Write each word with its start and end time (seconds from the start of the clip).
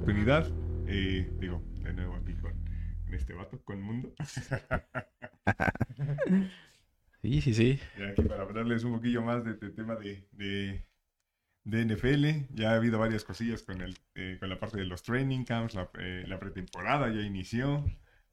Oportunidad. 0.00 0.50
Eh, 0.86 1.30
digo, 1.40 1.62
de 1.82 1.92
nuevo 1.92 2.16
aquí 2.16 2.32
con, 2.32 2.54
este 3.12 3.34
vato, 3.34 3.62
con 3.62 3.82
Mundo. 3.82 4.14
sí, 7.20 7.42
sí, 7.42 7.52
sí. 7.52 7.78
Para 8.26 8.44
hablarles 8.44 8.82
un 8.84 8.94
poquillo 8.94 9.20
más 9.20 9.44
de, 9.44 9.50
este 9.50 9.68
tema 9.68 9.96
de, 9.96 10.26
de, 10.32 10.86
NFL. 11.84 12.54
Ya 12.54 12.72
ha 12.72 12.76
habido 12.76 12.98
varias 12.98 13.24
cosillas 13.24 13.62
con, 13.62 13.82
el, 13.82 13.94
eh, 14.14 14.38
con 14.40 14.48
la 14.48 14.58
parte 14.58 14.78
de 14.78 14.86
los 14.86 15.02
training 15.02 15.44
camps, 15.44 15.74
la, 15.74 15.90
eh, 15.98 16.24
la 16.26 16.40
pretemporada 16.40 17.12
ya 17.12 17.20
inició. 17.20 17.84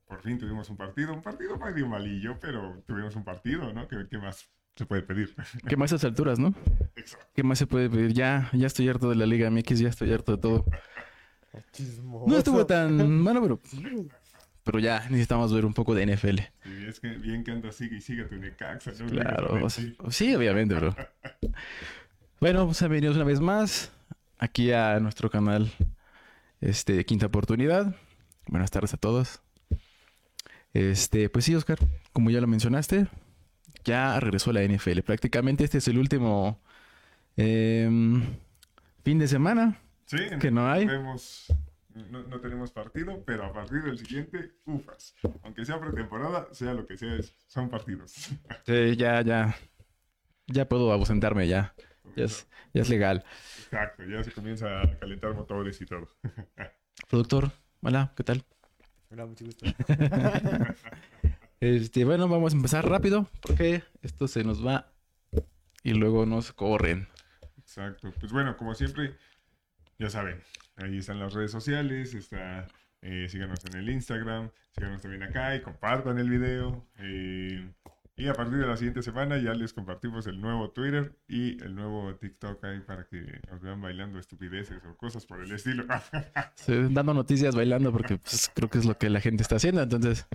Por 0.05 0.22
fin 0.22 0.38
tuvimos 0.38 0.70
un 0.70 0.77
partido, 0.77 1.13
un 1.13 1.22
partido 1.22 1.58
medio 1.58 1.86
malillo, 1.86 2.39
pero 2.39 2.81
tuvimos 2.88 3.13
un 3.17 3.25
partido, 3.25 3.73
¿no? 3.73 3.89
¿Qué, 3.89 4.08
qué 4.09 4.17
más 4.17 4.49
se 4.77 4.86
puede 4.86 5.02
pedir? 5.02 5.36
¿Qué 5.67 5.75
más 5.75 5.91
a 5.91 5.97
estas 5.97 6.11
alturas, 6.11 6.39
no? 6.39 6.53
Exacto. 6.95 7.27
¿Qué 7.36 7.44
más 7.44 7.59
se 7.59 7.67
puede 7.67 7.89
pedir? 7.89 8.13
Ya, 8.13 8.49
ya 8.53 8.67
estoy 8.67 8.88
harto 8.88 9.09
de 9.09 9.17
la 9.17 9.25
Liga 9.25 9.52
MX, 9.52 9.80
ya 9.80 9.89
estoy 9.89 10.13
harto 10.13 10.31
de 10.31 10.38
todo. 10.38 10.63
No 12.25 12.37
estuvo 12.37 12.65
tan 12.65 13.19
malo, 13.19 13.41
pero, 13.41 13.59
pero 14.63 14.80
ya 14.80 15.08
necesitamos 15.09 15.53
ver 15.53 15.66
un 15.66 15.73
poco 15.73 15.95
de 15.95 16.05
NFL. 16.05 16.39
Sí, 16.63 16.85
es 16.88 16.99
que 16.99 17.09
bien 17.09 17.44
que 17.44 17.52
anda 17.52 17.72
sigue 17.72 17.97
y 17.97 18.02
sigue 18.02 18.23
tu 18.25 18.35
Necaxa. 18.35 18.91
¿no? 18.99 19.08
Claro, 19.08 19.69
sí, 19.69 20.35
obviamente, 20.35 20.75
bro. 20.75 20.95
bueno, 22.39 22.66
pues 22.66 22.80
bienvenidos 22.81 23.16
una 23.16 23.25
vez 23.25 23.39
más 23.39 23.91
aquí 24.39 24.72
a 24.72 24.99
nuestro 24.99 25.30
canal 25.30 25.72
este, 26.61 27.05
Quinta 27.05 27.27
Oportunidad. 27.27 27.95
Buenas 28.47 28.72
tardes 28.72 28.94
a 28.94 28.97
todos. 28.97 29.41
Este, 30.73 31.29
pues 31.29 31.45
sí, 31.45 31.55
Oscar, 31.55 31.79
como 32.13 32.29
ya 32.29 32.41
lo 32.41 32.47
mencionaste, 32.47 33.07
ya 33.83 34.19
regresó 34.19 34.52
a 34.52 34.53
la 34.53 34.63
NFL. 34.63 35.00
Prácticamente 35.00 35.63
este 35.63 35.79
es 35.79 35.88
el 35.88 35.97
último 35.97 36.59
em, 37.35 38.22
fin 39.03 39.17
de 39.17 39.27
semana 39.27 39.79
Sí, 40.08 40.17
que 40.39 40.52
no 40.52 40.72
hay. 40.72 40.86
no, 40.86 42.39
tenemos 42.39 42.72
partido, 42.72 43.22
pero 43.25 43.45
a 43.45 43.53
partir 43.53 43.83
del 43.83 43.97
siguiente, 43.97 44.53
ufas. 44.66 45.13
Aunque 45.44 45.66
sea 45.66 45.81
pretemporada, 45.81 46.47
sea 46.53 46.73
lo 46.73 46.88
que 46.88 46.95
sea, 46.95 47.17
son 47.47 47.69
partidos. 47.69 48.13
Sí, 48.66 48.95
ya, 48.95 49.22
ya. 49.22 49.55
Ya 50.47 50.67
puedo 50.69 50.94
ausentarme 50.94 51.47
ya. 51.50 51.75
Ya 52.16 52.23
es, 52.23 52.47
ya 52.73 52.83
es 52.83 52.89
legal. 52.89 53.25
Exacto, 53.66 54.05
ya 54.05 54.23
se 54.23 54.31
comienza 54.31 54.81
a 54.81 54.97
calentar 54.97 55.33
motores 55.33 55.81
y 55.81 55.85
todo. 55.85 56.08
Productor, 57.09 57.52
hola, 57.81 58.13
¿qué 58.16 58.23
tal? 58.23 58.45
Hola, 59.11 59.25
mucho 59.25 59.44
gusto. 59.44 59.66
este, 61.59 62.05
bueno, 62.05 62.30
vamos 62.30 62.53
a 62.53 62.55
empezar 62.55 62.89
rápido 62.89 63.28
porque 63.41 63.83
esto 64.02 64.30
se 64.30 64.45
nos 64.45 64.66
va 64.66 64.89
y 65.83 65.91
luego 65.91 66.25
nos 66.25 66.53
corren. 66.53 67.09
Exacto. 67.58 68.13
Pues 68.17 68.31
bueno, 68.31 68.55
como 68.55 68.73
siempre, 68.73 69.17
ya 70.00 70.09
saben, 70.09 70.42
ahí 70.76 70.98
están 70.98 71.20
las 71.20 71.34
redes 71.34 71.52
sociales, 71.52 72.14
está, 72.14 72.67
eh, 73.02 73.28
síganos 73.30 73.64
en 73.66 73.80
el 73.80 73.90
Instagram, 73.90 74.50
síganos 74.76 75.02
también 75.02 75.23
acá 75.23 75.56
y 75.56 75.62
compartan 75.62 76.20
el 76.20 76.30
video. 76.30 76.86
Eh, 76.98 77.72
y 78.19 78.28
a 78.28 78.34
partir 78.34 78.57
de 78.57 78.66
la 78.66 78.75
siguiente 78.75 79.03
semana 79.03 79.38
ya 79.38 79.53
les 79.53 79.74
compartimos 79.74 80.25
el 80.25 80.41
nuevo 80.41 80.72
Twitter 80.72 81.16
y 81.28 81.63
el 81.63 81.75
nuevo 81.75 82.16
TikTok 82.16 82.63
ahí 82.63 82.80
para 82.80 83.06
que 83.06 83.41
nos 83.52 83.62
vean 83.62 83.80
bailando 83.80 84.18
estupideces 84.18 84.84
o 84.86 84.97
cosas 84.97 85.28
por 85.28 85.44
el 85.44 85.52
estilo. 85.52 85.86
dando 86.68 87.13
noticias 87.13 87.56
bailando 87.56 87.91
porque 87.91 88.18
pues, 88.18 88.50
creo 88.56 88.72
que 88.72 88.80
es 88.80 88.86
lo 88.86 88.97
que 88.97 89.12
la 89.12 89.22
gente 89.22 89.44
está 89.44 89.57
haciendo. 89.57 89.84
Entonces, 89.84 90.25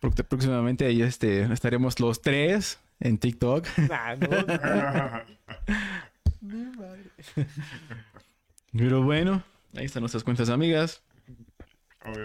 próximamente 0.00 0.86
ahí 0.86 1.02
este, 1.02 1.42
estaremos 1.52 2.00
los 2.00 2.22
tres 2.22 2.80
en 3.00 3.18
TikTok. 3.18 3.66
Pero 8.76 9.02
bueno, 9.02 9.42
ahí 9.74 9.86
están 9.86 10.02
nuestras 10.02 10.24
cuentas 10.24 10.50
amigas. 10.50 11.02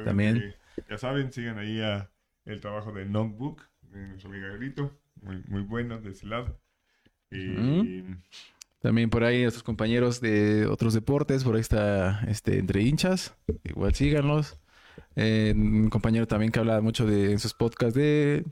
También. 0.05 0.55
Ya 0.89 0.97
saben, 0.97 1.31
sigan 1.31 1.57
ahí 1.57 1.81
a 1.81 2.09
el 2.45 2.59
trabajo 2.59 2.91
de 2.91 3.05
Notebook, 3.05 3.63
de 3.81 4.07
nuestro 4.07 4.29
amigo 4.29 4.47
Grito. 4.57 4.97
Muy, 5.21 5.43
muy 5.47 5.61
bueno 5.61 5.99
de 5.99 6.11
ese 6.11 6.27
lado. 6.27 6.59
Y... 7.29 8.03
También 8.81 9.11
por 9.11 9.23
ahí 9.23 9.43
nuestros 9.43 9.63
compañeros 9.63 10.21
de 10.21 10.65
otros 10.65 10.95
deportes, 10.95 11.43
por 11.43 11.53
ahí 11.53 11.61
está 11.61 12.23
este 12.27 12.57
entre 12.57 12.81
hinchas, 12.81 13.35
igual 13.63 13.93
síganlos. 13.93 14.59
Eh, 15.15 15.53
un 15.55 15.89
compañero 15.91 16.25
también 16.25 16.51
que 16.51 16.59
habla 16.59 16.81
mucho 16.81 17.05
de 17.05 17.31
en 17.31 17.37
sus 17.37 17.53
podcasts 17.53 17.93
de 17.93 18.43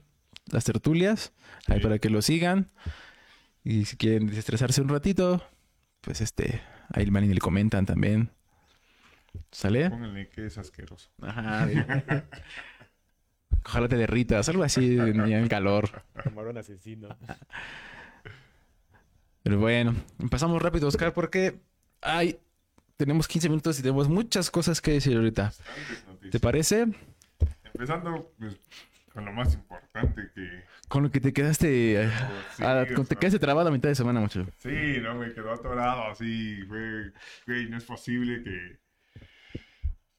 las 0.52 0.66
tertulias, 0.66 1.34
ahí 1.68 1.80
para 1.80 1.98
que 1.98 2.12
lo 2.12 2.22
sigan. 2.22 2.70
Y 3.64 3.86
si 3.86 3.98
quieren 3.98 4.28
desestresarse 4.28 4.82
un 4.82 4.90
ratito, 4.90 5.44
pues 6.02 6.22
este, 6.22 6.62
ahí 6.90 7.04
el 7.04 7.14
le 7.14 7.40
comentan 7.40 7.86
también. 7.86 8.32
¿Sale? 9.52 9.90
Pónganle 9.90 10.30
que 10.30 10.46
es 10.48 10.58
asqueroso. 10.58 11.10
Ajá. 11.22 11.68
Ojalá 13.66 13.88
te 13.88 13.98
derritas, 13.98 14.50
algo 14.50 14.64
así 14.64 14.98
en 14.98 15.20
el 15.20 15.50
calor. 15.50 16.04
Camarón 16.24 16.58
asesino. 16.58 17.10
Pero 19.44 19.60
bueno, 19.60 19.96
empezamos 20.20 20.62
rápido, 20.62 20.88
Oscar, 20.88 21.14
porque 21.14 21.60
ay, 22.02 22.40
tenemos 22.98 23.28
15 23.28 23.50
minutos 23.50 23.80
y 23.80 23.82
tenemos 23.82 24.10
muchas 24.10 24.52
cosas 24.52 24.82
que 24.82 24.92
decir 24.92 25.16
ahorita. 25.16 25.54
¿Te 26.32 26.40
parece? 26.40 26.88
Empezando 27.74 28.32
pues, 28.38 28.58
con 29.20 29.26
lo 29.26 29.34
más 29.34 29.54
importante 29.54 30.30
que... 30.34 30.64
Con 30.88 31.04
lo 31.04 31.12
que 31.12 31.20
te 31.20 31.34
quedaste... 31.34 32.04
Eh, 32.04 32.10
ah, 32.60 32.86
te 32.88 33.16
quedaste 33.18 33.38
trabado 33.38 33.68
a 33.68 33.72
mitad 33.72 33.90
de 33.90 33.96
semana, 33.96 34.22
mucho. 34.22 34.48
Sí, 34.60 34.98
no, 35.02 35.16
me 35.16 35.34
quedó 35.34 35.52
atorado 35.52 36.10
así. 36.10 36.62
Güey, 36.66 37.70
no 37.70 37.78
es 37.78 37.84
posible 37.84 38.42
que... 38.44 38.80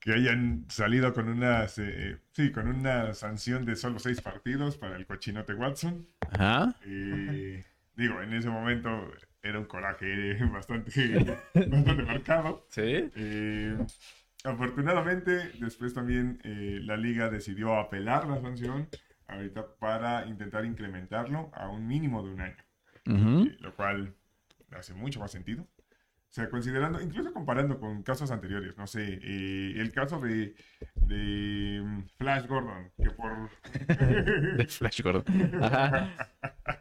Que 0.01 0.13
hayan 0.13 0.67
salido 0.69 1.15
con 1.15 1.31
una... 1.31 1.65
Eh, 1.79 2.19
sí, 2.33 2.53
con 2.53 2.69
una 2.69 3.15
sanción 3.15 3.65
de 3.65 3.75
solo 3.75 3.99
seis 3.99 4.21
partidos 4.21 4.77
para 4.77 4.97
el 4.97 5.07
cochinote 5.07 5.55
Watson. 5.55 6.07
Ajá. 6.33 6.77
Digo, 6.85 8.21
en 8.21 8.35
ese 8.35 8.51
momento 8.51 9.13
era 9.43 9.59
un 9.59 9.65
coraje 9.65 10.45
bastante, 10.45 11.19
bastante 11.55 12.03
marcado. 12.03 12.67
Sí. 12.69 13.11
Eh, 13.17 13.79
afortunadamente, 14.45 15.53
después 15.59 15.95
también 15.95 16.41
eh, 16.45 16.81
la 16.83 16.97
liga 16.97 17.29
decidió 17.29 17.75
apelar 17.77 18.27
la 18.27 18.41
sanción 18.41 18.89
ahorita 19.27 19.77
para 19.79 20.27
intentar 20.27 20.65
incrementarlo 20.65 21.51
a 21.55 21.69
un 21.69 21.87
mínimo 21.87 22.23
de 22.23 22.31
un 22.31 22.41
año. 22.41 22.57
Eh, 23.07 23.57
lo 23.61 23.75
cual 23.75 24.15
hace 24.73 24.95
mucho 24.95 25.21
más 25.21 25.31
sentido. 25.31 25.63
O 25.63 26.33
sea, 26.33 26.49
considerando, 26.49 27.01
incluso 27.01 27.33
comparando 27.33 27.81
con 27.81 28.05
casos 28.05 28.31
anteriores, 28.31 28.77
no 28.77 28.87
sé, 28.87 29.21
el 29.23 29.91
caso 29.93 30.21
de, 30.21 30.55
de 30.95 31.83
mm, 31.85 32.03
Flash 32.19 32.47
Gordon, 32.47 32.93
que 33.03 33.11
por... 33.11 33.51
de 34.57 34.67
Flash 34.67 35.03
Gordon. 35.03 35.65
Ajá. 35.65 36.09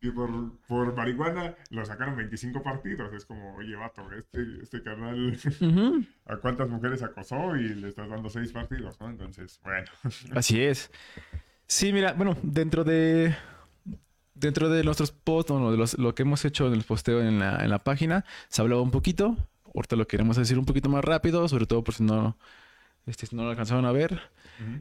Y 0.00 0.10
por, 0.10 0.30
por 0.68 0.94
marihuana 0.94 1.56
lo 1.70 1.84
sacaron 1.84 2.16
25 2.16 2.62
partidos. 2.62 3.12
Es 3.12 3.24
como, 3.24 3.56
oye, 3.56 3.74
vato, 3.74 4.02
este, 4.12 4.62
este 4.62 4.82
canal, 4.82 5.36
¿a 6.26 6.36
cuántas 6.36 6.68
mujeres 6.68 7.02
acosó? 7.02 7.56
Y 7.56 7.68
le 7.74 7.88
estás 7.88 8.08
dando 8.08 8.28
6 8.28 8.52
partidos, 8.52 9.00
¿no? 9.00 9.10
Entonces, 9.10 9.60
bueno. 9.64 9.88
Así 10.34 10.62
es. 10.62 10.90
Sí, 11.66 11.92
mira, 11.92 12.12
bueno, 12.12 12.36
dentro 12.42 12.84
de. 12.84 13.34
Dentro 14.34 14.68
de 14.68 14.84
nuestros 14.84 15.10
posts, 15.10 15.50
bueno, 15.50 15.72
de 15.72 15.84
lo 15.98 16.14
que 16.14 16.22
hemos 16.22 16.44
hecho 16.44 16.68
en 16.68 16.74
el 16.74 16.84
posteo 16.84 17.20
en 17.20 17.40
la, 17.40 17.64
en 17.64 17.70
la 17.70 17.80
página, 17.80 18.24
se 18.48 18.62
hablaba 18.62 18.82
un 18.82 18.92
poquito. 18.92 19.36
Ahorita 19.74 19.96
lo 19.96 20.06
queremos 20.06 20.36
decir 20.36 20.60
un 20.60 20.64
poquito 20.64 20.88
más 20.88 21.04
rápido, 21.04 21.48
sobre 21.48 21.66
todo 21.66 21.82
por 21.82 21.94
si 21.94 22.04
no, 22.04 22.38
este, 23.06 23.26
no 23.34 23.42
lo 23.42 23.50
alcanzaron 23.50 23.84
a 23.84 23.90
ver. 23.90 24.20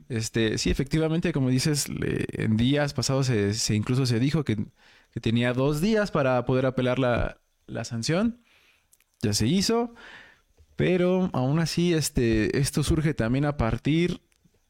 Este, 0.10 0.58
sí, 0.58 0.70
efectivamente, 0.70 1.32
como 1.34 1.50
dices, 1.50 1.88
en 1.90 2.58
días 2.58 2.94
pasados 2.94 3.28
se, 3.28 3.54
se, 3.54 3.76
incluso 3.76 4.06
se 4.06 4.20
dijo 4.20 4.44
que 4.44 4.58
que 5.12 5.20
tenía 5.20 5.54
dos 5.54 5.82
días 5.82 6.12
para 6.12 6.46
poder 6.46 6.66
apelar 6.66 7.00
la, 7.00 7.38
sanción. 7.84 8.42
Ya 9.22 9.34
se 9.34 9.48
hizo. 9.48 9.94
Pero 10.76 11.30
aún 11.34 11.60
así, 11.60 11.94
este, 11.94 12.60
esto 12.60 12.84
surge 12.84 13.14
también 13.14 13.46
a 13.46 13.58
partir 13.58 14.22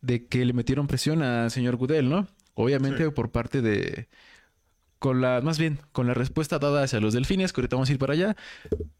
de 0.01 0.25
que 0.27 0.45
le 0.45 0.53
metieron 0.53 0.87
presión 0.87 1.21
al 1.21 1.51
señor 1.51 1.75
Goodell, 1.75 2.09
¿no? 2.09 2.27
Obviamente 2.53 3.11
por 3.11 3.31
parte 3.31 3.61
de. 3.61 4.07
Con 4.99 5.21
la, 5.21 5.41
más 5.41 5.59
bien, 5.59 5.79
con 5.91 6.07
la 6.07 6.15
respuesta 6.15 6.57
dada 6.57 6.81
hacia 6.81 6.99
los 6.99 7.13
delfines, 7.13 7.53
que 7.53 7.61
ahorita 7.61 7.75
vamos 7.75 7.89
a 7.89 7.91
ir 7.91 7.99
para 7.99 8.13
allá. 8.13 8.35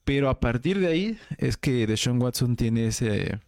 Pero 0.03 0.29
a 0.29 0.39
partir 0.39 0.79
de 0.79 0.87
ahí 0.87 1.17
es 1.37 1.57
que 1.57 1.87
Deshaun 1.87 2.21
Watson 2.21 2.55
tiene 2.55 2.87
ese. 2.87 3.39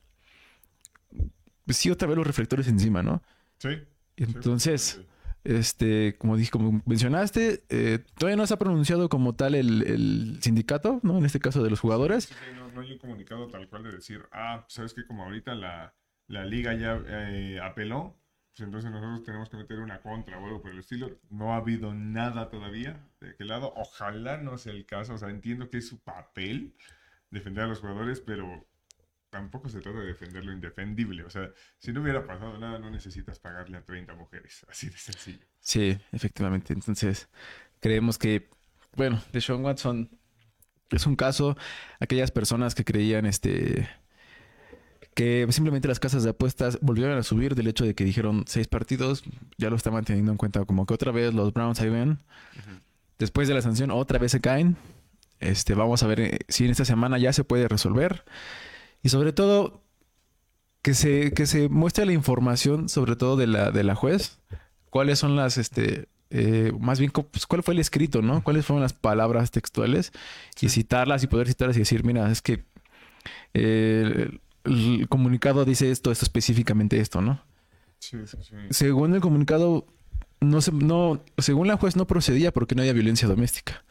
Sí, 1.68 1.92
otra 1.92 2.08
vez 2.08 2.18
los 2.18 2.26
reflectores 2.26 2.68
encima, 2.68 3.04
¿no? 3.04 3.22
Sí. 3.60 3.70
Entonces. 4.18 5.02
Este, 5.44 6.16
como 6.18 6.36
dije, 6.36 6.52
como 6.52 6.82
mencionaste, 6.86 7.64
eh, 7.70 8.00
todavía 8.18 8.36
no 8.36 8.46
se 8.46 8.54
ha 8.54 8.58
pronunciado 8.58 9.08
como 9.10 9.34
tal 9.34 9.56
el, 9.56 10.38
sindicato, 10.42 11.00
¿no? 11.02 11.18
En 11.18 11.26
este 11.26 11.40
caso 11.40 11.64
de 11.64 11.70
los 11.70 11.80
jugadores. 11.80 12.32
no, 12.74 12.82
hay 12.82 12.92
un 12.92 13.00
comunicado 13.00 13.48
tal 13.48 13.68
cual 13.70 13.84
de 13.84 13.92
decir, 13.92 14.24
ah, 14.32 14.66
sabes 14.68 14.94
que 14.94 15.06
como 15.06 15.24
ahorita 15.24 15.56
la, 15.56 15.94
liga 16.28 16.74
ya 16.74 17.02
eh, 17.08 17.60
apeló, 17.62 18.16
pues 18.52 18.66
entonces 18.66 18.92
nosotros 18.92 19.24
tenemos 19.24 19.50
que 19.50 19.58
meter 19.58 19.80
una 19.80 20.02
contra 20.02 20.38
o 20.38 20.46
algo 20.46 20.62
por 20.62 20.72
el 20.72 20.80
estilo. 20.80 21.18
No 21.30 21.54
ha 21.54 21.58
habido 21.58 21.94
nada 21.94 22.50
todavía 22.50 23.00
de 23.22 23.30
aquel 23.30 23.48
lado. 23.48 23.74
Ojalá 23.78 24.38
no 24.38 24.58
sea 24.58 24.74
el 24.74 24.86
caso. 24.86 25.14
O 25.14 25.18
sea, 25.18 25.30
entiendo 25.30 25.70
que 25.70 25.78
es 25.78 25.88
su 25.88 26.00
papel, 26.00 26.76
defender 27.30 27.64
a 27.64 27.68
los 27.68 27.80
jugadores, 27.80 28.20
pero 28.20 28.68
tampoco 29.30 29.70
se 29.70 29.80
trata 29.80 30.00
de 30.00 30.08
defender 30.08 30.44
lo 30.44 30.54
indefendible. 30.54 31.24
O 31.24 31.30
sea, 31.30 31.50
si 31.78 31.92
no 31.92 32.02
hubiera 32.02 32.26
pasado 32.26 32.58
nada, 32.58 32.80
no 32.80 32.90
necesitas 32.90 33.40
pagarle 33.40 33.78
a 33.78 33.84
30 33.84 34.16
mujeres. 34.16 34.66
Así 34.70 34.90
de 34.90 34.98
sencillo. 34.98 35.46
Sí, 35.60 35.98
efectivamente. 36.12 36.74
Entonces, 36.74 37.30
creemos 37.80 38.18
que, 38.18 38.50
bueno, 38.96 39.22
de 39.32 39.42
Sean 39.42 39.64
Watson 39.64 40.10
es 40.92 41.06
un 41.06 41.16
caso. 41.16 41.58
Aquellas 42.00 42.32
personas 42.32 42.76
que 42.76 42.84
creían 42.84 43.26
este 43.26 43.90
que 45.16 45.46
simplemente 45.50 45.90
las 45.90 46.00
casas 46.00 46.24
de 46.24 46.30
apuestas 46.30 46.80
volvieron 46.82 47.18
a 47.18 47.24
subir 47.24 47.54
del 47.54 47.68
hecho 47.68 47.84
de 47.84 47.94
que 47.94 48.06
dijeron 48.06 48.46
seis 48.48 48.68
partidos, 48.68 49.24
ya 49.58 49.70
lo 49.70 49.76
estaban 49.76 50.06
teniendo 50.06 50.32
en 50.32 50.38
cuenta 50.38 50.64
como 50.64 50.86
que 50.86 50.94
otra 50.94 51.12
vez 51.12 51.34
los 51.34 51.52
Browns 51.52 51.82
ahí 51.82 51.90
ven. 51.90 52.20
Después 53.18 53.50
de 53.50 53.54
la 53.54 53.62
sanción 53.62 53.92
otra 53.92 54.18
vez 54.18 54.32
se 54.32 54.40
caen. 54.40 54.78
Este, 55.42 55.74
vamos 55.74 56.04
a 56.04 56.08
ver 56.08 56.20
eh, 56.22 56.40
si 56.48 56.66
en 56.66 56.72
esta 56.72 56.86
semana 56.86 57.18
ya 57.18 57.34
se 57.34 57.44
puede 57.44 57.68
resolver. 57.68 58.24
Y 59.02 59.10
sobre 59.10 59.34
todo, 59.34 59.84
que 60.82 60.94
se, 60.94 61.34
que 61.34 61.46
se 61.46 61.70
muestre 61.70 62.06
la 62.06 62.14
información, 62.14 62.90
sobre 62.90 63.16
todo 63.16 63.36
de 63.36 63.48
la, 63.48 63.72
de 63.72 63.84
la 63.84 63.96
juez. 63.96 64.40
Cuáles 64.90 65.20
son 65.20 65.36
las, 65.36 65.58
este, 65.58 66.08
eh, 66.32 66.72
más 66.80 67.00
bien, 67.00 67.12
pues, 67.12 67.46
cuál 67.48 67.64
fue 67.64 67.74
el 67.74 67.80
escrito, 67.80 68.22
¿no? 68.22 68.44
Cuáles 68.44 68.66
fueron 68.66 68.82
las 68.82 68.94
palabras 68.94 69.52
textuales 69.52 70.12
y 70.62 70.70
citarlas 70.70 71.24
y 71.24 71.28
poder 71.28 71.48
citarlas 71.48 71.76
y 71.78 71.80
decir, 71.80 72.04
mira, 72.04 72.32
es 72.32 72.42
que 72.42 72.66
eh, 73.54 74.30
el, 74.64 75.08
comunicado 75.10 75.66
dice 75.66 75.92
esto, 75.92 76.12
esto 76.12 76.26
específicamente 76.26 77.00
esto, 77.00 77.22
¿no? 77.22 77.44
Sí, 78.00 78.18
sí, 78.26 78.38
sí. 78.42 78.56
Según 78.70 79.14
el 79.16 79.22
comunicado, 79.22 79.86
no 80.40 80.62
se, 80.62 80.72
no, 80.72 81.22
según 81.38 81.68
la 81.68 81.78
juez 81.78 81.96
no 81.96 82.08
procedía 82.08 82.52
porque 82.52 82.76
no 82.76 82.82
había 82.82 82.94
violencia 82.94 83.28
doméstica. 83.28 83.84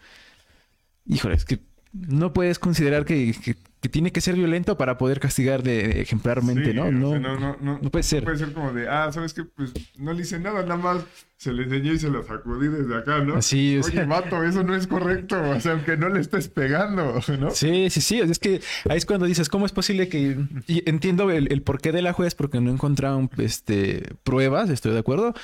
Híjole, 1.06 1.34
es 1.34 1.44
que 1.44 1.60
no 1.92 2.32
puedes 2.32 2.58
considerar 2.58 3.04
que, 3.04 3.34
que, 3.34 3.56
tiene 3.80 4.10
que 4.10 4.20
ser 4.20 4.34
violento 4.34 4.76
para 4.76 4.98
poder 4.98 5.20
castigar 5.20 5.62
de, 5.62 6.00
ejemplarmente, 6.00 6.72
Sí, 6.72 6.76
¿no? 6.76 6.90
No, 6.90 7.10
sea, 7.10 7.18
no, 7.20 7.38
no, 7.38 7.78
no, 7.80 7.90
puede 7.90 8.02
ser. 8.02 8.24
Puede 8.24 8.38
ser 8.38 8.52
como 8.52 8.72
de, 8.72 8.88
ah, 8.88 9.12
¿sabes 9.12 9.32
qué? 9.32 9.44
Pues 9.44 9.72
no 9.96 10.12
le 10.12 10.22
hice 10.22 10.40
nada, 10.40 10.62
nada 10.62 10.76
más 10.76 11.04
se 11.36 11.52
le 11.52 11.62
enseñé 11.62 11.92
y 11.92 11.98
se 12.00 12.10
lo 12.10 12.24
sacudí 12.24 12.66
desde 12.66 12.96
acá, 12.96 13.20
¿no? 13.20 13.36
Así, 13.36 13.78
Oye, 13.78 13.92
sea- 13.92 14.04
vato, 14.06 14.42
eso 14.42 14.64
no 14.64 14.74
es 14.74 14.88
correcto. 14.88 15.40
O 15.40 15.60
sea, 15.60 15.72
aunque 15.72 15.96
no 15.96 16.08
le 16.08 16.20
estés 16.20 16.48
pegando, 16.48 17.20
¿no? 17.38 17.50
Sí, 17.52 17.88
sí, 17.90 18.00
sí. 18.00 18.18
Es 18.18 18.40
que 18.40 18.60
ahí 18.88 18.98
es 18.98 19.06
cuando 19.06 19.26
dices, 19.26 19.48
¿cómo 19.48 19.64
es 19.64 19.70
posible 19.72 20.08
que... 20.08 20.36
y 20.66 20.88
entiendo 20.90 21.30
el, 21.30 21.52
el 21.52 21.62
porqué 21.62 21.92
de 21.92 22.02
la 22.02 22.12
juez 22.12 22.34
porque 22.34 22.60
no 22.60 22.72
encontraron 22.72 23.30
este, 23.38 24.02
pruebas, 24.24 24.70
estoy 24.70 24.92
de 24.92 24.98
acuerdo, 24.98 25.34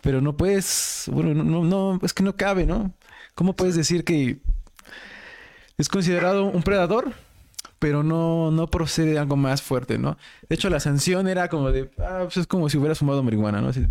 pero 0.00 0.22
no 0.22 0.36
puedes... 0.38 1.04
Bueno, 1.12 1.34
no, 1.34 1.44
no, 1.44 1.64
no, 1.64 2.00
es 2.02 2.14
que 2.14 2.22
no 2.22 2.36
cabe, 2.36 2.64
¿no? 2.64 2.94
¿Cómo 3.34 3.54
puedes 3.54 3.76
decir 3.76 4.04
que 4.04 4.38
es 5.78 5.88
considerado 5.88 6.44
un 6.44 6.62
predador, 6.62 7.12
pero 7.82 8.04
no, 8.04 8.52
no 8.52 8.68
procede 8.68 9.10
de 9.14 9.18
algo 9.18 9.36
más 9.36 9.60
fuerte, 9.60 9.98
¿no? 9.98 10.16
De 10.48 10.54
hecho, 10.54 10.70
la 10.70 10.78
sanción 10.78 11.26
era 11.26 11.48
como 11.48 11.72
de... 11.72 11.90
Ah, 11.98 12.20
pues 12.22 12.36
es 12.36 12.46
como 12.46 12.68
si 12.70 12.78
hubieras 12.78 13.00
fumado 13.00 13.24
marihuana, 13.24 13.60
¿no? 13.60 13.68
Así, 13.70 13.84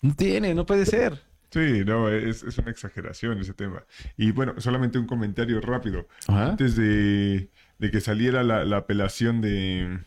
no 0.00 0.14
tiene, 0.14 0.54
no 0.54 0.64
puede 0.64 0.86
ser. 0.86 1.20
Sí, 1.50 1.82
no, 1.84 2.08
es, 2.08 2.44
es 2.44 2.56
una 2.58 2.70
exageración 2.70 3.38
ese 3.40 3.52
tema. 3.52 3.82
Y 4.16 4.30
bueno, 4.30 4.54
solamente 4.58 4.98
un 4.98 5.06
comentario 5.06 5.60
rápido. 5.60 6.06
Ajá. 6.28 6.50
Antes 6.50 6.76
de, 6.76 7.50
de 7.78 7.90
que 7.90 8.00
saliera 8.00 8.44
la, 8.44 8.64
la 8.64 8.76
apelación 8.76 9.40
de, 9.40 9.98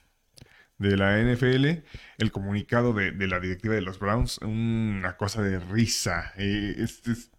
de 0.78 0.96
la 0.96 1.20
NFL, 1.22 1.84
el 2.20 2.32
comunicado 2.32 2.94
de, 2.94 3.12
de 3.12 3.28
la 3.28 3.40
directiva 3.42 3.76
de 3.76 3.82
los 3.82 4.00
Browns, 4.00 4.38
una 4.40 5.18
cosa 5.18 5.42
de 5.42 5.60
risa. 5.60 6.32
Eh, 6.38 6.76
es- 6.78 7.06
es- 7.08 7.32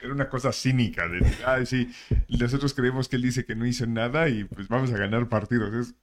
era 0.00 0.12
una 0.12 0.28
cosa 0.28 0.52
cínica. 0.52 1.08
De, 1.08 1.20
ah, 1.46 1.64
sí, 1.64 1.90
nosotros 2.28 2.74
creemos 2.74 3.08
que 3.08 3.16
él 3.16 3.22
dice 3.22 3.44
que 3.44 3.54
no 3.54 3.66
hizo 3.66 3.86
nada 3.86 4.28
y 4.28 4.44
pues 4.44 4.68
vamos 4.68 4.92
a 4.92 4.96
ganar 4.98 5.28
partidos. 5.28 5.72
Es, 5.74 5.94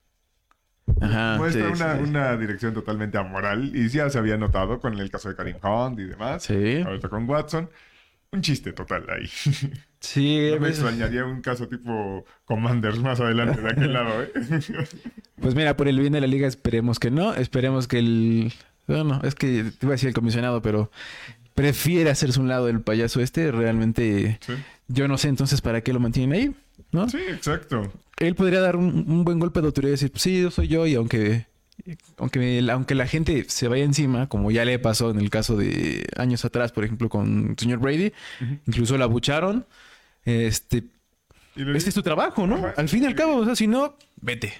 Ajá. 1.00 1.36
muestra 1.36 1.66
sí, 1.66 1.72
una, 1.82 1.96
sí. 1.96 2.02
una 2.02 2.36
dirección 2.36 2.74
totalmente 2.74 3.18
amoral 3.18 3.74
y 3.76 3.88
ya 3.88 4.08
se 4.10 4.18
había 4.18 4.36
notado 4.36 4.80
con 4.80 4.98
el 4.98 5.10
caso 5.10 5.28
de 5.28 5.36
Karim 5.36 5.56
Hunt 5.62 5.98
y 6.00 6.04
demás. 6.04 6.44
Sí. 6.44 6.80
Ahorita 6.84 7.08
con 7.08 7.28
Watson. 7.28 7.68
Un 8.30 8.42
chiste 8.42 8.72
total 8.72 9.04
ahí. 9.08 9.28
Sí, 10.00 10.46
No 10.50 10.52
me 10.52 10.58
pues- 10.60 10.78
extrañaría 10.78 11.24
un 11.24 11.40
caso 11.42 11.66
tipo 11.66 12.24
Commanders 12.44 13.00
más 13.00 13.18
adelante 13.18 13.60
de 13.60 13.68
aquel 13.68 13.92
lado, 13.92 14.22
¿eh? 14.22 14.32
Pues 15.40 15.56
mira, 15.56 15.76
por 15.76 15.88
el 15.88 15.98
bien 15.98 16.12
de 16.12 16.20
la 16.20 16.28
liga 16.28 16.46
esperemos 16.46 17.00
que 17.00 17.10
no. 17.10 17.34
Esperemos 17.34 17.88
que 17.88 17.98
el... 17.98 18.52
Bueno, 18.86 19.20
es 19.24 19.34
que 19.34 19.64
te 19.64 19.86
iba 19.86 19.88
a 19.90 19.96
decir 19.96 20.06
el 20.08 20.14
comisionado, 20.14 20.62
pero 20.62 20.92
prefiere 21.62 22.10
hacerse 22.10 22.38
un 22.40 22.48
lado 22.48 22.68
el 22.68 22.80
payaso 22.80 23.20
este. 23.20 23.50
Realmente 23.50 24.38
Sí, 24.46 24.52
yo 24.88 25.08
no 25.08 25.18
sé 25.18 25.28
entonces 25.28 25.60
para 25.60 25.80
qué 25.82 25.92
lo 25.92 26.00
mantienen 26.00 26.32
ahí, 26.32 26.54
¿no? 26.92 27.08
Sí, 27.08 27.18
exacto. 27.28 27.92
Él 28.18 28.34
podría 28.34 28.60
dar 28.60 28.76
un, 28.76 29.04
un 29.08 29.24
buen 29.24 29.38
golpe 29.38 29.60
de 29.60 29.66
autoridad 29.66 29.90
y 29.90 29.92
decir, 29.92 30.10
pues 30.10 30.22
sí, 30.22 30.40
yo 30.42 30.50
soy 30.50 30.68
yo 30.68 30.86
y 30.86 30.94
aunque... 30.94 31.46
Aunque, 32.18 32.60
la- 32.60 32.72
aunque 32.72 32.94
la 32.96 33.06
gente 33.06 33.44
se 33.48 33.68
vaya 33.68 33.84
encima, 33.84 34.28
como 34.28 34.50
ya 34.50 34.64
le 34.64 34.78
pasó 34.80 35.10
en 35.12 35.20
el 35.20 35.30
caso 35.30 35.56
de 35.56 36.04
años 36.16 36.44
atrás, 36.44 36.72
por 36.72 36.84
ejemplo, 36.84 37.08
con 37.08 37.50
el 37.50 37.58
señor 37.58 37.78
Brady, 37.78 38.12
incluso 38.66 38.98
la 38.98 39.04
abucharon. 39.04 39.64
Este, 40.24 40.82
este 41.56 41.88
es 41.90 41.94
tu 41.94 42.02
trabajo, 42.02 42.46
¿no? 42.48 42.56
Ajá. 42.56 42.74
Al 42.76 42.88
fin 42.88 43.04
y 43.04 43.06
al 43.06 43.14
cabo, 43.14 43.36
o 43.36 43.44
sea, 43.44 43.54
si 43.54 43.68
no, 43.68 43.96
vete. 44.20 44.52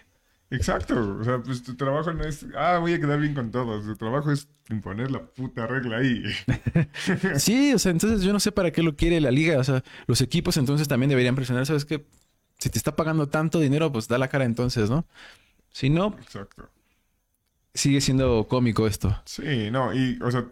Exacto. 0.50 1.18
O 1.20 1.24
sea, 1.24 1.42
pues 1.42 1.62
tu 1.62 1.76
trabajo 1.76 2.12
no 2.12 2.24
es, 2.24 2.46
ah, 2.56 2.78
voy 2.78 2.94
a 2.94 3.00
quedar 3.00 3.20
bien 3.20 3.34
con 3.34 3.50
todos. 3.50 3.84
Tu 3.84 3.96
trabajo 3.96 4.30
es 4.32 4.48
imponer 4.70 5.10
la 5.10 5.24
puta 5.26 5.66
regla 5.66 5.98
ahí. 5.98 6.22
Sí, 7.38 7.74
o 7.74 7.78
sea, 7.78 7.92
entonces 7.92 8.22
yo 8.22 8.32
no 8.32 8.40
sé 8.40 8.52
para 8.52 8.70
qué 8.70 8.82
lo 8.82 8.96
quiere 8.96 9.20
la 9.20 9.30
liga. 9.30 9.58
O 9.58 9.64
sea, 9.64 9.82
los 10.06 10.20
equipos 10.20 10.56
entonces 10.56 10.88
también 10.88 11.10
deberían 11.10 11.34
presionar. 11.34 11.66
¿Sabes 11.66 11.84
qué? 11.84 12.06
Si 12.58 12.70
te 12.70 12.78
está 12.78 12.96
pagando 12.96 13.28
tanto 13.28 13.60
dinero, 13.60 13.92
pues 13.92 14.08
da 14.08 14.18
la 14.18 14.28
cara 14.28 14.44
entonces, 14.44 14.90
¿no? 14.90 15.06
Si 15.70 15.90
no, 15.90 16.16
Exacto. 16.20 16.68
sigue 17.74 18.00
siendo 18.00 18.46
cómico 18.48 18.86
esto. 18.86 19.16
Sí, 19.24 19.70
no, 19.70 19.94
y, 19.94 20.18
o 20.22 20.30
sea, 20.30 20.46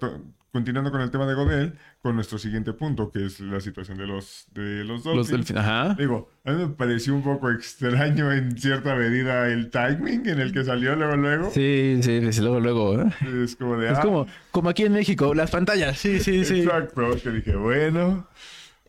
continuando 0.57 0.91
con 0.91 1.03
el 1.03 1.11
tema 1.11 1.27
de 1.27 1.35
Godel, 1.35 1.75
con 2.01 2.15
nuestro 2.15 2.39
siguiente 2.39 2.73
punto, 2.73 3.11
que 3.13 3.27
es 3.27 3.41
la 3.41 3.61
situación 3.61 3.99
de 3.99 4.07
los, 4.07 4.47
de 4.55 4.85
los 4.85 5.05
Los 5.05 5.29
delfines. 5.29 5.63
Ajá. 5.63 5.95
Digo, 5.99 6.31
a 6.47 6.53
mí 6.53 6.63
me 6.65 6.69
pareció 6.69 7.15
un 7.15 7.23
poco 7.23 7.51
extraño 7.51 8.33
en 8.33 8.57
cierta 8.57 8.95
medida 8.95 9.49
el 9.49 9.69
timing 9.69 10.27
en 10.27 10.41
el 10.41 10.53
que 10.55 10.65
salió 10.65 10.97
luego, 10.97 11.15
luego. 11.17 11.51
Sí, 11.51 11.99
sí, 12.01 12.33
sí, 12.33 12.41
luego, 12.41 12.61
luego. 12.61 13.03
¿eh? 13.03 13.13
Es 13.45 13.55
como 13.57 13.77
de, 13.77 13.93
Es 13.93 13.99
ah, 13.99 14.01
como, 14.01 14.27
como 14.51 14.71
aquí 14.71 14.85
en 14.87 14.95
México, 14.95 15.35
las 15.35 15.51
pantallas. 15.51 15.99
Sí, 15.99 16.21
sí, 16.21 16.47
sí. 16.47 16.61
Exacto, 16.63 17.03
que 17.23 17.31
dije, 17.33 17.55
bueno, 17.55 18.27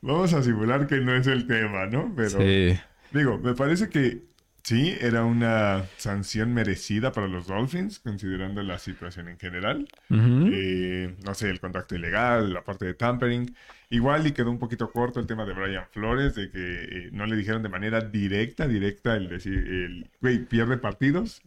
vamos 0.02 0.32
a 0.34 0.42
simular 0.42 0.88
que 0.88 1.02
no 1.02 1.14
es 1.14 1.28
el 1.28 1.48
tema, 1.48 1.86
¿no? 1.88 2.14
Pero 2.16 2.40
Sí. 2.40 2.80
digo, 3.12 3.40
me 3.40 3.56
parece 3.56 3.90
que 3.90 4.22
sí, 4.68 4.98
era 5.00 5.24
una 5.24 5.86
sanción 5.96 6.54
merecida 6.54 7.14
para 7.14 7.30
los 7.30 7.48
Dolphins, 7.48 8.00
considerando 8.00 8.62
la 8.64 8.78
situación 8.80 9.30
en 9.30 9.40
general. 9.40 9.88
Eh, 10.10 11.16
no 11.26 11.34
sé, 11.36 11.50
el 11.50 11.62
contacto 11.62 11.96
ilegal, 11.96 12.54
la 12.54 12.66
parte 12.66 12.84
de 12.84 12.94
tampering. 12.94 13.56
Igual 13.90 14.28
y 14.28 14.34
quedó 14.34 14.52
un 14.52 14.60
poquito 14.60 14.92
corto 14.92 15.22
el 15.22 15.26
tema 15.26 15.46
de 15.46 15.54
Brian 15.54 15.86
Flores, 15.92 16.36
de 16.36 16.52
que 16.52 16.60
eh, 16.60 17.10
no 17.14 17.26
le 17.26 17.38
dijeron 17.38 17.64
de 17.64 17.70
manera 17.70 18.02
directa, 18.02 18.68
directa 18.68 19.16
el 19.16 19.30
decir, 19.30 19.54
el 19.58 20.10
güey, 20.20 20.40
pierde 20.40 20.76
partidos. 20.78 21.42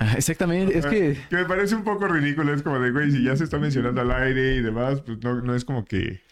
Ah, 0.00 0.14
Exactamente. 0.16 0.76
Es 0.76 0.86
que... 0.86 1.16
Que 1.30 1.36
me 1.36 1.44
parece 1.44 1.76
un 1.76 1.84
poco 1.84 2.08
ridículo, 2.08 2.52
es 2.52 2.64
como 2.64 2.80
de, 2.80 2.90
güey, 2.90 3.12
si 3.12 3.22
ya 3.22 3.36
se 3.36 3.44
está 3.44 3.58
mencionando 3.58 4.00
al 4.00 4.10
aire 4.10 4.56
y 4.56 4.62
demás, 4.62 5.00
pues 5.02 5.22
no, 5.22 5.40
no 5.42 5.54
es 5.54 5.64
como 5.64 5.84
que... 5.84 6.22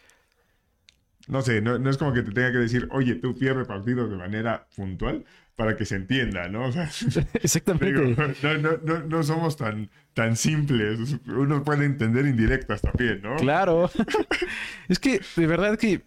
No 1.28 1.42
sé, 1.42 1.60
no, 1.60 1.78
no 1.78 1.90
es 1.90 1.98
como 1.98 2.12
que 2.12 2.22
te 2.22 2.30
tenga 2.30 2.52
que 2.52 2.58
decir, 2.58 2.88
oye, 2.92 3.16
tú 3.16 3.36
pierdes 3.36 3.66
partidos 3.66 4.10
de 4.10 4.16
manera 4.16 4.66
puntual 4.76 5.24
para 5.56 5.74
que 5.74 5.86
se 5.86 5.96
entienda, 5.96 6.48
¿no? 6.48 6.66
O 6.68 6.72
sea, 6.72 6.90
Exactamente. 7.34 7.86
digo, 7.86 8.24
no, 8.42 8.58
no, 8.58 8.78
no, 8.84 8.98
no 9.00 9.22
somos 9.22 9.56
tan, 9.56 9.90
tan 10.14 10.36
simples. 10.36 11.16
Uno 11.26 11.64
puede 11.64 11.86
entender 11.86 12.26
indirectas 12.26 12.82
también, 12.82 13.22
¿no? 13.22 13.36
Claro. 13.36 13.90
es 14.88 14.98
que, 14.98 15.20
de 15.36 15.46
verdad 15.46 15.78
que. 15.78 16.02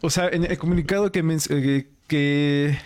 O 0.00 0.10
sea, 0.10 0.28
en 0.28 0.44
el 0.44 0.58
comunicado 0.58 1.10
que, 1.10 1.20
eh, 1.50 1.88
que, 2.06 2.78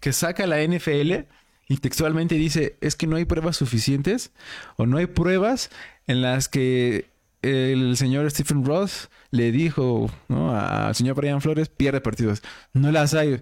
que 0.00 0.12
saca 0.12 0.46
la 0.46 0.62
NFL 0.62 1.26
y 1.68 1.76
textualmente 1.78 2.36
dice: 2.36 2.76
es 2.80 2.96
que 2.96 3.06
no 3.06 3.16
hay 3.16 3.24
pruebas 3.24 3.56
suficientes 3.56 4.32
o 4.76 4.86
no 4.86 4.98
hay 4.98 5.06
pruebas 5.06 5.70
en 6.06 6.22
las 6.22 6.48
que 6.48 7.10
el 7.42 7.96
señor 7.96 8.30
Stephen 8.30 8.64
Ross 8.64 9.10
le 9.30 9.52
dijo 9.52 10.10
¿no? 10.28 10.56
al 10.56 10.94
señor 10.94 11.16
Brian 11.16 11.40
Flores: 11.40 11.68
pierde 11.68 12.00
partidos. 12.00 12.42
No 12.72 12.92
las 12.92 13.14
hay. 13.14 13.40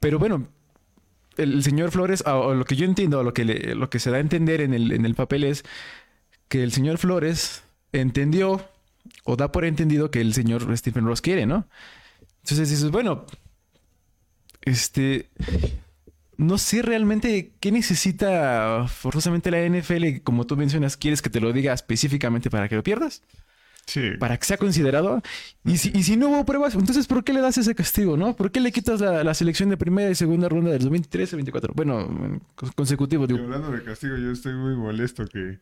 Pero 0.00 0.18
bueno, 0.18 0.48
el 1.36 1.62
señor 1.62 1.90
Flores, 1.90 2.22
o, 2.26 2.54
lo 2.54 2.64
que 2.64 2.76
yo 2.76 2.84
entiendo, 2.84 3.22
lo 3.22 3.34
que, 3.34 3.44
le- 3.44 3.74
lo 3.74 3.90
que 3.90 3.98
se 3.98 4.10
da 4.10 4.18
a 4.18 4.20
entender 4.20 4.60
en 4.60 4.74
el, 4.74 4.92
en 4.92 5.06
el 5.06 5.14
papel 5.14 5.44
es 5.44 5.64
que 6.48 6.62
el 6.62 6.72
señor 6.72 6.98
Flores 6.98 7.62
entendió 7.92 8.68
o 9.24 9.36
da 9.36 9.52
por 9.52 9.64
entendido 9.64 10.10
que 10.10 10.20
el 10.20 10.34
señor 10.34 10.76
Stephen 10.76 11.06
Ross 11.06 11.20
quiere, 11.22 11.46
¿no? 11.46 11.66
Entonces 12.42 12.70
dices, 12.70 12.90
bueno, 12.90 13.26
este, 14.62 15.28
no 16.36 16.58
sé 16.58 16.82
realmente 16.82 17.52
qué 17.60 17.72
necesita 17.72 18.86
forzosamente 18.88 19.50
la 19.50 19.60
NFL, 19.62 20.22
como 20.22 20.46
tú 20.46 20.56
mencionas, 20.56 20.96
¿quieres 20.96 21.22
que 21.22 21.30
te 21.30 21.40
lo 21.40 21.52
diga 21.52 21.72
específicamente 21.72 22.50
para 22.50 22.68
que 22.68 22.76
lo 22.76 22.82
pierdas? 22.82 23.22
Sí. 23.90 24.10
para 24.20 24.36
que 24.36 24.44
sea 24.44 24.56
considerado. 24.56 25.20
Y 25.64 25.76
si, 25.78 25.90
y 25.94 26.02
si 26.04 26.16
no 26.16 26.28
hubo 26.28 26.44
pruebas, 26.44 26.74
entonces 26.74 27.06
¿por 27.08 27.24
qué 27.24 27.32
le 27.32 27.40
das 27.40 27.58
ese 27.58 27.74
castigo, 27.74 28.16
no? 28.16 28.36
¿Por 28.36 28.50
qué 28.52 28.60
le 28.60 28.70
quitas 28.70 29.00
la, 29.00 29.24
la 29.24 29.34
selección 29.34 29.68
de 29.68 29.76
primera 29.76 30.08
y 30.10 30.14
segunda 30.14 30.48
ronda 30.48 30.70
del 30.70 30.78
2023 30.80 31.32
y 31.32 31.36
24? 31.36 31.72
Bueno, 31.74 32.08
cons- 32.56 32.72
consecutivo, 32.74 33.26
digo. 33.26 33.40
hablando 33.40 33.72
de 33.72 33.82
castigo, 33.82 34.16
yo 34.16 34.30
estoy 34.30 34.54
muy 34.54 34.76
molesto 34.76 35.26
que 35.26 35.58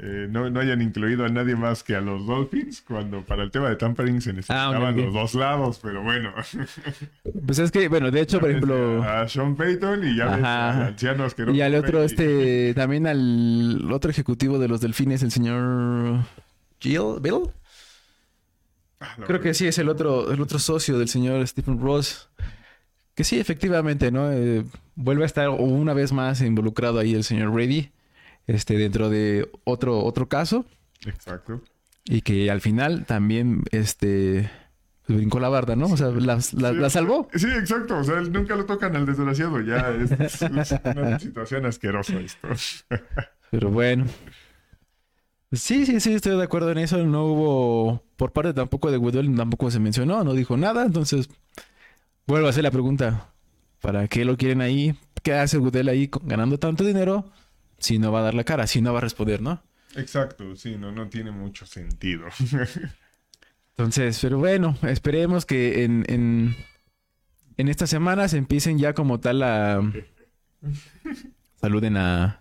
eh, 0.00 0.26
no, 0.28 0.50
no 0.50 0.60
hayan 0.60 0.82
incluido 0.82 1.24
a 1.24 1.28
nadie 1.28 1.56
más 1.56 1.82
que 1.82 1.94
a 1.96 2.00
los 2.02 2.26
Dolphins 2.26 2.82
cuando 2.82 3.22
para 3.24 3.42
el 3.42 3.50
tema 3.50 3.70
de 3.70 3.76
tampering 3.76 4.20
se 4.20 4.32
necesitaban 4.34 4.82
Ah, 4.84 4.90
ok. 4.90 4.96
los 4.96 5.14
dos 5.14 5.34
lados, 5.34 5.78
pero 5.82 6.02
bueno. 6.02 6.32
Pues 7.46 7.58
es 7.58 7.70
que, 7.70 7.88
bueno, 7.88 8.10
de 8.10 8.20
hecho, 8.20 8.40
por 8.40 8.50
ejemplo... 8.50 9.02
a 9.02 9.26
Sean 9.28 9.54
Payton 9.56 10.06
y 10.08 10.16
ya 10.16 10.26
ves 10.26 10.44
Ajá. 10.44 10.70
al 10.70 10.82
anciano 10.88 11.24
asqueroso. 11.24 11.56
Y 11.56 11.62
al 11.62 11.74
otro, 11.74 12.02
este, 12.02 12.74
también 12.74 13.06
al 13.06 13.88
otro 13.92 14.10
ejecutivo 14.10 14.58
de 14.58 14.68
los 14.68 14.80
delfines, 14.80 15.22
el 15.22 15.30
señor 15.30 16.24
Jill, 16.80 17.20
Bill. 17.22 17.44
Ah, 19.00 19.16
Creo 19.26 19.40
que 19.40 19.54
sí 19.54 19.66
es 19.66 19.78
el 19.78 19.88
otro, 19.88 20.32
el 20.32 20.40
otro 20.40 20.58
socio 20.58 20.98
del 20.98 21.08
señor 21.08 21.46
Stephen 21.46 21.80
Ross. 21.80 22.28
Que 23.14 23.24
sí, 23.24 23.38
efectivamente, 23.38 24.10
¿no? 24.12 24.30
Eh, 24.32 24.64
vuelve 24.94 25.22
a 25.24 25.26
estar 25.26 25.48
una 25.50 25.92
vez 25.94 26.12
más 26.12 26.40
involucrado 26.40 26.98
ahí 26.98 27.14
el 27.14 27.24
señor 27.24 27.50
Brady, 27.50 27.90
este, 28.46 28.76
dentro 28.78 29.08
de 29.10 29.48
otro, 29.64 30.00
otro 30.04 30.28
caso. 30.28 30.64
Exacto. 31.06 31.62
Y 32.04 32.22
que 32.22 32.50
al 32.50 32.60
final 32.60 33.04
también, 33.06 33.62
este, 33.70 34.50
brincó 35.06 35.40
la 35.40 35.48
barda, 35.48 35.76
¿no? 35.76 35.86
O 35.86 35.96
sea, 35.96 36.08
la, 36.08 36.38
la- 36.56 36.72
la 36.72 36.90
salvó. 36.90 37.28
Sí, 37.34 37.46
exacto. 37.48 37.98
O 37.98 38.04
sea, 38.04 38.20
nunca 38.20 38.56
lo 38.56 38.66
tocan 38.66 38.94
al 38.96 39.04
desgraciado. 39.06 39.60
Ya 39.60 39.90
es, 39.90 40.10
es 40.12 40.42
una 40.42 41.18
situación 41.18 41.66
asquerosa 41.66 42.18
esto. 42.20 42.48
Pero 43.50 43.70
bueno. 43.70 44.06
Sí, 45.52 45.86
sí, 45.86 45.98
sí, 46.00 46.12
estoy 46.12 46.36
de 46.36 46.42
acuerdo 46.42 46.70
en 46.70 46.78
eso. 46.78 46.98
No 47.04 47.24
hubo, 47.24 48.04
por 48.16 48.32
parte 48.32 48.52
tampoco 48.52 48.90
de 48.90 48.98
Woodwell, 48.98 49.34
tampoco 49.34 49.70
se 49.70 49.80
mencionó, 49.80 50.22
no 50.24 50.34
dijo 50.34 50.56
nada. 50.56 50.84
Entonces, 50.84 51.28
vuelvo 52.26 52.46
a 52.46 52.50
hacer 52.50 52.64
la 52.64 52.70
pregunta. 52.70 53.32
¿Para 53.80 54.08
qué 54.08 54.24
lo 54.24 54.36
quieren 54.36 54.60
ahí? 54.60 54.98
¿Qué 55.22 55.32
hace 55.34 55.58
Woodwell 55.58 55.88
ahí 55.88 56.10
ganando 56.22 56.58
tanto 56.58 56.84
dinero? 56.84 57.30
Si 57.78 57.98
no 57.98 58.12
va 58.12 58.20
a 58.20 58.22
dar 58.24 58.34
la 58.34 58.44
cara, 58.44 58.66
si 58.66 58.80
no 58.80 58.92
va 58.92 58.98
a 58.98 59.02
responder, 59.02 59.40
¿no? 59.40 59.62
Exacto, 59.96 60.54
sí, 60.56 60.76
no, 60.76 60.92
no 60.92 61.08
tiene 61.08 61.30
mucho 61.30 61.64
sentido. 61.64 62.26
Entonces, 63.76 64.18
pero 64.20 64.38
bueno, 64.38 64.76
esperemos 64.82 65.46
que 65.46 65.84
en, 65.84 66.04
en, 66.08 66.56
en 67.56 67.68
estas 67.68 67.88
semanas 67.88 68.34
empiecen 68.34 68.78
ya 68.78 68.92
como 68.92 69.20
tal 69.20 69.42
a... 69.42 69.80
Saluden 71.60 71.96
a... 71.96 72.40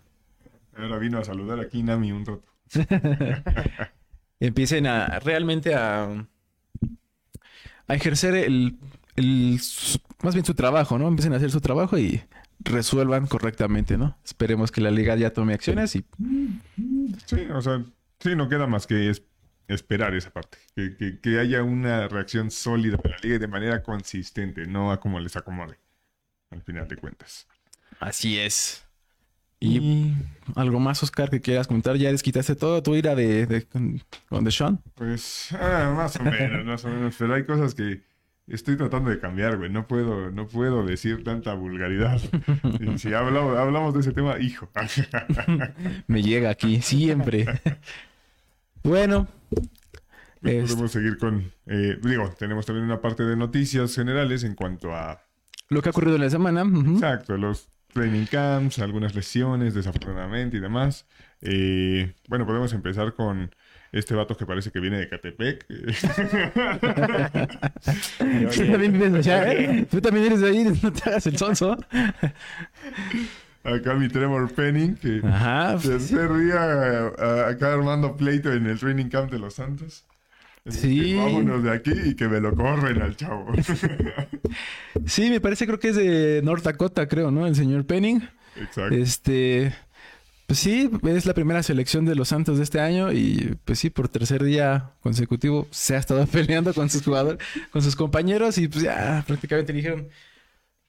Ahora 0.76 0.98
vino 0.98 1.20
a 1.20 1.24
saludar 1.24 1.60
aquí 1.60 1.84
Nami 1.84 2.12
un 2.12 2.26
rato. 2.26 2.44
empiecen 4.39 4.88
a 4.88 5.19
realmente 5.19 5.74
a, 5.75 6.27
a 7.88 7.95
ejercer 7.95 8.36
el, 8.36 8.77
el 9.15 9.59
más 10.24 10.33
bien 10.33 10.45
su 10.45 10.53
trabajo, 10.53 10.97
¿no? 10.97 11.07
Empiecen 11.07 11.33
a 11.33 11.38
hacer 11.38 11.51
su 11.51 11.62
trabajo 11.62 11.97
y 11.97 12.21
resuelvan 12.59 13.27
correctamente, 13.27 13.97
¿no? 13.97 14.17
Esperemos 14.25 14.71
que 14.71 14.81
la 14.81 14.91
liga 14.91 15.15
ya 15.15 15.31
tome 15.31 15.53
acciones 15.53 15.95
y 15.95 16.05
Sí, 17.25 17.41
o 17.53 17.62
sea, 17.62 17.83
sí, 18.19 18.36
no 18.36 18.50
queda 18.50 18.67
más 18.67 18.88
que 18.88 19.09
es- 19.09 19.24
esperar 19.67 20.15
esa 20.15 20.31
parte. 20.31 20.57
Que, 20.75 20.95
que- 20.95 21.19
que 21.19 21.39
haya 21.39 21.62
una 21.63 22.07
reacción 22.07 22.51
sólida 22.51 22.97
de 23.03 23.09
la 23.09 23.17
liga 23.21 23.36
y 23.36 23.39
de 23.39 23.47
manera 23.47 23.83
consistente, 23.83 24.65
no 24.65 24.91
a 24.91 25.00
como 25.00 25.19
les 25.19 25.36
acomode. 25.36 25.77
Al 26.50 26.62
final 26.63 26.88
de 26.88 26.95
cuentas. 26.95 27.45
así 28.00 28.39
es. 28.39 28.87
Y 29.60 30.14
algo 30.56 30.80
más, 30.80 31.02
Oscar, 31.02 31.30
que 31.32 31.42
quieras 31.42 31.68
comentar, 31.68 31.96
ya 31.98 32.12
desquitaste 32.12 32.56
todo 32.56 32.84
tu 32.84 32.96
ira 32.96 33.16
de, 33.16 33.48
de 33.48 33.66
con, 33.66 34.02
con 34.30 34.44
Deshaun. 34.44 34.80
Pues, 34.94 35.50
ah, 35.60 35.94
más 35.96 36.16
o 36.18 36.24
menos, 36.24 36.64
más 36.66 36.86
o 36.86 36.90
menos. 36.90 37.16
Pero 37.18 37.34
hay 37.34 37.44
cosas 37.44 37.74
que 37.74 38.04
estoy 38.48 38.78
tratando 38.78 39.10
de 39.10 39.20
cambiar, 39.20 39.58
güey. 39.58 39.72
No 39.72 39.88
puedo, 39.88 40.30
no 40.30 40.48
puedo 40.48 40.86
decir 40.86 41.24
tanta 41.24 41.54
vulgaridad. 41.56 42.22
Y 42.80 43.00
si 43.00 43.14
hablamos, 43.14 43.58
hablamos 43.58 43.94
de 43.96 44.02
ese 44.02 44.12
tema, 44.12 44.40
hijo. 44.40 44.70
Me 46.08 46.22
llega 46.22 46.52
aquí, 46.52 46.82
siempre. 46.82 47.48
bueno, 48.84 49.28
Pues 49.50 50.54
Este- 50.54 50.68
Podemos 50.74 50.92
seguir 50.92 51.18
con, 51.18 51.52
eh, 51.66 51.98
digo, 52.04 52.30
tenemos 52.38 52.66
también 52.66 52.86
una 52.86 53.02
parte 53.02 53.24
de 53.24 53.36
noticias 53.36 53.96
generales 53.96 54.44
en 54.44 54.54
cuanto 54.54 54.96
a, 54.96 55.20
lo 55.70 55.82
que 55.82 55.90
ha 55.90 55.92
ocurrido 55.92 56.16
en 56.16 56.22
la 56.22 56.30
semana. 56.30 56.62
exacto, 56.62 57.36
los 57.38 57.70
training 57.98 58.25
camps, 58.27 58.77
algunas 58.80 59.16
lesiones 59.16 59.74
desafortunadamente 59.74 60.58
y 60.58 60.60
demás. 60.60 61.06
Eh, 61.42 62.13
bueno, 62.27 62.46
podemos 62.46 62.72
empezar 62.74 63.13
con 63.16 63.50
este 63.92 64.13
vato 64.13 64.38
que 64.38 64.46
parece 64.46 64.70
que 64.70 64.80
viene 64.80 65.00
de 65.00 65.10
Catepec. 65.10 65.66
Tú 68.56 68.72
también 68.72 68.94
vives 68.94 69.13
allá, 69.16 69.51
¿eh? 69.51 69.88
Tú 69.89 70.00
también 70.00 70.27
eres 70.27 70.42
de 70.42 70.50
ahí, 70.50 70.63
no 70.84 70.94
te 70.94 71.10
hagas 71.10 71.25
el 71.25 71.38
sonso. 71.38 71.75
Acá 73.63 73.96
mi 73.96 74.08
Trevor 74.08 74.51
Penning, 74.54 74.96
que 74.96 75.22
Ajá. 75.25 75.77
tercer 75.82 76.32
día 76.38 77.12
eh, 77.18 77.46
acá 77.50 77.74
armando 77.74 78.16
pleito 78.16 78.54
en 78.54 78.68
el 78.68 78.80
training 78.80 79.10
camp 79.10 79.32
de 79.32 79.39
los 79.39 79.56
Santos. 79.56 80.06
Sí. 80.69 81.15
vámonos 81.15 81.63
de 81.63 81.71
aquí 81.71 81.91
y 82.05 82.15
que 82.15 82.27
me 82.27 82.39
lo 82.39 82.53
corren 82.55 83.01
al 83.01 83.15
chavo. 83.15 83.51
Sí, 85.05 85.29
me 85.29 85.39
parece, 85.39 85.65
creo 85.67 85.79
que 85.79 85.89
es 85.89 85.95
de 85.95 86.41
North 86.43 86.63
Dakota, 86.63 87.07
creo, 87.07 87.29
¿no? 87.31 87.45
El 87.45 87.55
señor 87.55 87.86
Penning. 87.86 88.27
Exacto. 88.55 88.95
Este. 88.95 89.74
Pues 90.47 90.59
sí, 90.59 90.89
es 91.03 91.25
la 91.25 91.33
primera 91.33 91.62
selección 91.62 92.05
de 92.05 92.15
los 92.15 92.29
Santos 92.29 92.57
de 92.57 92.63
este 92.63 92.79
año 92.79 93.12
y 93.12 93.57
pues 93.65 93.79
sí, 93.79 93.89
por 93.89 94.07
tercer 94.07 94.43
día 94.43 94.91
consecutivo 95.01 95.67
se 95.71 95.95
ha 95.95 96.00
estado 96.00 96.25
peleando 96.31 96.74
con 96.74 96.89
sus 96.89 97.03
jugadores, 97.03 97.45
con 97.69 97.81
sus 97.81 97.95
compañeros 97.95 98.57
y 98.57 98.67
pues 98.69 98.83
ya 98.83 99.24
prácticamente 99.27 99.74
dijeron, 99.74 100.07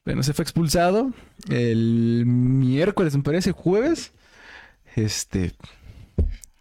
bueno, 0.05 0.23
se 0.23 0.33
fue 0.33 0.45
expulsado 0.45 1.13
el 1.51 2.23
miércoles, 2.25 3.17
me 3.17 3.23
parece, 3.23 3.53
jueves. 3.53 4.13
Este, 4.95 5.53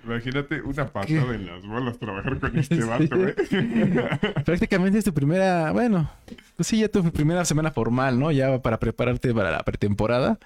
Imagínate 0.07 0.61
una 0.61 0.87
patada 0.87 1.35
en 1.35 1.45
las 1.45 1.65
bolas 1.65 1.99
trabajar 1.99 2.39
con 2.39 2.57
este 2.59 2.83
vato, 2.83 3.17
güey. 3.17 3.33
prácticamente 4.45 4.99
es 4.99 5.05
tu 5.05 5.13
primera, 5.13 5.71
bueno, 5.73 6.09
pues 6.55 6.67
sí, 6.67 6.79
ya 6.79 6.87
tu 6.87 7.11
primera 7.11 7.43
semana 7.43 7.71
formal, 7.71 8.17
¿no? 8.17 8.31
Ya 8.31 8.61
para 8.61 8.79
prepararte 8.79 9.33
para 9.33 9.51
la 9.51 9.63
pretemporada. 9.63 10.39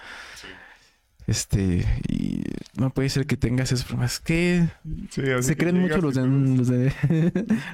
Este, 1.28 1.86
y 2.10 2.44
no 2.76 2.90
puede 2.90 3.08
ser 3.10 3.28
que 3.28 3.38
tengas 3.38 3.72
esos 3.72 3.86
problemas. 3.86 4.20
¿Qué? 4.20 4.68
Sí, 5.12 5.22
así 5.30 5.44
¿Se 5.44 5.56
que 5.56 5.66
creen 5.66 5.80
mucho 5.80 6.02
los 6.02 6.16
de, 6.16 6.26
los 6.26 6.68
de 6.68 6.92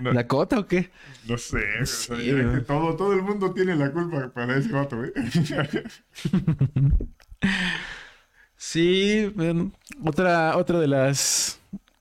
No. 0.01 0.13
Dakota 0.13 0.59
o 0.59 0.67
qué? 0.67 0.91
No 1.27 1.37
sé, 1.37 1.63
que 2.09 2.63
todo, 2.67 2.97
todo 2.97 3.13
el 3.13 3.21
mundo 3.21 3.53
tiene 3.53 3.75
la 3.77 3.91
culpa 3.91 4.29
para 4.33 4.57
ese 4.57 4.71
vato, 4.71 4.97
güey. 4.97 5.11
Sí, 8.57 9.31
bueno, 9.35 9.71
otra, 10.03 10.57
otra 10.57 10.79
de 10.79 10.87
las 10.87 11.56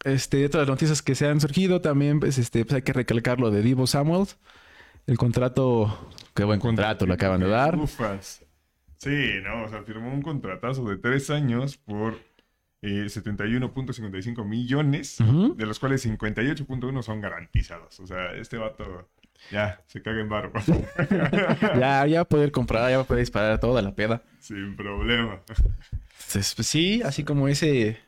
este, 0.07 0.47
otras 0.47 0.67
noticias 0.69 1.03
que 1.03 1.15
se 1.15 1.27
han 1.27 1.41
surgido 1.41 1.81
también, 1.81 2.21
pues, 2.21 2.39
este, 2.39 2.65
pues 2.65 2.75
hay 2.77 2.83
que 2.83 2.93
recalcar 2.93 3.41
lo 3.41 3.51
de 3.51 3.63
Divo 3.63 3.87
Samuel. 3.87 4.27
El 5.07 5.19
contrato, 5.19 6.11
qué 6.35 6.45
buen 6.45 6.59
contrato 6.61 7.07
le 7.07 7.15
acaban 7.15 7.41
de 7.41 7.49
dar. 7.49 7.77
Ufas. 7.77 8.43
Sí, 8.99 9.35
no, 9.45 9.65
o 9.65 9.69
sea, 9.69 9.83
firmó 9.83 10.13
un 10.13 10.23
contratazo 10.23 10.85
de 10.89 10.97
tres 10.97 11.31
años 11.31 11.77
por 11.77 12.15
eh, 12.83 13.05
71.55 13.07 14.45
millones, 14.45 15.21
Ujú. 15.21 15.55
de 15.55 15.67
los 15.67 15.79
cuales 15.79 16.05
58.1 16.07 17.03
son 17.03 17.21
garantizados. 17.21 18.01
O 18.01 18.07
sea, 18.07 18.33
este 18.33 18.57
vato 18.57 19.09
ya 19.51 19.81
se 19.87 20.03
caga 20.03 20.21
en 20.21 20.29
barba. 20.29 20.63
Ya, 21.79 22.07
ya 22.07 22.19
va 22.19 22.23
a 22.23 22.29
poder 22.29 22.51
comprar, 22.53 22.91
ya 22.91 22.97
va 22.97 23.03
a 23.05 23.07
poder 23.07 23.21
disparar 23.23 23.61
toda 23.61 23.83
la 23.83 23.95
peda. 23.95 24.23
Sin 24.41 24.75
problema. 24.77 25.41
Entonces, 25.49 26.55
pues 26.55 26.67
sí, 26.67 27.03
así 27.05 27.23
como 27.23 27.49
ese. 27.49 27.99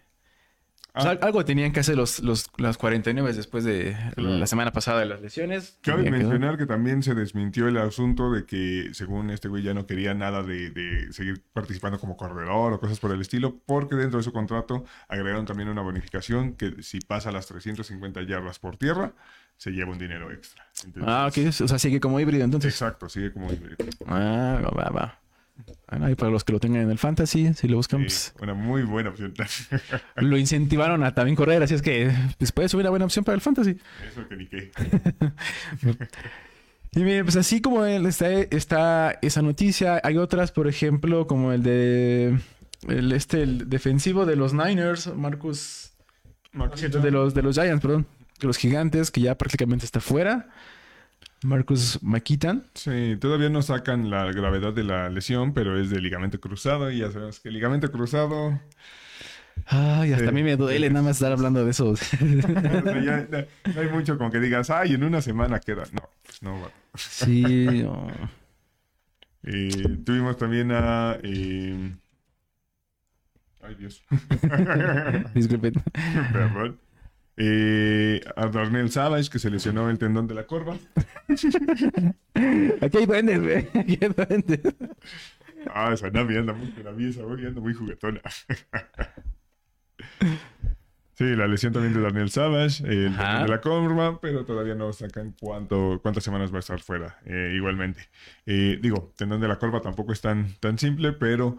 Ah. 1.06 1.10
al- 1.10 1.18
algo 1.22 1.44
tenían 1.44 1.72
que 1.72 1.80
hacer 1.80 1.96
los, 1.96 2.20
los, 2.20 2.50
las 2.58 2.76
49 2.78 3.32
después 3.32 3.64
de 3.64 3.96
Claro. 4.14 4.36
la 4.38 4.46
semana 4.46 4.72
pasada 4.72 5.00
de 5.00 5.06
las 5.06 5.20
lesiones. 5.20 5.78
Cabe 5.82 6.04
que- 6.04 6.10
mencionar 6.10 6.56
que 6.58 6.66
también 6.66 7.02
se 7.02 7.14
desmintió 7.14 7.68
el 7.68 7.76
asunto 7.78 8.30
de 8.32 8.44
que, 8.46 8.90
según 8.92 9.30
este 9.30 9.48
güey, 9.48 9.62
ya 9.62 9.74
no 9.74 9.86
quería 9.86 10.14
nada 10.14 10.42
de, 10.42 10.70
de 10.70 11.12
seguir 11.12 11.42
participando 11.52 11.98
como 11.98 12.16
corredor 12.16 12.72
o 12.72 12.80
cosas 12.80 12.98
por 13.00 13.12
el 13.12 13.20
estilo, 13.20 13.56
porque 13.66 13.94
dentro 13.96 14.18
de 14.18 14.22
su 14.24 14.32
contrato 14.32 14.84
agregaron 15.08 15.46
también 15.46 15.68
una 15.68 15.82
bonificación 15.82 16.54
que 16.54 16.82
si 16.82 17.00
pasa 17.00 17.30
las 17.32 17.46
350 17.46 18.22
yardas 18.22 18.58
por 18.58 18.76
tierra, 18.76 19.12
se 19.56 19.70
lleva 19.72 19.90
un 19.92 19.98
dinero 19.98 20.30
extra. 20.30 20.64
Entonces, 20.84 21.02
Ah, 21.06 21.26
ok. 21.28 21.62
O 21.64 21.68
sea, 21.68 21.78
sigue 21.78 21.98
como 22.00 22.20
híbrido 22.20 22.44
entonces. 22.44 22.72
Exacto, 22.72 23.08
sigue 23.08 23.32
como 23.32 23.52
híbrido. 23.52 23.76
Ah, 24.06 24.60
va, 24.76 24.90
va, 24.90 25.20
ahí 25.86 26.14
para 26.14 26.30
los 26.30 26.44
que 26.44 26.52
lo 26.52 26.60
tengan 26.60 26.82
en 26.82 26.90
el 26.90 26.98
fantasy, 26.98 27.54
si 27.54 27.68
lo 27.68 27.76
buscan, 27.76 28.00
Sí, 28.00 28.06
pues, 28.06 28.34
una 28.40 28.54
muy 28.54 28.82
buena 28.82 29.10
opción. 29.10 29.34
lo 30.16 30.36
incentivaron 30.36 31.02
a 31.04 31.14
también 31.14 31.36
correr, 31.36 31.62
así 31.62 31.74
es 31.74 31.82
que 31.82 32.12
pues, 32.38 32.52
puede 32.52 32.68
subir 32.68 32.84
una 32.84 32.90
buena 32.90 33.04
opción 33.04 33.24
para 33.24 33.34
el 33.34 33.40
fantasy. 33.40 33.76
Eso 34.10 34.28
que 34.28 34.36
ni 34.36 34.46
qué. 34.46 34.70
Y 36.92 37.00
miren, 37.00 37.24
pues 37.24 37.36
así 37.36 37.60
como 37.60 37.84
está, 37.84 38.30
está 38.32 39.18
esa 39.20 39.42
noticia, 39.42 40.00
hay 40.02 40.16
otras, 40.16 40.52
por 40.52 40.66
ejemplo, 40.66 41.26
como 41.26 41.52
el 41.52 41.62
de 41.62 42.38
el, 42.88 43.12
este, 43.12 43.42
el 43.42 43.68
defensivo 43.68 44.24
de 44.26 44.36
los 44.36 44.54
Niners, 44.54 45.14
Marcus, 45.14 45.92
Marcus 46.52 46.80
cierto, 46.80 47.00
de 47.00 47.10
los, 47.10 47.34
de 47.34 47.42
los 47.42 47.56
Giants, 47.56 47.82
perdón. 47.82 48.06
los 48.40 48.56
gigantes, 48.56 49.10
que 49.10 49.20
ya 49.20 49.36
prácticamente 49.36 49.84
está 49.84 50.00
fuera. 50.00 50.48
Marcus 51.42 51.98
McKittan. 52.02 52.64
Sí, 52.74 53.16
todavía 53.20 53.48
no 53.48 53.62
sacan 53.62 54.10
la 54.10 54.24
gravedad 54.32 54.72
de 54.72 54.84
la 54.84 55.08
lesión, 55.08 55.54
pero 55.54 55.80
es 55.80 55.90
de 55.90 56.00
ligamento 56.00 56.40
cruzado 56.40 56.90
y 56.90 56.98
ya 56.98 57.10
sabemos 57.10 57.40
que 57.40 57.48
el 57.48 57.54
ligamento 57.54 57.90
cruzado... 57.90 58.60
Ay, 59.66 60.12
hasta 60.12 60.28
a 60.28 60.32
mí 60.32 60.44
me 60.44 60.56
duele 60.56 60.88
nada 60.88 61.02
más 61.02 61.16
estar 61.16 61.32
hablando 61.32 61.64
de 61.64 61.72
eso. 61.72 61.92
ya 63.04 63.26
no, 63.28 63.80
hay 63.80 63.88
mucho 63.90 64.16
con 64.16 64.30
que 64.30 64.38
digas, 64.38 64.70
ay, 64.70 64.94
en 64.94 65.02
una 65.02 65.20
semana 65.20 65.58
queda. 65.58 65.82
No, 65.92 66.08
pues 66.24 66.42
no. 66.42 66.60
va. 66.60 66.70
sí. 66.94 67.82
oh. 67.86 68.08
Eh, 69.42 69.98
tuvimos 70.04 70.36
también 70.36 70.70
a... 70.72 71.18
eh, 71.22 71.92
Ay, 73.68 73.74
Dios. 73.74 74.02
Disculpen. 75.34 75.74
Perdón. 76.32 76.78
Eh, 77.40 78.20
a 78.34 78.48
Darnell 78.48 78.90
Savage, 78.90 79.30
que 79.30 79.38
se 79.38 79.48
lesionó 79.48 79.88
el 79.88 79.98
tendón 79.98 80.26
de 80.26 80.34
la 80.34 80.44
corva. 80.44 80.76
Aquí 82.80 82.98
hay 82.98 83.06
duendes, 83.06 83.40
güey. 83.40 83.68
Aquí 83.74 83.98
hay 84.00 84.08
duendes. 84.08 84.60
Ah, 85.72 85.92
esa 85.92 86.10
Navi 86.10 86.36
anda 86.36 86.52
muy, 86.52 86.72
la 86.82 86.90
vi 86.90 87.10
esa 87.10 87.22
anda 87.22 87.60
muy 87.60 87.74
juguetona. 87.74 88.20
Sí, 91.18 91.24
la 91.34 91.48
lesión 91.48 91.72
también 91.72 91.94
de 91.94 92.00
Daniel 92.00 92.30
Savage, 92.30 92.84
el 92.84 93.16
tendón 93.16 93.42
de 93.42 93.48
la 93.48 93.60
corva, 93.60 94.20
pero 94.20 94.44
todavía 94.44 94.76
no 94.76 94.92
sacan 94.92 95.34
cuánto, 95.40 95.98
cuántas 96.00 96.22
semanas 96.22 96.52
va 96.52 96.58
a 96.58 96.60
estar 96.60 96.78
fuera, 96.78 97.18
eh, 97.24 97.54
igualmente. 97.56 98.08
Eh, 98.46 98.78
digo, 98.80 99.12
tendón 99.16 99.40
de 99.40 99.48
la 99.48 99.58
corva 99.58 99.80
tampoco 99.80 100.12
es 100.12 100.20
tan, 100.20 100.54
tan 100.60 100.78
simple, 100.78 101.12
pero 101.12 101.58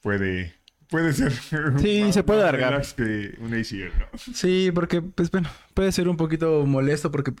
puede, 0.00 0.54
puede 0.94 1.12
ser. 1.12 1.32
Sí, 1.80 2.12
se 2.12 2.22
puede 2.22 2.42
alargar. 2.42 2.80
que 2.96 3.34
un 3.40 3.52
ACL, 3.52 3.98
¿no? 3.98 4.06
Sí, 4.34 4.70
porque, 4.72 5.02
pues 5.02 5.30
bueno, 5.32 5.48
puede 5.74 5.90
ser 5.90 6.08
un 6.08 6.16
poquito 6.16 6.64
molesto 6.66 7.10
porque, 7.10 7.32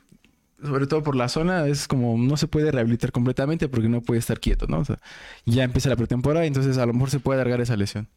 sobre 0.62 0.86
todo 0.88 1.02
por 1.04 1.14
la 1.14 1.28
zona, 1.28 1.66
es 1.68 1.86
como 1.86 2.18
no 2.18 2.36
se 2.36 2.48
puede 2.48 2.72
rehabilitar 2.72 3.12
completamente 3.12 3.68
porque 3.68 3.88
no 3.88 4.00
puede 4.02 4.18
estar 4.18 4.40
quieto, 4.40 4.66
¿no? 4.66 4.78
O 4.80 4.84
sea, 4.84 4.98
ya 5.46 5.62
empieza 5.62 5.88
la 5.88 5.96
pretemporada, 5.96 6.44
entonces 6.46 6.78
a 6.78 6.86
lo 6.86 6.92
mejor 6.94 7.10
se 7.10 7.20
puede 7.20 7.40
alargar 7.40 7.60
esa 7.60 7.76
lesión. 7.76 8.08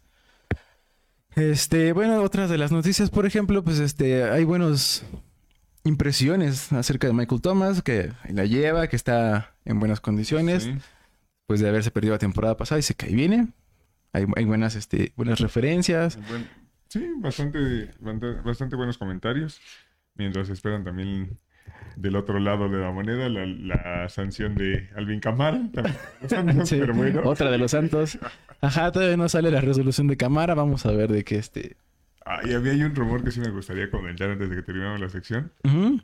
Este, 1.36 1.94
bueno, 1.94 2.22
otras 2.24 2.50
de 2.50 2.58
las 2.58 2.72
noticias, 2.72 3.12
por 3.12 3.26
ejemplo, 3.28 3.64
pues 3.64 3.78
este, 3.80 4.24
hay 4.24 4.44
buenas 4.44 5.04
impresiones 5.84 6.74
acerca 6.74 7.06
de 7.08 7.14
Michael 7.14 7.42
Thomas, 7.42 7.82
que 7.84 8.12
la 8.30 8.46
lleva, 8.46 8.88
que 8.88 8.96
está 8.96 9.54
en 9.64 9.80
buenas 9.80 10.00
condiciones, 10.02 10.64
Sí. 10.64 10.76
pues 11.46 11.60
de 11.60 11.70
haberse 11.70 11.92
perdido 11.92 12.14
la 12.16 12.20
temporada 12.20 12.58
pasada 12.58 12.80
y 12.80 12.82
se 12.82 12.96
cae 12.96 13.14
viene. 13.14 13.50
Hay, 14.18 14.26
hay 14.36 14.46
buenas, 14.46 14.76
este, 14.76 15.14
buenas 15.16 15.40
referencias. 15.40 16.18
Buen- 16.30 16.48
sí, 16.90 17.08
bastante, 17.18 17.92
bastante, 18.44 18.76
buenos 18.76 18.98
comentarios. 18.98 19.60
Mientras 20.16 20.50
esperan 20.50 20.84
también 20.84 21.38
del 21.96 22.16
otro 22.16 22.40
lado 22.40 22.70
de 22.70 22.78
la 22.80 22.92
moneda 22.92 23.30
la, 23.30 23.46
la 23.46 24.10
sanción 24.10 24.56
de 24.56 24.90
Alvin 24.96 25.20
Camara. 25.20 25.62
también. 25.74 26.66
Sí, 26.66 26.78
Pero 26.80 26.94
bueno. 26.94 27.22
Otra 27.24 27.52
de 27.52 27.58
los 27.58 27.72
Santos. 27.72 28.18
Ajá, 28.62 28.92
todavía 28.92 29.18
no 29.18 29.30
sale 29.30 29.52
la 29.52 29.62
resolución 29.62 30.08
de 30.08 30.18
cámara. 30.18 30.56
Vamos 30.56 30.86
a 30.86 30.92
ver 30.92 31.12
de 31.12 31.24
qué 31.24 31.38
este. 31.38 31.78
Ah, 32.26 32.42
y 32.44 32.54
había 32.54 32.74
un 32.86 32.96
rumor 32.96 33.24
que 33.24 33.32
sí 33.32 33.40
me 33.40 33.50
gustaría 33.52 33.90
comentar 33.92 34.30
antes 34.30 34.50
de 34.50 34.56
que 34.58 34.62
terminemos 34.64 35.00
la 35.00 35.10
sección. 35.10 35.52
Ujú. 35.64 36.02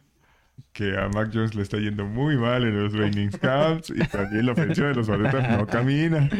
Que 0.71 0.97
a 0.97 1.07
Mac 1.09 1.29
Jones 1.31 1.53
le 1.53 1.61
está 1.61 1.77
yendo 1.77 2.05
muy 2.05 2.35
mal 2.35 2.63
en 2.63 2.81
los 2.81 2.93
training 2.93 3.29
camps 3.29 3.91
y 3.91 3.99
también 4.07 4.47
la 4.47 4.53
ofensiva 4.53 4.87
de 4.87 4.95
los 4.95 5.07
balotas 5.07 5.57
no 5.57 5.67
camina. 5.67 6.29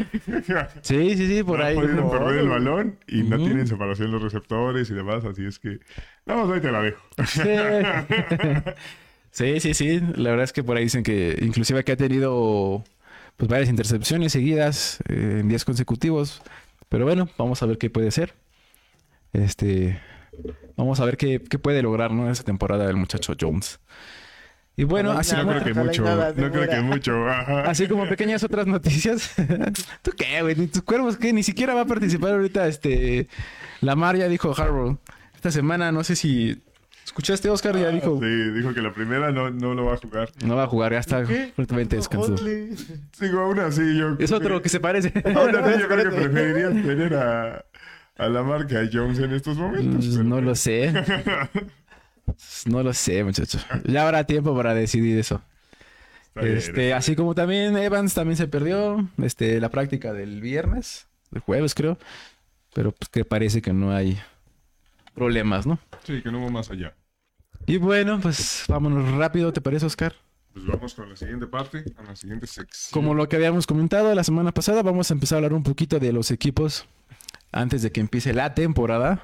Sí, 0.82 1.16
sí, 1.16 1.28
sí, 1.28 1.42
por 1.44 1.60
no 1.60 1.64
ahí. 1.64 1.76
han 1.76 1.82
podido 1.82 2.10
perder 2.10 2.38
el 2.40 2.48
balón 2.48 2.98
y 3.06 3.22
no 3.22 3.36
tienen 3.36 3.66
separación 3.66 4.10
los 4.10 4.22
receptores 4.22 4.90
y 4.90 4.94
demás, 4.94 5.24
así 5.24 5.44
es 5.46 5.58
que... 5.58 5.78
Vamos, 6.26 6.52
ahí 6.52 6.60
te 6.60 6.72
la 6.72 6.82
dejo. 6.82 7.00
Sí. 7.26 7.40
sí, 9.30 9.60
sí, 9.60 9.74
sí. 9.74 10.00
La 10.16 10.30
verdad 10.30 10.44
es 10.44 10.52
que 10.52 10.64
por 10.64 10.76
ahí 10.76 10.84
dicen 10.84 11.02
que 11.04 11.38
inclusive 11.40 11.84
que 11.84 11.92
ha 11.92 11.96
tenido 11.96 12.82
pues 13.36 13.48
varias 13.48 13.68
intercepciones 13.70 14.32
seguidas 14.32 14.98
eh, 15.08 15.38
en 15.40 15.48
días 15.48 15.64
consecutivos. 15.64 16.42
Pero 16.88 17.04
bueno, 17.04 17.28
vamos 17.38 17.62
a 17.62 17.66
ver 17.66 17.78
qué 17.78 17.90
puede 17.90 18.10
ser. 18.10 18.34
Este, 19.32 20.00
vamos 20.76 21.00
a 21.00 21.04
ver 21.04 21.16
qué, 21.16 21.40
qué 21.40 21.58
puede 21.58 21.82
lograr, 21.82 22.12
¿no? 22.12 22.30
Esa 22.30 22.44
temporada 22.44 22.86
del 22.86 22.96
muchacho 22.96 23.34
Jones. 23.40 23.80
Y 24.76 24.84
bueno, 24.84 25.12
así 25.12 25.36
no 25.36 25.44
como, 25.44 25.52
creo 25.52 25.74
que 25.74 25.80
mucho, 25.80 26.02
nada 26.02 26.32
no 26.36 26.50
creo 26.50 26.68
que 26.68 26.80
mucho. 26.80 27.28
ajá. 27.28 27.60
así 27.70 27.86
como 27.86 28.08
pequeñas 28.08 28.42
otras 28.42 28.66
noticias. 28.66 29.32
¿Tú 30.02 30.10
qué, 30.16 30.42
güey? 30.42 30.56
Ni 30.56 30.66
tus 30.66 30.82
cuervos, 30.82 31.16
¿qué? 31.16 31.32
Ni 31.32 31.44
siquiera 31.44 31.74
va 31.74 31.82
a 31.82 31.86
participar 31.86 32.32
ahorita, 32.32 32.66
este... 32.66 33.28
Lamar 33.80 34.16
ya 34.16 34.28
dijo 34.28 34.52
Harbaugh. 34.56 34.98
Esta 35.34 35.52
semana, 35.52 35.92
no 35.92 36.02
sé 36.02 36.16
si... 36.16 36.60
¿Escuchaste, 37.04 37.50
Oscar? 37.50 37.76
Ya 37.76 37.90
dijo... 37.90 38.18
Sí, 38.20 38.50
dijo 38.50 38.74
que 38.74 38.80
la 38.80 38.92
primera 38.92 39.30
no, 39.30 39.50
no 39.50 39.74
lo 39.74 39.84
va 39.84 39.94
a 39.94 39.96
jugar. 39.98 40.30
No 40.44 40.56
va 40.56 40.64
a 40.64 40.66
jugar, 40.66 40.92
ya 40.92 40.98
está 40.98 41.24
¿Qué? 41.24 41.52
fuertemente 41.54 41.94
descansado. 41.94 42.36
Digo, 43.20 43.40
aún 43.40 43.60
así 43.60 43.96
yo... 43.96 44.16
Es 44.18 44.32
otro 44.32 44.60
que 44.60 44.70
se 44.70 44.80
parece. 44.80 45.12
Aún 45.36 45.54
así 45.54 45.80
yo 45.80 45.86
creo 45.86 46.10
que 46.10 46.16
preferiría 46.16 46.70
tener 46.70 47.14
a, 47.14 47.64
a 48.16 48.28
la 48.28 48.42
marca 48.42 48.88
Jones 48.92 49.18
en 49.18 49.32
estos 49.32 49.56
momentos. 49.56 49.96
Pues, 50.04 50.08
pero- 50.16 50.24
no 50.24 50.40
lo 50.40 50.54
sé. 50.54 50.92
No 52.66 52.82
lo 52.82 52.94
sé, 52.94 53.22
muchacho. 53.22 53.58
Ya 53.84 54.02
habrá 54.06 54.24
tiempo 54.24 54.56
para 54.56 54.72
decidir 54.74 55.18
eso. 55.18 55.42
Bien, 56.34 56.56
Este, 56.56 56.94
así 56.94 57.14
como 57.14 57.34
también 57.34 57.76
Evans 57.76 58.14
también 58.14 58.36
se 58.36 58.48
perdió 58.48 59.08
este, 59.22 59.60
la 59.60 59.68
práctica 59.68 60.12
del 60.14 60.40
viernes, 60.40 61.06
del 61.30 61.42
jueves 61.42 61.74
creo. 61.74 61.98
Pero 62.72 62.92
pues 62.92 63.08
que 63.10 63.24
parece 63.26 63.60
que 63.62 63.72
no 63.74 63.92
hay 63.94 64.18
problemas, 65.14 65.66
¿no? 65.66 65.78
Sí, 66.04 66.22
que 66.22 66.32
no 66.32 66.38
hubo 66.40 66.50
más 66.50 66.70
allá. 66.70 66.94
Y 67.66 67.76
bueno, 67.76 68.18
pues 68.20 68.64
vámonos 68.68 69.12
rápido, 69.12 69.52
¿te 69.52 69.60
parece, 69.60 69.86
Oscar? 69.86 70.14
Pues 70.54 70.66
vamos 70.66 70.94
con 70.94 71.08
la 71.10 71.16
siguiente 71.16 71.46
parte, 71.46 71.84
a 71.98 72.02
la 72.02 72.16
siguiente 72.16 72.46
sección. 72.46 72.90
Como 72.92 73.14
lo 73.14 73.28
que 73.28 73.36
habíamos 73.36 73.66
comentado 73.66 74.12
la 74.14 74.24
semana 74.24 74.50
pasada, 74.50 74.82
vamos 74.82 75.10
a 75.10 75.14
empezar 75.14 75.36
a 75.36 75.38
hablar 75.38 75.52
un 75.52 75.62
poquito 75.62 76.00
de 76.00 76.12
los 76.12 76.30
equipos 76.30 76.86
antes 77.54 77.82
de 77.82 77.92
que 77.92 78.00
empiece 78.00 78.34
la 78.34 78.54
temporada. 78.54 79.22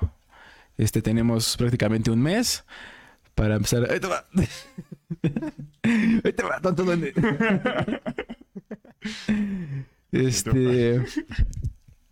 Este 0.79 1.03
tenemos 1.03 1.57
prácticamente 1.57 2.11
un 2.11 2.23
mes 2.23 2.65
para 3.35 3.57
empezar. 3.57 3.91
¡Ahí 3.91 4.01
te 4.01 4.07
va! 4.07 4.25
¡Ahí 6.25 6.33
te 6.33 6.43
va, 6.43 6.61
tonto 6.61 6.85
duende! 6.85 7.13
Este. 10.13 11.01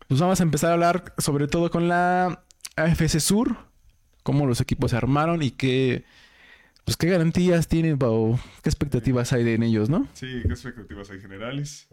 Pues 0.07 0.21
vamos 0.21 0.41
a 0.41 0.43
empezar 0.43 0.71
a 0.71 0.75
hablar 0.75 1.15
sobre 1.19 1.49
todo 1.49 1.71
con 1.71 1.89
la 1.89 2.45
AFC 2.77 3.19
Sur, 3.21 3.57
cómo 4.23 4.47
los 4.47 4.61
equipos 4.61 4.93
se 4.93 4.97
armaron 4.97 5.43
y 5.43 5.51
qué. 5.51 6.05
Pues 6.85 6.97
qué 6.97 7.09
garantías 7.09 7.69
tienen 7.69 7.99
o 8.01 8.41
qué 8.63 8.71
expectativas 8.71 9.33
hay 9.35 9.45
de 9.45 9.55
en 9.55 9.63
ellos, 9.63 9.91
¿no? 9.91 10.09
Sí, 10.15 10.41
¿qué 10.47 10.53
expectativas 10.53 11.11
hay 11.11 11.21
generales? 11.21 11.89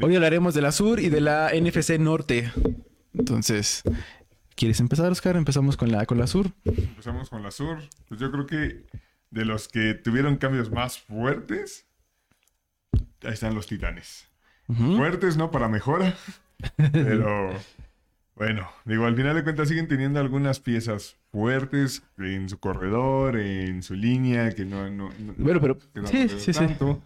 Hoy 0.00 0.16
hablaremos 0.16 0.52
de 0.54 0.62
la 0.62 0.72
Sur 0.72 0.98
y 0.98 1.08
de 1.08 1.20
la 1.20 1.52
NFC 1.54 1.98
Norte. 1.98 2.50
Entonces, 3.18 3.82
¿quieres 4.54 4.80
empezar, 4.80 5.10
Oscar? 5.10 5.36
Empezamos 5.36 5.76
con 5.76 5.90
la, 5.90 6.06
con 6.06 6.18
la 6.18 6.26
Sur. 6.26 6.50
Empezamos 6.64 7.30
con 7.30 7.42
la 7.42 7.50
Sur. 7.50 7.78
Pues 8.08 8.20
yo 8.20 8.30
creo 8.30 8.46
que 8.46 8.84
de 9.30 9.44
los 9.44 9.68
que 9.68 9.94
tuvieron 9.94 10.36
cambios 10.36 10.70
más 10.70 10.98
fuertes, 10.98 11.86
ahí 13.22 13.32
están 13.32 13.54
los 13.54 13.66
Titanes. 13.66 14.28
Fuertes, 14.96 15.36
no 15.36 15.52
para 15.52 15.68
mejora, 15.68 16.16
pero 16.92 17.52
bueno, 18.34 18.68
digo, 18.84 19.06
al 19.06 19.14
final 19.14 19.36
de 19.36 19.44
cuentas 19.44 19.68
siguen 19.68 19.86
teniendo 19.86 20.18
algunas 20.18 20.58
piezas 20.58 21.16
fuertes 21.30 22.02
en 22.18 22.48
su 22.48 22.58
corredor, 22.58 23.38
en 23.38 23.84
su 23.84 23.94
línea, 23.94 24.50
que 24.50 24.64
no... 24.64 24.90
no, 24.90 25.10
no- 25.20 25.34
Bueno, 25.38 25.60
pero- 25.60 25.78
que 25.78 26.00
no 26.00 26.08
sí, 26.08 26.28
sí, 26.28 26.40
sí. 26.40 26.52
tanto. 26.52 27.00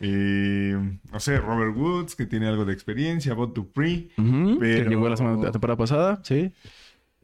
Eh, 0.00 0.76
no 1.10 1.20
sé, 1.20 1.38
Robert 1.38 1.76
Woods, 1.76 2.14
que 2.16 2.26
tiene 2.26 2.46
algo 2.46 2.64
de 2.64 2.72
experiencia, 2.72 3.34
Bob 3.34 3.54
Dupree. 3.54 4.10
Ujú, 4.18 4.54
Que 4.58 4.78
Pero- 4.78 4.90
llegó 4.90 5.08
la, 5.08 5.16
semana- 5.16 5.42
la 5.44 5.52
temporada 5.52 5.76
pasada, 5.76 6.20
sí. 6.22 6.52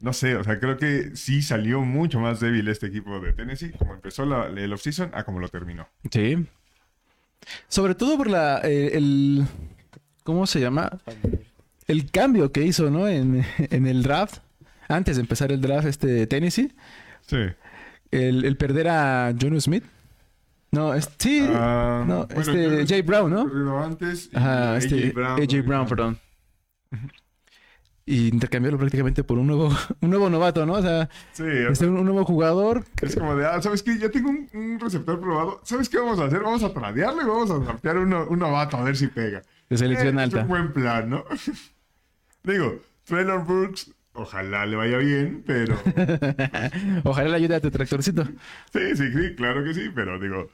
No 0.01 0.13
sé, 0.13 0.35
o 0.37 0.43
sea, 0.43 0.59
creo 0.59 0.77
que 0.79 1.15
sí 1.15 1.43
salió 1.43 1.81
mucho 1.83 2.19
más 2.19 2.41
débil 2.41 2.67
este 2.69 2.87
equipo 2.89 3.21
de 3.21 3.33
Tennessee, 3.33 3.71
como 3.79 3.95
empezó 3.95 4.27
la, 4.27 4.47
el 4.47 4.73
offseason 4.73 5.11
a 5.15 5.23
como 5.25 5.39
lo 5.39 5.49
terminó. 5.49 5.87
Sí. 6.11 6.45
Sobre 7.69 7.95
todo 7.95 8.17
por 8.17 8.29
la, 8.31 8.61
eh, 8.65 8.93
el... 8.97 9.45
¿Cómo 10.25 10.47
se 10.47 10.61
llama? 10.61 10.99
El 11.89 12.11
cambio 12.11 12.53
que 12.53 12.65
hizo, 12.65 12.91
¿no? 12.91 13.07
En, 13.09 13.45
en 13.59 13.87
el 13.87 14.03
draft. 14.03 14.39
Antes 14.89 15.17
de 15.17 15.23
empezar 15.23 15.53
el 15.53 15.61
draft 15.61 15.87
este 15.87 16.07
de 16.07 16.27
Tennessee. 16.27 16.73
Sí. 17.27 17.39
El, 18.11 18.45
el 18.45 18.57
perder 18.57 18.89
a 18.89 19.33
John 19.41 19.61
Smith. 19.61 19.85
No, 20.73 20.95
es- 20.95 21.09
sí. 21.19 21.47
Ah, 21.51 22.03
no, 22.07 22.27
bueno, 22.27 22.41
este, 22.41 22.87
Jay 22.87 23.03
Brown, 23.03 23.31
¿no? 23.31 23.83
Antes. 23.85 24.31
y 24.33 24.37
Ajá, 24.37 24.75
AJ 24.75 24.79
este, 24.85 25.13
AJ 25.59 25.63
Brown, 25.67 25.87
perdón. 25.87 26.19
Y 28.05 28.29
intercambiarlo 28.29 28.79
prácticamente 28.81 29.23
por 29.23 29.39
un 29.39 29.47
nuevo, 29.47 29.69
un 30.01 30.11
nuevo 30.11 30.29
novato, 30.29 30.67
¿no? 30.67 30.73
O 30.75 30.83
sea, 30.83 31.09
Sí, 31.33 31.43
o 31.43 31.47
este, 31.71 31.75
sea, 31.77 31.89
un, 31.89 31.99
un 31.99 32.05
nuevo 32.05 32.25
jugador. 32.25 32.85
es 33.01 33.15
como 33.15 33.37
de, 33.37 33.47
ah, 33.47 33.63
¿sabes 33.63 33.83
qué? 33.83 33.97
Ya 33.99 34.11
tengo 34.11 34.31
un, 34.31 34.49
un 34.55 34.81
receptor 34.81 35.21
probado. 35.21 35.61
¿Sabes 35.63 35.89
qué 35.89 35.99
vamos 35.99 36.19
a 36.19 36.25
hacer? 36.25 36.41
Vamos 36.41 36.63
a 36.65 36.73
tradearlo 36.75 37.23
y 37.23 37.27
vamos 37.27 37.51
a 37.51 37.59
draftear 37.59 37.99
uno, 37.99 38.27
un 38.29 38.39
novato 38.41 38.77
a 38.77 38.83
ver 38.83 38.97
si 38.97 39.07
pega. 39.07 39.43
De 39.71 39.79
selección 39.79 40.19
Eh, 40.19 40.23
alta. 40.23 40.39
Es 40.39 40.43
un 40.43 40.49
buen 40.49 40.73
plan, 40.73 41.09
¿no? 41.11 41.25
Digo, 42.43 42.81
Traylor 43.05 43.45
Brooks 43.47 43.93
ojalá 44.15 44.67
le 44.67 44.77
vaya 44.77 44.99
bien, 44.99 45.43
pero 45.47 45.77
Ojalá 47.05 47.29
le 47.31 47.37
ayude 47.37 47.55
a 47.55 47.61
tu 47.61 47.71
tractorcito. 47.71 48.25
sí, 48.73 48.97
sí, 48.97 49.13
sí, 49.13 49.35
claro 49.37 49.63
que 49.65 49.73
sí, 49.75 49.91
pero 49.95 50.19
digo, 50.19 50.49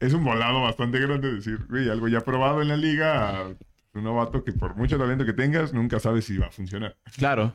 es 0.00 0.12
un 0.14 0.24
volado 0.24 0.62
bastante 0.62 0.98
grande 0.98 1.32
decir, 1.32 1.66
güey, 1.68 1.88
algo 1.88 2.08
ya 2.08 2.22
probado 2.22 2.62
en 2.62 2.68
la 2.68 2.76
liga, 2.76 3.46
un 3.94 4.04
novato 4.04 4.42
que 4.42 4.52
por 4.52 4.76
mucho 4.76 4.98
talento 4.98 5.24
que 5.24 5.32
tengas, 5.32 5.72
nunca 5.72 6.00
sabes 6.00 6.24
si 6.24 6.38
va 6.38 6.46
a 6.46 6.50
funcionar. 6.50 6.96
Claro. 7.16 7.54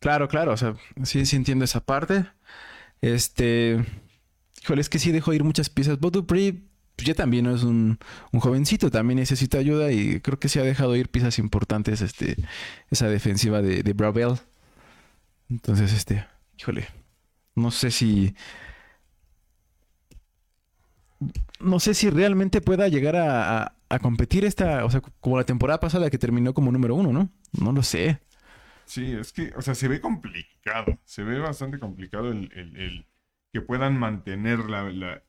Claro, 0.00 0.28
claro. 0.28 0.52
O 0.52 0.56
sea, 0.56 0.74
sí, 1.04 1.26
sí 1.26 1.36
entiendo 1.36 1.64
esa 1.64 1.80
parte. 1.80 2.24
Este. 3.00 3.84
Híjole, 4.62 4.80
es 4.80 4.88
que 4.88 4.98
sí 4.98 5.12
dejó 5.12 5.32
ir 5.32 5.44
muchas 5.44 5.70
piezas. 5.70 5.98
Bob 5.98 6.12
Dupree 6.12 6.68
pues 6.98 7.06
ya 7.06 7.14
también 7.14 7.46
es 7.46 7.62
un, 7.62 7.96
un 8.32 8.40
jovencito, 8.40 8.90
también 8.90 9.20
necesita 9.20 9.58
ayuda 9.58 9.92
y 9.92 10.18
creo 10.18 10.40
que 10.40 10.48
sí 10.48 10.58
ha 10.58 10.64
dejado 10.64 10.96
ir 10.96 11.08
piezas 11.08 11.38
importantes 11.38 12.00
este, 12.00 12.36
esa 12.90 13.08
defensiva 13.08 13.62
de, 13.62 13.84
de 13.84 13.92
Bravel. 13.92 14.34
Entonces, 15.48 15.92
este, 15.92 16.26
híjole, 16.58 16.88
no 17.54 17.70
sé 17.70 17.92
si... 17.92 18.34
No 21.60 21.80
sé 21.80 21.94
si 21.94 22.10
realmente 22.10 22.60
pueda 22.60 22.88
llegar 22.88 23.16
a, 23.16 23.62
a- 23.64 23.72
a 23.90 23.98
competir 23.98 24.44
esta, 24.44 24.84
o 24.84 24.90
sea, 24.90 25.00
como 25.20 25.38
la 25.38 25.44
temporada 25.44 25.80
pasada 25.80 26.10
que 26.10 26.18
terminó 26.18 26.52
como 26.54 26.70
número 26.70 26.94
uno, 26.94 27.12
¿no? 27.12 27.30
No 27.60 27.72
lo 27.72 27.82
sé. 27.82 28.20
Sí, 28.84 29.12
es 29.12 29.32
que, 29.32 29.52
o 29.56 29.62
sea, 29.62 29.74
se 29.74 29.88
ve 29.88 30.00
complicado, 30.00 30.98
se 31.04 31.22
ve 31.22 31.38
bastante 31.38 31.78
complicado 31.78 32.30
el, 32.30 32.50
el- 32.54 32.76
el 32.76 33.06
que 33.52 33.60
puedan 33.62 33.98
mantener 33.98 34.60
la, 34.70 34.90
la- 34.90 35.22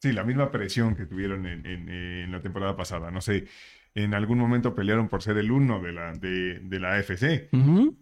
sí, 0.00 0.12
la 0.12 0.24
misma 0.24 0.50
presión 0.50 0.94
que 0.94 1.06
tuvieron 1.06 1.46
en, 1.46 1.66
en- 1.66 1.88
en 1.88 2.32
la 2.32 2.40
temporada 2.40 2.76
pasada. 2.76 3.10
No 3.10 3.20
sé, 3.20 3.46
en 3.94 4.14
algún 4.14 4.38
momento 4.38 4.74
pelearon 4.74 5.08
por 5.08 5.22
ser 5.22 5.36
el 5.38 5.50
uno 5.50 5.80
de 5.80 5.92
la, 5.92 6.12
de, 6.12 6.60
de 6.60 6.80
la 6.80 6.94
AFC. 6.94 7.48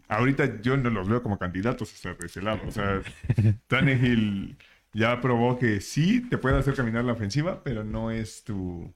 Ahorita 0.08 0.60
yo 0.60 0.76
no 0.76 0.90
los 0.90 1.08
veo 1.08 1.22
como 1.22 1.38
candidatos 1.38 1.90
a 1.92 1.94
estar 1.94 2.18
de 2.18 2.26
ese 2.26 2.42
lado. 2.42 2.60
O 2.66 2.70
sea, 2.70 3.00
Tannehill 3.68 4.56
ya 4.96 5.20
probó 5.20 5.58
que 5.58 5.80
sí 5.80 6.22
te 6.28 6.38
puede 6.38 6.58
hacer 6.58 6.74
caminar 6.74 7.04
la 7.04 7.12
ofensiva, 7.12 7.62
pero 7.62 7.84
no 7.84 8.10
es 8.10 8.42
tu. 8.44 8.92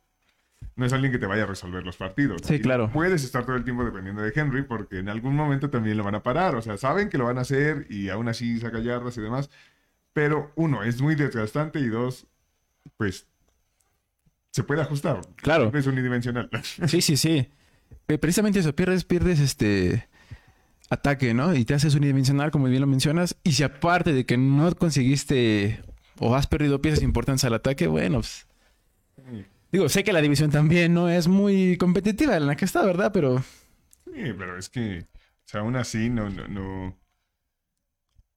No 0.76 0.86
es 0.86 0.92
alguien 0.92 1.12
que 1.12 1.18
te 1.18 1.26
vaya 1.26 1.42
a 1.42 1.46
resolver 1.46 1.84
los 1.84 1.96
partidos. 1.96 2.40
Sí, 2.44 2.54
Y 2.54 2.60
claro. 2.60 2.90
Puedes 2.92 3.22
estar 3.24 3.44
todo 3.44 3.56
el 3.56 3.64
tiempo 3.64 3.84
dependiendo 3.84 4.22
de 4.22 4.32
Henry, 4.34 4.62
porque 4.62 4.98
en 4.98 5.08
algún 5.08 5.34
momento 5.36 5.68
también 5.68 5.96
lo 5.98 6.04
van 6.04 6.14
a 6.14 6.22
parar. 6.22 6.54
O 6.54 6.62
sea, 6.62 6.76
saben 6.78 7.08
que 7.10 7.18
lo 7.18 7.24
van 7.26 7.38
a 7.38 7.42
hacer 7.42 7.86
y 7.90 8.08
aún 8.08 8.28
así 8.28 8.58
saca 8.60 8.78
yardas 8.80 9.16
y 9.18 9.20
demás. 9.20 9.50
Pero 10.12 10.52
uno, 10.56 10.82
es 10.82 11.00
muy 11.02 11.14
desgastante 11.16 11.80
y 11.80 11.88
dos, 11.88 12.26
pues 12.96 13.26
se 14.52 14.62
puede 14.64 14.80
ajustar. 14.82 15.20
Claro. 15.36 15.70
Es 15.74 15.86
unidimensional. 15.86 16.48
Sí, 16.86 17.00
sí, 17.00 17.16
sí. 17.16 17.48
Pe- 18.06 18.18
Precisamente 18.18 18.58
eso, 18.60 18.74
pierdes, 18.74 19.04
pierdes 19.04 19.38
este 19.40 20.08
ataque, 20.88 21.34
¿no? 21.34 21.54
Y 21.54 21.64
te 21.64 21.74
haces 21.74 21.94
unidimensional, 21.94 22.50
como 22.50 22.66
bien 22.66 22.80
lo 22.80 22.86
mencionas. 22.86 23.36
Y 23.44 23.52
si 23.52 23.62
aparte 23.64 24.12
de 24.12 24.24
que 24.26 24.36
no 24.36 24.72
conseguiste 24.74 25.82
o 26.20 26.36
has 26.36 26.46
perdido 26.46 26.80
piezas 26.80 27.02
importantes 27.02 27.44
al 27.44 27.54
ataque, 27.54 27.86
bueno, 27.88 28.18
pues, 28.18 28.46
digo, 29.72 29.88
sé 29.88 30.04
que 30.04 30.12
la 30.12 30.20
división 30.20 30.50
también 30.50 30.94
no 30.94 31.08
es 31.08 31.26
muy 31.28 31.76
competitiva 31.76 32.36
en 32.36 32.46
la 32.46 32.54
que 32.56 32.64
está, 32.64 32.84
¿verdad? 32.84 33.10
Pero 33.12 33.42
Sí, 34.04 34.32
pero 34.36 34.56
es 34.58 34.68
que, 34.68 35.00
o 35.00 35.46
sea, 35.46 35.60
aún 35.60 35.76
así 35.76 36.10
no, 36.10 36.28
no, 36.30 36.46
no- 36.48 36.96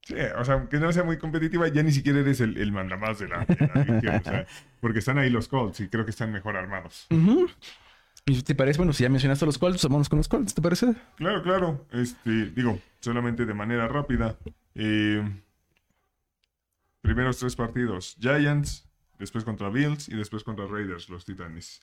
Sí, 0.05 0.15
o 0.37 0.43
sea, 0.43 0.55
aunque 0.55 0.79
no 0.79 0.91
sea 0.91 1.03
muy 1.05 1.17
competitiva, 1.17 1.65
ya 1.69 1.81
ni 1.81 1.91
siquiera 1.93 2.19
eres 2.19 2.41
el, 2.41 2.57
el 2.57 2.73
mandamás 2.73 3.19
de 3.19 3.29
la, 3.29 3.45
de 3.45 3.67
la 3.73 3.81
división, 3.85 4.19
o 4.19 4.23
sea, 4.23 4.45
porque 4.81 4.99
están 4.99 5.17
ahí 5.17 5.29
los 5.29 5.47
Colts 5.47 5.79
y 5.79 5.87
creo 5.87 6.03
que 6.03 6.11
están 6.11 6.31
mejor 6.31 6.57
armados. 6.57 7.07
ujú. 7.09 7.47
¿Y 8.25 8.41
te 8.41 8.53
parece? 8.55 8.77
Bueno, 8.77 8.91
si 8.93 9.03
ya 9.03 9.09
mencionaste 9.09 9.45
los 9.45 9.57
Colts, 9.57 9.83
vamos 9.87 10.09
con 10.09 10.17
los 10.17 10.27
Colts, 10.27 10.53
¿te 10.53 10.61
parece? 10.61 10.93
Claro, 11.15 11.41
claro, 11.41 11.85
este, 11.91 12.47
digo, 12.51 12.79
solamente 12.99 13.45
de 13.45 13.53
manera 13.53 13.87
rápida. 13.87 14.37
eh, 14.75 15.23
primeros 17.03 17.37
tres 17.37 17.55
partidos, 17.55 18.17
Giants, 18.19 18.87
después 19.19 19.43
contra 19.43 19.69
Bills 19.69 20.09
y 20.09 20.15
después 20.15 20.43
contra 20.43 20.65
Raiders, 20.65 21.07
los 21.09 21.23
Titanes. 21.25 21.81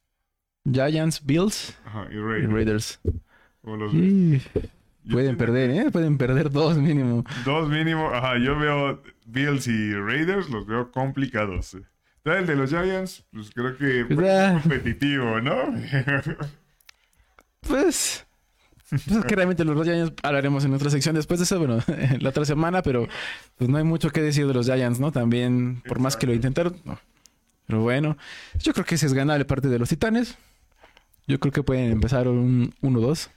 Giants, 0.64 1.24
Bills 1.24 1.78
Ajá, 1.85 2.09
y 2.11 2.16
y 2.16 2.18
Raiders. 2.18 2.52
Raiders. 2.52 3.00
o 3.62 3.76
los- 3.76 3.94
Y 3.94 4.38
yo 5.04 5.12
pueden 5.12 5.37
perder, 5.37 5.70
¿eh? 5.70 5.90
Pueden 5.92 6.18
perder 6.18 6.50
dos 6.50 6.76
mínimo. 6.78 7.24
Dos 7.44 7.68
mínimo, 7.68 8.11
ajá, 8.11 8.37
yo 8.38 8.59
veo 8.59 9.02
Bills 9.26 9.68
y 9.68 9.94
Raiders, 9.94 10.50
los 10.50 10.66
veo 10.66 10.90
complicados. 10.90 11.76
Ya 12.24 12.38
El 12.38 12.46
de 12.46 12.56
los 12.56 12.70
Giants, 12.70 13.24
pues 13.33 13.50
creo 13.54 13.76
que 13.78 14.04
Pues, 14.06 14.18
fue 14.18 14.30
ah. 14.30 14.59
competitivo, 14.61 15.40
¿no? 15.40 15.72
Pues, 17.61 18.26
pues 18.90 19.07
es 19.09 19.24
que 19.24 19.37
realmente 19.37 19.64
los 19.64 19.83
Giants 19.85 20.12
hablaremos 20.22 20.64
en 20.64 20.74
otra 20.74 20.90
sección 20.90 21.14
después 21.14 21.40
de 21.40 21.44
eso, 21.44 21.59
bueno, 21.59 21.79
la 22.20 22.29
otra 22.29 22.44
semana, 22.44 22.83
pero 22.83 23.07
pues 23.57 23.70
no 23.70 23.79
hay 23.79 23.85
mucho 23.85 24.11
que 24.11 24.20
decir 24.20 24.46
de 24.46 24.55
los 24.55 24.66
Giants, 24.66 25.00
¿no? 25.00 25.12
También, 25.12 25.83
por 25.87 26.00
más 26.00 26.16
que 26.16 26.26
lo 26.26 26.35
intentaron, 26.35 26.76
no. 26.85 26.98
Pero 27.66 27.83
bueno, 27.83 28.16
yo 28.59 28.72
creo 28.72 28.85
que 28.85 28.96
ese 28.96 29.07
es 29.07 29.14
ganable 29.14 29.44
parte 29.44 29.68
de 29.68 29.79
los 29.79 29.88
Titanes. 29.88 30.37
Yo 31.29 31.38
creo 31.38 31.53
que 31.53 31.62
pueden 31.62 31.92
empezar 31.92 32.26
un 32.26 32.74
1-2. 32.83 33.29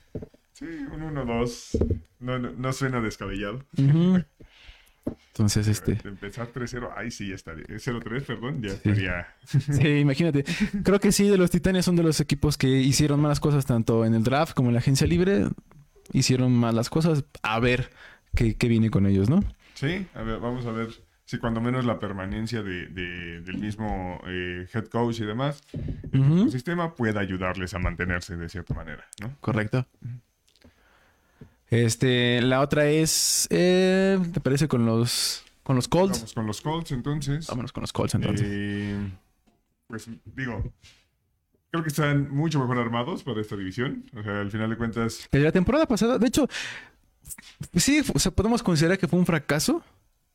sí, 0.54 0.66
un 0.66 1.16
1-2. 1.16 2.02
No, 2.20 2.40
no, 2.40 2.52
no 2.52 2.74
suena 2.74 3.02
descabellado. 3.02 3.64
Ujú. 3.78 4.24
Entonces, 5.06 5.68
este... 5.68 5.98
Empezar 6.08 6.48
3-0, 6.54 6.90
ay 6.96 7.10
sí, 7.12 7.30
ya 7.30 7.36
estaría. 7.36 7.66
0-3, 7.66 8.24
perdón, 8.24 8.62
ya 8.62 8.70
estaría. 8.74 9.28
Sí, 9.48 9.88
imagínate. 10.00 10.46
Creo 10.84 11.00
que 11.00 11.12
sí, 11.12 11.28
de 11.28 11.38
los 11.38 11.50
Titanes 11.50 11.86
son 11.86 11.96
de 11.96 12.04
los 12.04 12.20
equipos 12.20 12.58
que 12.58 12.68
hicieron 12.68 13.20
malas 13.20 13.40
cosas 13.40 13.66
tanto 13.66 14.06
en 14.06 14.14
el 14.14 14.24
draft 14.24 14.54
como 14.54 14.70
en 14.70 14.74
la 14.76 14.80
agencia 14.80 15.08
libre. 15.08 15.48
Hicieron 16.12 16.52
malas 16.54 16.90
cosas. 16.90 17.26
A 17.42 17.60
ver 17.60 17.90
qué, 18.36 18.56
qué 18.56 18.68
viene 18.68 18.90
con 18.92 19.06
ellos, 19.08 19.30
¿no? 19.30 19.40
Sí, 19.74 20.06
a 20.14 20.22
ver, 20.22 20.40
vamos 20.40 20.66
a 20.68 20.72
ver 20.72 20.90
si 21.26 21.40
cuando 21.40 21.62
menos 21.62 21.84
la 21.86 22.00
permanencia 22.00 22.62
de, 22.62 22.88
de- 22.88 23.42
del 23.42 23.58
mismo 23.58 24.22
eh, 24.28 24.68
head 24.72 24.86
coach 24.86 25.20
y 25.22 25.26
demás, 25.26 25.62
el 26.12 26.20
Ujú. 26.20 26.30
mismo 26.30 26.50
sistema 26.52 26.94
pueda 26.96 27.22
ayudarles 27.22 27.74
a 27.74 27.80
mantenerse 27.80 28.36
de 28.38 28.50
cierta 28.50 28.74
manera, 28.76 29.06
¿no? 29.22 29.36
Correcto. 29.40 29.88
Este, 31.70 32.42
la 32.42 32.62
otra 32.62 32.88
es, 32.90 33.48
eh, 33.50 34.20
¿te 34.34 34.40
parece 34.40 34.68
con 34.68 34.86
los, 34.86 35.44
con 35.64 35.76
los 35.76 35.88
Colts? 35.88 36.20
Vamos 36.20 36.34
con 36.34 36.48
los 36.48 36.62
Colts 36.62 36.92
entonces. 36.92 37.48
Vámonos 37.48 37.72
con 37.72 37.82
los 37.82 37.94
Colts 37.94 38.16
entonces. 38.16 38.48
Eh, 38.50 39.12
pues 39.88 40.08
digo, 40.26 40.64
creo 41.72 41.84
que 41.84 41.90
están 41.90 42.30
mucho 42.30 42.60
mejor 42.60 42.78
armados 42.78 43.24
para 43.24 43.42
esta 43.42 43.56
división. 43.56 44.06
O 44.16 44.22
sea, 44.22 44.42
al 44.42 44.52
final 44.52 44.70
de 44.70 44.78
cuentas, 44.78 45.28
Desde 45.32 45.46
la 45.46 45.52
temporada 45.52 45.88
pasada, 45.88 46.20
de 46.20 46.28
hecho, 46.28 46.48
sí, 47.74 48.02
o 48.14 48.20
sea, 48.20 48.32
podemos 48.32 48.62
considerar 48.62 49.00
que 49.00 49.08
fue 49.08 49.18
un 49.18 49.26
fracaso, 49.26 49.84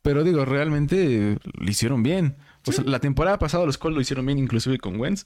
pero 0.01 0.23
digo, 0.23 0.43
realmente 0.43 1.37
lo 1.53 1.69
hicieron 1.69 2.03
bien. 2.03 2.35
O 2.65 2.73
sea, 2.73 2.83
la 2.83 2.99
temporada 2.99 3.39
pasada 3.39 3.65
los 3.65 3.77
Colts 3.77 3.95
lo 3.95 4.01
hicieron 4.01 4.25
bien, 4.25 4.37
inclusive 4.37 4.77
con 4.77 4.99
Wentz, 4.99 5.23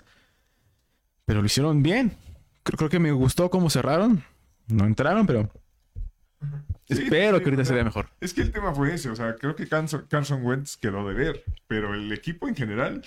pero 1.26 1.40
lo 1.42 1.48
hicieron 1.48 1.82
bien. 1.82 2.16
Creo, 2.62 2.78
creo 2.78 2.90
que 2.90 3.00
me 3.00 3.12
gustó 3.12 3.50
cómo 3.50 3.72
cerraron. 3.72 4.24
No 4.68 4.86
entraron, 4.86 5.26
pero 5.26 5.50
Sí, 6.90 7.04
espero 7.04 7.38
sí, 7.38 7.44
que 7.44 7.50
ahorita 7.50 7.66
se 7.66 7.74
vea 7.74 7.84
mejor. 7.84 8.08
es 8.20 8.34
que 8.34 8.42
el 8.42 8.52
tema 8.52 8.74
fue 8.74 8.94
ese. 8.94 9.10
O 9.10 9.16
sea, 9.16 9.36
creo 9.36 9.56
que 9.56 9.68
Carson, 9.68 10.06
Carson 10.10 10.46
Wentz 10.46 10.78
quedó 10.78 11.08
de 11.08 11.14
ver, 11.14 11.44
pero 11.68 11.94
el 11.94 12.12
equipo 12.12 12.48
en 12.48 12.56
general 12.56 13.02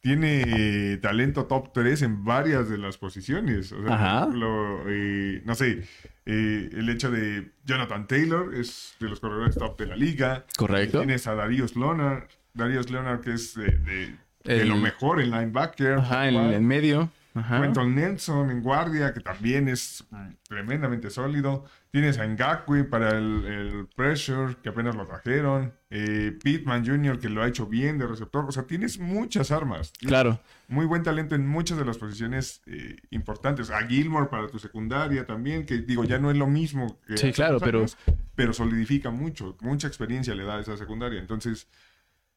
tiene 0.00 0.96
talento 1.02 1.44
top 1.44 1.72
3 1.74 2.02
en 2.02 2.24
varias 2.24 2.68
de 2.68 2.78
las 2.78 2.96
posiciones. 2.98 3.70
O 3.72 3.82
sea, 3.84 3.94
Ajá. 3.94 4.20
por 4.26 4.28
ejemplo, 4.34 4.82
eh, 4.88 5.42
no 5.44 5.54
sé, 5.54 5.84
eh, 6.26 6.70
el 6.72 6.88
hecho 6.88 7.10
de 7.10 7.52
Jonathan 7.64 8.06
Taylor 8.06 8.54
es 8.54 8.94
de 8.98 9.08
los 9.08 9.20
corredores 9.20 9.56
top 9.56 9.78
de 9.78 9.86
la 9.86 9.96
liga. 9.96 10.44
Correcto. 10.56 10.98
Tienes 10.98 11.26
a 11.26 11.34
Darius 11.34 11.76
Leonard, 11.76 12.24
Darius 12.54 12.90
Leonard 12.90 13.20
que 13.20 13.34
es 13.34 13.54
de, 13.54 13.64
de- 13.78 14.16
de 14.44 14.62
El- 14.62 14.68
lo 14.70 14.76
mejor 14.76 15.20
en 15.20 15.30
linebacker. 15.30 15.98
Ajá, 15.98 16.26
en, 16.28 16.34
en 16.36 16.66
medio. 16.66 17.10
Ajá. 17.34 17.60
Quentin 17.62 17.94
Nelson 17.94 18.50
en 18.50 18.60
guardia, 18.62 19.12
que 19.14 19.20
también 19.20 19.68
es 19.68 20.04
mm, 20.10 20.28
tremendamente 20.48 21.10
sólido. 21.10 21.64
Tienes 21.92 22.18
a 22.18 22.26
Ngakwe 22.26 22.84
para 22.84 23.10
el, 23.16 23.44
el 23.46 23.88
pressure, 23.94 24.56
que 24.62 24.68
apenas 24.70 24.96
lo 24.96 25.06
trajeron. 25.06 25.72
Eh, 25.90 26.36
Pittman 26.42 26.84
Jr., 26.84 27.18
que 27.20 27.28
lo 27.28 27.42
ha 27.42 27.46
hecho 27.48 27.66
bien 27.66 27.98
de 27.98 28.06
receptor. 28.06 28.44
O 28.46 28.52
sea, 28.52 28.64
tienes 28.64 28.98
muchas 28.98 29.50
armas. 29.52 29.92
Tienes 29.92 30.10
Claro. 30.12 30.40
Muy 30.68 30.86
buen 30.86 31.02
talento 31.02 31.34
en 31.34 31.46
muchas 31.46 31.78
de 31.78 31.84
las 31.84 31.98
posiciones 31.98 32.62
eh, 32.66 32.96
importantes. 33.10 33.70
A 33.70 33.86
Gilmore 33.86 34.26
para 34.26 34.48
tu 34.48 34.58
secundaria 34.58 35.24
también, 35.26 35.66
que 35.66 35.78
digo, 35.78 36.04
ya 36.04 36.18
no 36.18 36.30
es 36.30 36.36
lo 36.36 36.46
mismo 36.48 36.98
que 37.06 37.16
Sí, 37.16 37.32
claro, 37.32 37.58
pero- 37.60 37.86
pero 38.34 38.52
solidifica 38.52 39.10
mucho. 39.10 39.56
Mucha 39.60 39.86
experiencia 39.88 40.34
le 40.34 40.44
da 40.44 40.56
a 40.56 40.60
esa 40.60 40.76
secundaria. 40.76 41.20
Entonces, 41.20 41.68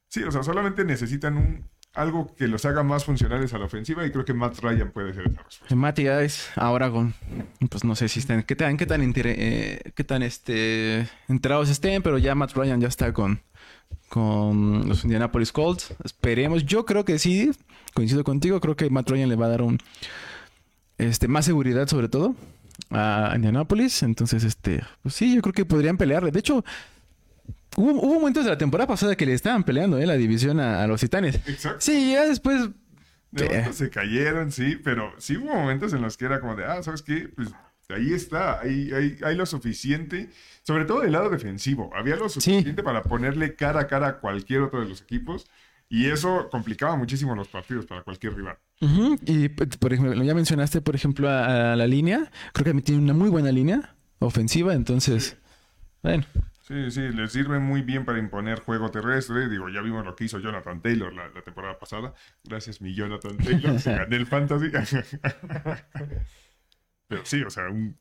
sí, 0.08 0.24
o 0.24 0.32
sea, 0.32 0.44
solamente 0.44 0.84
necesitan 0.86 1.38
un, 1.38 1.68
algo 1.94 2.34
que 2.36 2.48
los 2.48 2.66
haga 2.66 2.84
más 2.84 3.06
funcionales 3.06 3.54
a 3.54 3.60
la 3.60 3.66
ofensiva 3.66 4.06
y 4.06 4.12
creo 4.12 4.26
que 4.26 4.34
Matt 4.34 4.60
Ryan 4.60 4.92
puede 4.92 5.14
ser 5.14 5.28
esa 5.28 5.44
respuesta. 5.44 5.76
Matty 5.76 6.10
Ice, 6.26 6.50
ahora 6.56 6.90
con, 6.90 7.14
pues 7.70 7.84
no 7.84 7.96
sé 7.96 8.08
si 8.10 8.20
estén, 8.20 8.44
qué 8.44 8.56
tan, 8.56 8.78
qué 8.78 8.86
tan, 8.86 9.14
eh, 9.16 9.92
qué 9.96 10.04
tan 10.04 10.24
este, 10.24 11.08
enterados 11.28 11.70
estén, 11.70 12.02
pero 12.02 12.18
ya 12.18 12.34
Matt 12.34 12.54
Ryan 12.54 12.82
ya 12.82 12.88
está 12.88 13.14
con, 13.14 13.42
con 14.10 14.88
los 14.88 15.04
Indianapolis 15.04 15.52
Colts. 15.52 15.94
Esperemos, 16.04 16.66
yo 16.66 16.86
creo 16.86 17.06
que 17.06 17.20
sí, 17.20 17.52
coincido 17.94 18.24
contigo, 18.24 18.60
creo 18.60 18.76
que 18.76 18.90
Matt 18.90 19.10
Ryan 19.10 19.30
le 19.30 19.36
va 19.36 19.46
a 19.46 19.50
dar 19.50 19.62
un, 19.62 19.78
este, 20.98 21.28
más 21.28 21.46
seguridad 21.46 21.88
sobre 21.88 22.10
todo 22.10 22.36
a 22.90 23.34
Indianapolis. 23.36 24.02
Entonces, 24.02 24.44
este, 24.44 24.84
pues 25.04 25.14
sí, 25.14 25.36
yo 25.36 25.42
creo 25.42 25.54
que 25.54 25.66
podrían 25.66 25.98
pelearle. 25.98 26.32
De 26.32 26.40
hecho, 26.40 26.64
hubo, 27.78 27.92
hubo 27.92 28.14
momentos 28.16 28.44
de 28.46 28.52
la 28.52 28.58
temporada 28.58 28.88
pasada 28.88 29.16
que 29.16 29.26
le 29.26 29.34
estaban 29.34 29.64
peleando 29.64 29.98
¿eh? 30.00 30.06
la 30.06 30.16
división 30.16 30.60
a, 30.60 30.84
a 30.84 30.88
los 30.88 31.02
Titanes. 31.02 31.36
Exacto. 31.48 31.80
Sí, 31.82 32.14
ya 32.14 32.26
después. 32.26 32.70
De 33.32 33.46
Eh. 33.46 33.74
se 33.74 33.90
cayeron, 33.90 34.52
sí, 34.52 34.78
pero 34.84 35.12
sí 35.18 35.38
hubo 35.38 35.54
momentos 35.56 35.92
en 35.94 36.02
los 36.02 36.18
que 36.18 36.26
era 36.26 36.40
como 36.40 36.56
de, 36.56 36.66
ah, 36.66 36.84
¿sabes 36.84 37.02
qué? 37.02 37.30
Pues 37.36 37.50
ahí 37.90 38.14
está, 38.14 38.60
ahí 38.60 38.92
hay, 38.92 39.18
hay 39.24 39.36
lo 39.36 39.46
suficiente, 39.46 40.30
sobre 40.64 40.86
todo 40.86 41.02
del 41.02 41.12
lado 41.12 41.30
defensivo, 41.30 41.92
había 41.96 42.16
lo 42.16 42.30
suficiente 42.30 42.82
para 42.84 43.04
ponerle 43.04 43.56
cara 43.56 43.82
a 43.82 43.88
cara 43.88 44.08
a 44.08 44.20
cualquier 44.20 44.62
otro 44.62 44.82
de 44.82 44.90
los 44.90 45.02
equipos 45.02 45.48
y 45.90 46.10
eso 46.10 46.48
complicaba 46.52 46.96
muchísimo 46.96 47.36
los 47.36 47.48
partidos 47.50 47.86
para 47.86 48.02
cualquier 48.02 48.36
rival. 48.36 48.58
Y, 49.26 49.50
por 49.50 49.94
ejemplo, 49.94 50.24
ya 50.24 50.34
mencionaste, 50.34 50.82
por 50.82 50.96
ejemplo, 50.96 51.30
a, 51.30 51.74
a 51.74 51.76
la 51.76 51.86
línea. 51.88 52.32
Creo 52.52 52.74
que 52.74 52.82
tiene 52.82 53.02
una 53.02 53.14
muy 53.14 53.30
buena 53.30 53.52
línea 53.52 53.96
ofensiva. 54.20 54.74
Entonces, 54.74 55.38
bueno. 56.02 56.26
Sí, 56.66 56.92
sí, 56.92 57.02
les 57.10 57.34
sirve 57.34 57.60
muy 57.60 57.82
bien 57.82 58.06
para 58.06 58.20
imponer 58.20 58.62
juego 58.62 58.90
terrestre. 58.90 59.50
Digo, 59.50 59.68
ya 59.68 59.82
vimos 59.82 60.06
lo 60.06 60.16
que 60.16 60.24
hizo 60.24 60.40
Jonathan 60.40 60.82
Taylor 60.82 61.14
la, 61.14 61.28
la 61.28 61.42
temporada 61.42 61.78
pasada. 61.78 62.14
Gracias, 62.42 62.80
mi 62.80 62.96
Jonathan 62.96 63.36
Taylor. 63.38 63.78
se 63.82 63.94
gané 63.94 64.16
el 64.16 64.26
fantasy. 64.26 64.72
Pero 67.08 67.26
sí, 67.26 67.42
o 67.44 67.50
sea, 67.50 67.70
un- 67.70 67.98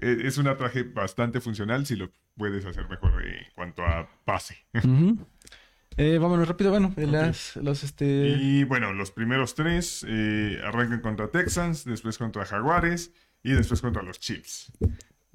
e- 0.00 0.20
es 0.24 0.38
un 0.38 0.48
atraje 0.48 0.82
bastante 0.84 1.40
funcional 1.40 1.86
si 1.86 1.96
lo 1.96 2.10
puedes 2.36 2.64
hacer 2.64 2.88
mejor 2.88 3.24
en 3.26 3.44
cuanto 3.54 3.84
a 3.84 4.08
pase. 4.24 4.56
Eh, 5.96 6.18
vámonos 6.18 6.46
rápido. 6.46 6.70
Bueno, 6.70 6.92
eh, 6.96 7.06
las, 7.06 7.56
los 7.56 7.82
este. 7.82 8.28
Y 8.38 8.64
bueno, 8.64 8.92
los 8.92 9.10
primeros 9.10 9.54
tres 9.54 10.04
eh, 10.08 10.60
arrancan 10.64 11.00
contra 11.00 11.28
Texans, 11.30 11.84
después 11.84 12.18
contra 12.18 12.44
Jaguares 12.44 13.12
y 13.42 13.52
después 13.52 13.80
contra 13.80 14.02
los 14.02 14.20
Chiefs. 14.20 14.70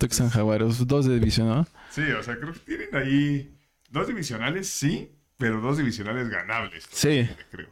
Texan 0.01 0.31
Jaguares, 0.31 0.87
dos 0.87 1.05
de 1.05 1.19
división, 1.19 1.47
¿no? 1.47 1.67
Sí, 1.91 2.01
o 2.01 2.23
sea, 2.23 2.35
creo 2.35 2.53
que 2.53 2.59
tienen 2.61 2.95
ahí 2.95 3.55
dos 3.91 4.07
divisionales, 4.07 4.67
sí, 4.67 5.11
pero 5.37 5.61
dos 5.61 5.77
divisionales 5.77 6.27
ganables. 6.27 6.87
Sí. 6.91 7.29
Creo. 7.51 7.69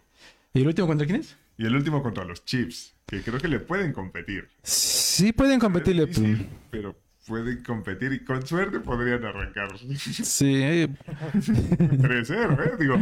¿Y 0.53 0.61
el 0.61 0.67
último 0.67 0.85
contra 0.85 1.07
quién 1.07 1.21
es? 1.21 1.35
Y 1.57 1.65
el 1.65 1.75
último 1.75 2.03
contra 2.03 2.25
los 2.25 2.45
Chiefs, 2.45 2.93
que 3.07 3.23
creo 3.23 3.39
que 3.39 3.47
le 3.47 3.59
pueden 3.59 3.93
competir. 3.93 4.47
Sí, 4.61 5.33
pueden 5.33 5.59
competirle. 5.59 6.05
Pues, 6.05 6.37
pero 6.69 6.95
pueden 7.29 7.63
competir 7.63 8.11
y 8.11 8.25
con 8.25 8.45
suerte 8.45 8.79
podrían 8.79 9.23
arrancar. 9.23 9.69
Sí, 9.77 10.87
Crecer, 12.01 12.51
¿eh? 12.51 12.71
Digo, 12.79 12.95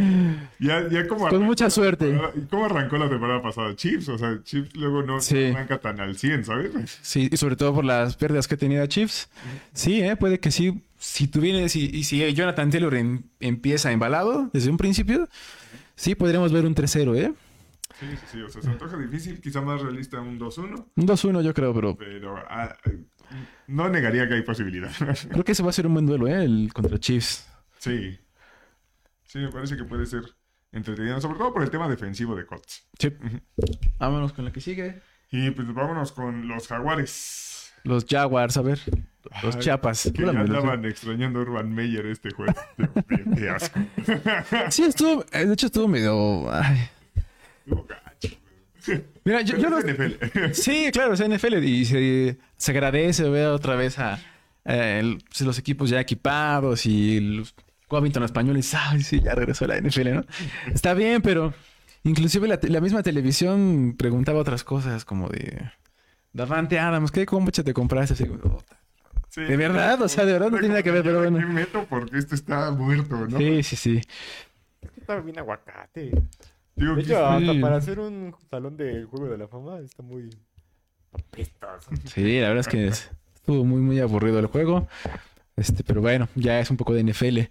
ya, 0.59 0.87
ya 0.89 1.07
como 1.07 1.27
con 1.29 1.43
mucha 1.43 1.69
suerte. 1.69 2.05
temporada- 2.09 2.33
¿Y 2.35 2.41
cómo 2.47 2.65
arrancó 2.65 2.97
la 2.97 3.09
temporada 3.09 3.41
pasada? 3.41 3.75
Chiefs, 3.75 4.09
o 4.09 4.17
sea, 4.17 4.39
Chiefs 4.43 4.75
luego 4.75 5.01
no 5.03 5.19
Sí. 5.21 5.35
no 5.49 5.55
arranca 5.55 5.79
tan 5.79 5.99
al 5.99 6.17
100, 6.17 6.43
¿sabes? 6.45 6.71
Sí, 7.01 7.29
y 7.31 7.37
sobre 7.37 7.55
todo 7.55 7.73
por 7.73 7.85
las 7.85 8.15
pérdidas 8.17 8.47
que 8.47 8.57
tenía 8.57 8.87
Chiefs. 8.87 9.29
Sí, 9.73 10.01
eh, 10.01 10.15
puede 10.15 10.39
que 10.39 10.51
sí. 10.51 10.83
Si 10.99 11.27
tú 11.27 11.39
vienes 11.41 11.75
y, 11.75 11.85
y 11.85 12.03
si 12.03 12.33
Jonathan 12.33 12.69
Taylor 12.69 12.93
em- 12.95 13.23
empieza 13.39 13.91
embalado 13.91 14.49
desde 14.53 14.69
un 14.69 14.77
principio, 14.77 15.29
sí 15.95 16.15
podríamos 16.15 16.51
ver 16.51 16.65
un 16.65 16.75
3-0, 16.75 17.15
¿eh? 17.15 17.33
Sí, 17.99 18.05
sí, 18.11 18.17
sí, 18.33 18.41
o 18.41 18.49
sea, 18.49 18.61
se 18.61 18.69
antoja 18.69 18.95
difícil, 18.97 19.39
quizá 19.41 19.61
más 19.61 19.81
realista 19.81 20.19
un 20.21 20.37
2-1, 20.37 20.85
Un 20.95 21.05
2-1 21.07 21.41
yo 21.41 21.53
creo, 21.53 21.73
pero 21.73 21.95
pero 21.95 22.35
ah, 22.47 22.75
no 23.67 23.89
negaría 23.89 24.27
que 24.27 24.35
hay 24.35 24.41
posibilidad. 24.43 24.91
creo 25.29 25.43
que 25.43 25.51
ese 25.53 25.63
va 25.63 25.69
a 25.69 25.73
ser 25.73 25.87
un 25.87 25.93
buen 25.93 26.05
duelo, 26.05 26.27
¿eh? 26.27 26.43
El 26.43 26.71
contra 26.73 26.97
Chiefs. 26.99 27.47
sí, 27.79 28.17
sí, 29.25 29.39
me 29.39 29.49
parece 29.51 29.75
que 29.77 29.83
puede 29.83 30.05
ser 30.05 30.23
entretenido, 30.71 31.19
sobre 31.21 31.37
todo 31.37 31.53
por 31.53 31.63
el 31.63 31.69
tema 31.69 31.87
defensivo 31.87 32.35
de 32.35 32.45
Colts. 32.45 32.87
Sí. 32.99 33.13
Vámonos 33.99 34.33
con 34.33 34.45
la 34.45 34.51
que 34.51 34.61
sigue. 34.61 35.01
Y 35.31 35.51
pues 35.51 35.73
vámonos 35.73 36.11
con 36.11 36.47
los 36.47 36.67
Jaguares. 36.67 37.73
Los 37.83 38.05
Jaguars, 38.05 38.57
a 38.57 38.61
ver. 38.61 38.79
Los 39.43 39.55
Ay, 39.55 39.61
Chiapas. 39.61 40.11
Que 40.13 40.25
ya 40.25 40.31
de 40.31 40.39
andaban 40.39 40.83
extrañando 40.85 41.39
a 41.39 41.43
Urban 41.43 41.73
Meyer 41.73 42.05
este 42.07 42.31
juego. 42.31 42.53
Qué 43.37 43.49
asco. 43.49 43.79
Sí, 44.69 44.83
estuvo. 44.83 45.23
eh, 45.31 45.45
De 45.45 45.53
hecho, 45.53 45.67
estuvo 45.67 45.87
medio. 45.87 46.51
ay. 46.51 46.89
Mira, 49.23 49.41
yo, 49.41 49.57
no. 49.69 49.77
es 49.79 49.85
NFL. 49.85 50.51
Sí, 50.53 50.89
claro, 50.91 51.13
es 51.13 51.23
NFL 51.27 51.63
y 51.63 51.85
se, 51.85 52.37
se 52.57 52.71
agradece 52.71 53.29
ver 53.29 53.47
otra 53.47 53.75
vez 53.75 53.99
a 53.99 54.19
eh, 54.65 54.99
el- 55.01 55.23
los 55.45 55.59
equipos 55.59 55.89
ya 55.89 55.99
equipados 55.99 56.85
y 56.85 57.19
los 57.19 57.55
Covington 57.87 58.23
españoles. 58.23 58.73
Ay, 58.73 59.01
sí, 59.03 59.21
ya 59.21 59.33
regresó 59.35 59.65
a 59.65 59.69
la 59.69 59.77
NFL, 59.81 60.13
¿no? 60.15 60.25
Está 60.73 60.93
bien, 60.93 61.21
pero 61.21 61.53
inclusive 62.03 62.47
la, 62.47 62.81
misma 62.81 63.03
televisión 63.03 63.95
preguntaba 63.97 64.39
otras 64.39 64.63
cosas 64.63 65.05
como 65.05 65.29
de 65.29 65.71
Davante 66.33 66.79
Adams, 66.79 67.11
¿qué 67.11 67.25
combucha 67.25 67.63
te 67.63 67.73
compraste? 67.73 68.13
Así, 68.13 68.25
como, 68.25 68.55
"Oh, 68.55 68.63
Sí. 69.29 69.41
De 69.41 69.55
verdad, 69.57 70.01
o 70.01 70.07
sea, 70.07 70.25
de 70.25 70.33
verdad 70.33 70.49
no 70.49 70.57
tiene 70.57 70.69
nada 70.69 70.83
que 70.83 70.89
ver, 70.89 71.03
pero 71.03 71.19
bueno. 71.19 71.37
¿Qué 71.37 71.45
meto? 71.45 71.85
Porque 71.87 72.17
este 72.17 72.33
está 72.33 72.71
muerto, 72.71 73.15
¿no? 73.27 73.37
Sí, 73.37 73.61
sí, 73.61 73.75
sí. 73.75 74.01
Estaba 74.97 75.21
bien 75.21 75.37
aguacate. 75.37 76.11
Digo, 76.77 76.95
De 76.95 77.03
que 77.03 77.09
hecho, 77.11 77.25
hasta 77.25 77.51
Sí. 77.53 77.59
para 77.59 77.75
hacer 77.75 77.99
un 77.99 78.33
salón 78.49 78.77
del 78.77 79.05
juego 79.07 79.27
de 79.27 79.37
la 79.37 79.47
fama 79.49 79.79
está 79.79 80.01
muy 80.03 80.29
apestoso. 81.11 81.91
Sí, 82.05 82.39
la 82.39 82.47
verdad 82.49 82.59
es 82.59 82.67
que 82.67 82.87
es- 82.87 83.11
estuvo 83.35 83.63
muy, 83.65 83.81
muy 83.81 83.99
aburrido 83.99 84.39
el 84.39 84.47
juego. 84.47 84.87
Este, 85.55 85.83
pero 85.83 86.01
bueno, 86.01 86.27
ya 86.35 86.59
es 86.59 86.69
un 86.69 86.77
poco 86.77 86.93
de 86.93 87.01
NFL. 87.03 87.49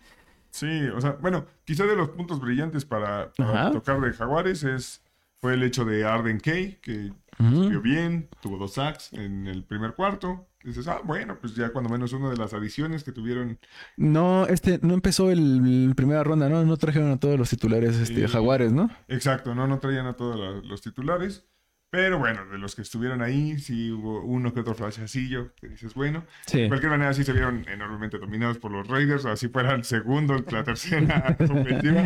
Sí, 0.51 0.87
o 0.95 1.01
sea, 1.01 1.12
bueno, 1.21 1.45
quizá 1.65 1.85
de 1.85 1.97
los 1.97 2.11
puntos 2.11 2.41
brillantes 2.41 2.85
para, 2.85 3.33
tocar 3.73 4.01
de 4.01 4.12
Jaguares 4.12 4.62
es 4.65 5.03
fue 5.41 5.55
el 5.55 5.62
hecho 5.65 5.85
de 5.85 6.05
Arden 6.05 6.41
Kay, 6.41 6.79
que 6.81 7.12
vio 7.39 7.81
bien, 7.83 8.29
tuvo 8.41 8.57
dos 8.57 8.75
sacks 8.75 9.12
en 9.12 9.47
el 9.49 9.65
primer 9.65 9.93
cuarto. 9.95 10.47
Dices, 10.66 10.88
ah, 10.88 11.00
bueno, 11.05 11.38
pues 11.40 11.55
ya 11.55 11.70
cuando 11.70 11.88
menos 11.88 12.12
una 12.12 12.29
de 12.29 12.37
las 12.37 12.52
adiciones 12.52 13.05
que 13.05 13.12
tuvieron. 13.12 13.59
No, 13.96 14.46
este, 14.48 14.79
no 14.83 14.94
empezó 14.94 15.31
el, 15.31 15.87
el 15.88 15.94
primera 15.94 16.24
ronda, 16.24 16.48
¿no? 16.48 16.64
No 16.64 16.76
trajeron 16.76 17.11
a 17.12 17.18
todos 17.20 17.38
los 17.38 17.48
titulares 17.50 17.96
este, 17.96 18.26
Sí. 18.26 18.33
jaguares, 18.33 18.72
¿no? 18.72 18.90
Exacto, 19.09 19.55
no, 19.55 19.66
no 19.66 19.79
traían 19.79 20.07
a 20.07 20.14
todos 20.14 20.64
los 20.66 20.83
titulares. 20.83 21.46
Pero 21.88 22.18
bueno, 22.18 22.44
de 22.50 22.59
los 22.59 22.74
que 22.74 22.83
estuvieron 22.83 23.22
ahí, 23.22 23.59
sí 23.59 23.92
hubo 23.92 24.20
uno 24.22 24.52
que 24.52 24.61
otro 24.61 24.74
flashacillo, 24.74 25.55
que 25.55 25.68
dices, 25.68 25.94
bueno. 25.94 26.24
Sí. 26.46 26.62
De 26.62 26.68
cualquier 26.68 26.90
manera, 26.90 27.14
sí 27.14 27.22
se 27.22 27.33
vieron 27.33 27.64
enormemente 27.68 28.18
dominados 28.18 28.59
por 28.59 28.72
los 28.72 28.88
Raiders, 28.88 29.24
así 29.24 29.46
fuera 29.48 29.72
el 29.72 29.85
segundo, 29.85 30.35
la 30.50 30.64
tercera 30.64 31.37
ofensiva. 31.38 32.02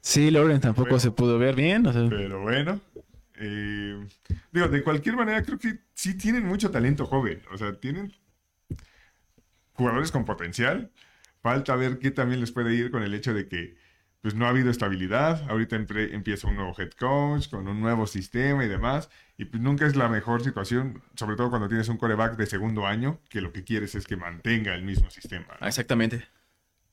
Sí, 0.00 0.30
Lawrence 0.32 0.62
tampoco 0.62 0.98
se 0.98 1.12
pudo 1.12 1.38
ver 1.38 1.54
bien. 1.54 1.86
o 1.86 1.92
sea, 1.92 2.08
Pero 2.10 2.42
bueno. 2.42 2.80
Eh, 3.40 4.06
digo, 4.52 4.68
de 4.68 4.82
cualquier 4.84 5.16
manera, 5.16 5.42
creo 5.42 5.58
que 5.58 5.80
sí 5.94 6.14
tienen 6.16 6.46
mucho 6.46 6.70
talento 6.70 7.06
joven. 7.06 7.42
O 7.52 7.58
sea, 7.58 7.72
tienen 7.80 8.12
jugadores 9.72 10.12
con 10.12 10.24
potencial. 10.24 10.90
Falta 11.42 11.74
ver 11.76 11.98
qué 11.98 12.10
también 12.10 12.40
les 12.40 12.52
puede 12.52 12.74
ir 12.74 12.90
con 12.90 13.02
el 13.02 13.14
hecho 13.14 13.32
de 13.34 13.48
que 13.48 13.76
pues 14.20 14.34
no 14.34 14.44
ha 14.44 14.50
habido 14.50 14.70
estabilidad. 14.70 15.48
Ahorita 15.48 15.76
empieza 15.76 16.46
un 16.46 16.56
nuevo 16.56 16.74
head 16.78 16.90
coach 16.90 17.48
con 17.48 17.66
un 17.66 17.80
nuevo 17.80 18.06
sistema 18.06 18.62
y 18.64 18.68
demás. 18.68 19.08
Y 19.38 19.46
pues 19.46 19.62
nunca 19.62 19.86
es 19.86 19.96
la 19.96 20.08
mejor 20.10 20.44
situación, 20.44 21.02
sobre 21.16 21.36
todo 21.36 21.48
cuando 21.48 21.68
tienes 21.68 21.88
un 21.88 21.96
coreback 21.96 22.36
de 22.36 22.44
segundo 22.44 22.86
año, 22.86 23.20
que 23.30 23.40
lo 23.40 23.52
que 23.52 23.64
quieres 23.64 23.94
es 23.94 24.06
que 24.06 24.16
mantenga 24.16 24.74
el 24.74 24.82
mismo 24.82 25.08
sistema. 25.10 25.46
¿no? 25.58 25.66
Exactamente. 25.66 26.26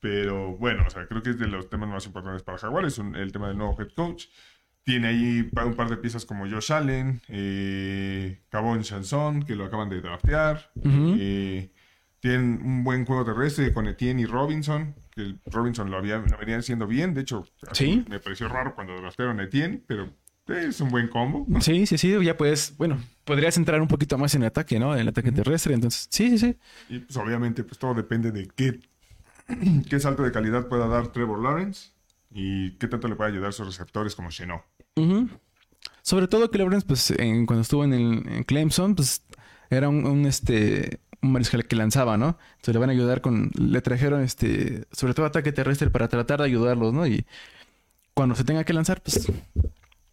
Pero 0.00 0.56
bueno, 0.56 0.84
o 0.86 0.90
sea, 0.90 1.06
creo 1.06 1.22
que 1.22 1.30
es 1.30 1.38
de 1.38 1.48
los 1.48 1.68
temas 1.68 1.90
más 1.90 2.06
importantes 2.06 2.42
para 2.42 2.56
Jaguares, 2.56 2.96
un- 2.98 3.16
el 3.16 3.32
tema 3.32 3.48
del 3.48 3.58
nuevo 3.58 3.76
head 3.78 3.88
coach. 3.94 4.26
Tiene 4.88 5.08
ahí 5.08 5.50
un 5.66 5.74
par 5.74 5.90
de 5.90 5.98
piezas 5.98 6.24
como 6.24 6.48
Josh 6.48 6.72
Allen, 6.72 7.20
eh, 7.28 8.40
Cabón 8.48 8.80
Chanson, 8.80 9.42
que 9.42 9.54
lo 9.54 9.66
acaban 9.66 9.90
de 9.90 10.00
draftear. 10.00 10.70
Eh, 10.82 11.70
tienen 12.20 12.62
un 12.64 12.84
buen 12.84 13.04
juego 13.04 13.22
terrestre 13.22 13.70
con 13.74 13.86
Etienne 13.86 14.22
y 14.22 14.24
Robinson, 14.24 14.94
que 15.10 15.20
el 15.20 15.40
Robinson 15.44 15.90
lo, 15.90 15.98
había, 15.98 16.16
lo 16.16 16.38
venían 16.38 16.60
haciendo 16.60 16.86
bien. 16.86 17.12
De 17.12 17.20
hecho, 17.20 17.44
Sí. 17.72 18.02
me 18.08 18.18
pareció 18.18 18.48
raro 18.48 18.74
cuando 18.74 18.96
draftearon 18.98 19.38
a 19.40 19.42
Etienne, 19.42 19.82
pero 19.86 20.08
es 20.46 20.80
un 20.80 20.88
buen 20.88 21.08
combo. 21.08 21.46
Sí, 21.60 21.84
sí, 21.84 21.98
sí, 21.98 22.16
ya 22.24 22.38
puedes, 22.38 22.74
bueno, 22.78 22.98
podrías 23.24 23.58
entrar 23.58 23.82
un 23.82 23.88
poquito 23.88 24.16
más 24.16 24.34
en 24.36 24.44
ataque, 24.44 24.78
¿no? 24.78 24.94
En 24.94 25.00
el 25.00 25.08
ataque 25.08 25.32
terrestre, 25.32 25.74
entonces, 25.74 26.08
sí, 26.10 26.30
sí, 26.30 26.38
sí. 26.38 26.56
Y 26.88 27.00
pues 27.00 27.14
obviamente 27.18 27.62
pues 27.62 27.78
todo 27.78 27.92
depende 27.92 28.32
de 28.32 28.48
qué, 28.56 28.80
qué 29.90 30.00
salto 30.00 30.22
de 30.22 30.32
calidad 30.32 30.66
pueda 30.66 30.86
dar 30.88 31.08
Trevor 31.08 31.42
Lawrence 31.42 31.90
y 32.30 32.70
qué 32.78 32.88
tanto 32.88 33.06
le 33.06 33.16
puede 33.16 33.32
ayudar 33.32 33.52
sus 33.52 33.66
receptores 33.66 34.14
como 34.14 34.30
Chenot. 34.30 34.62
Sobre 36.02 36.26
todo 36.28 36.50
que 36.50 36.58
Lawrence, 36.58 36.86
pues, 36.86 37.10
en- 37.12 37.46
cuando 37.46 37.62
estuvo 37.62 37.84
en, 37.84 37.92
el, 37.92 38.02
en 38.28 38.44
Clemson, 38.44 38.94
pues, 38.94 39.22
era 39.70 39.88
un, 39.88 40.06
un, 40.06 40.24
este, 40.26 41.00
un 41.20 41.32
mariscal 41.32 41.66
que 41.66 41.76
lanzaba, 41.76 42.16
¿no? 42.16 42.38
Entonces 42.56 42.74
le 42.74 42.78
van 42.80 42.88
a 42.90 42.92
ayudar 42.92 43.20
con, 43.20 43.50
le 43.58 43.80
trajeron, 43.82 44.22
este, 44.22 44.86
sobre 44.92 45.12
todo 45.14 45.26
ataque 45.26 45.52
terrestre 45.52 45.90
para 45.90 46.08
tratar 46.08 46.38
de 46.40 46.46
ayudarlos, 46.46 46.94
¿no? 46.94 47.06
Y 47.06 47.26
cuando 48.14 48.34
se 48.34 48.44
tenga 48.44 48.64
que 48.64 48.72
lanzar, 48.72 49.02
pues, 49.02 49.30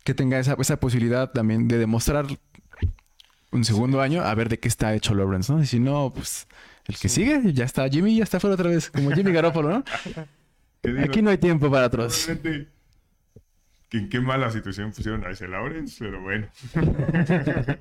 que 0.03 0.13
tenga 0.13 0.37
esa, 0.39 0.55
esa 0.59 0.79
posibilidad 0.79 1.31
también 1.31 1.67
de 1.67 1.77
demostrar 1.77 2.25
un 3.51 3.63
segundo 3.63 4.01
año 4.01 4.21
a 4.21 4.35
ver 4.35 4.49
de 4.49 4.59
qué 4.59 4.67
está 4.67 4.93
hecho 4.93 5.15
Lawrence, 5.15 5.51
¿no? 5.53 5.61
Y 5.61 5.65
si 5.65 5.79
no, 5.79 6.11
pues, 6.13 6.47
el 6.87 6.97
que 6.97 7.07
sigue, 7.09 7.53
ya 7.53 7.63
está 7.63 7.87
Jimmy, 7.89 8.17
ya 8.17 8.23
está 8.23 8.39
fuera 8.39 8.55
otra 8.55 8.69
vez, 8.69 8.89
como 8.91 9.11
Jimmy 9.11 9.31
Garoppolo, 9.31 9.69
¿no? 9.69 9.83
Aquí 11.03 11.21
no 11.21 11.29
hay 11.31 11.37
tiempo 11.37 11.71
para 11.71 11.87
otros. 11.87 12.27
probablemente 12.27 12.74
en 13.97 14.09
qué 14.09 14.19
mala 14.19 14.49
situación 14.51 14.91
pusieron 14.91 15.25
a 15.25 15.29
ese 15.31 15.47
Lawrence, 15.47 15.97
pero 15.99 16.21
bueno, 16.21 16.47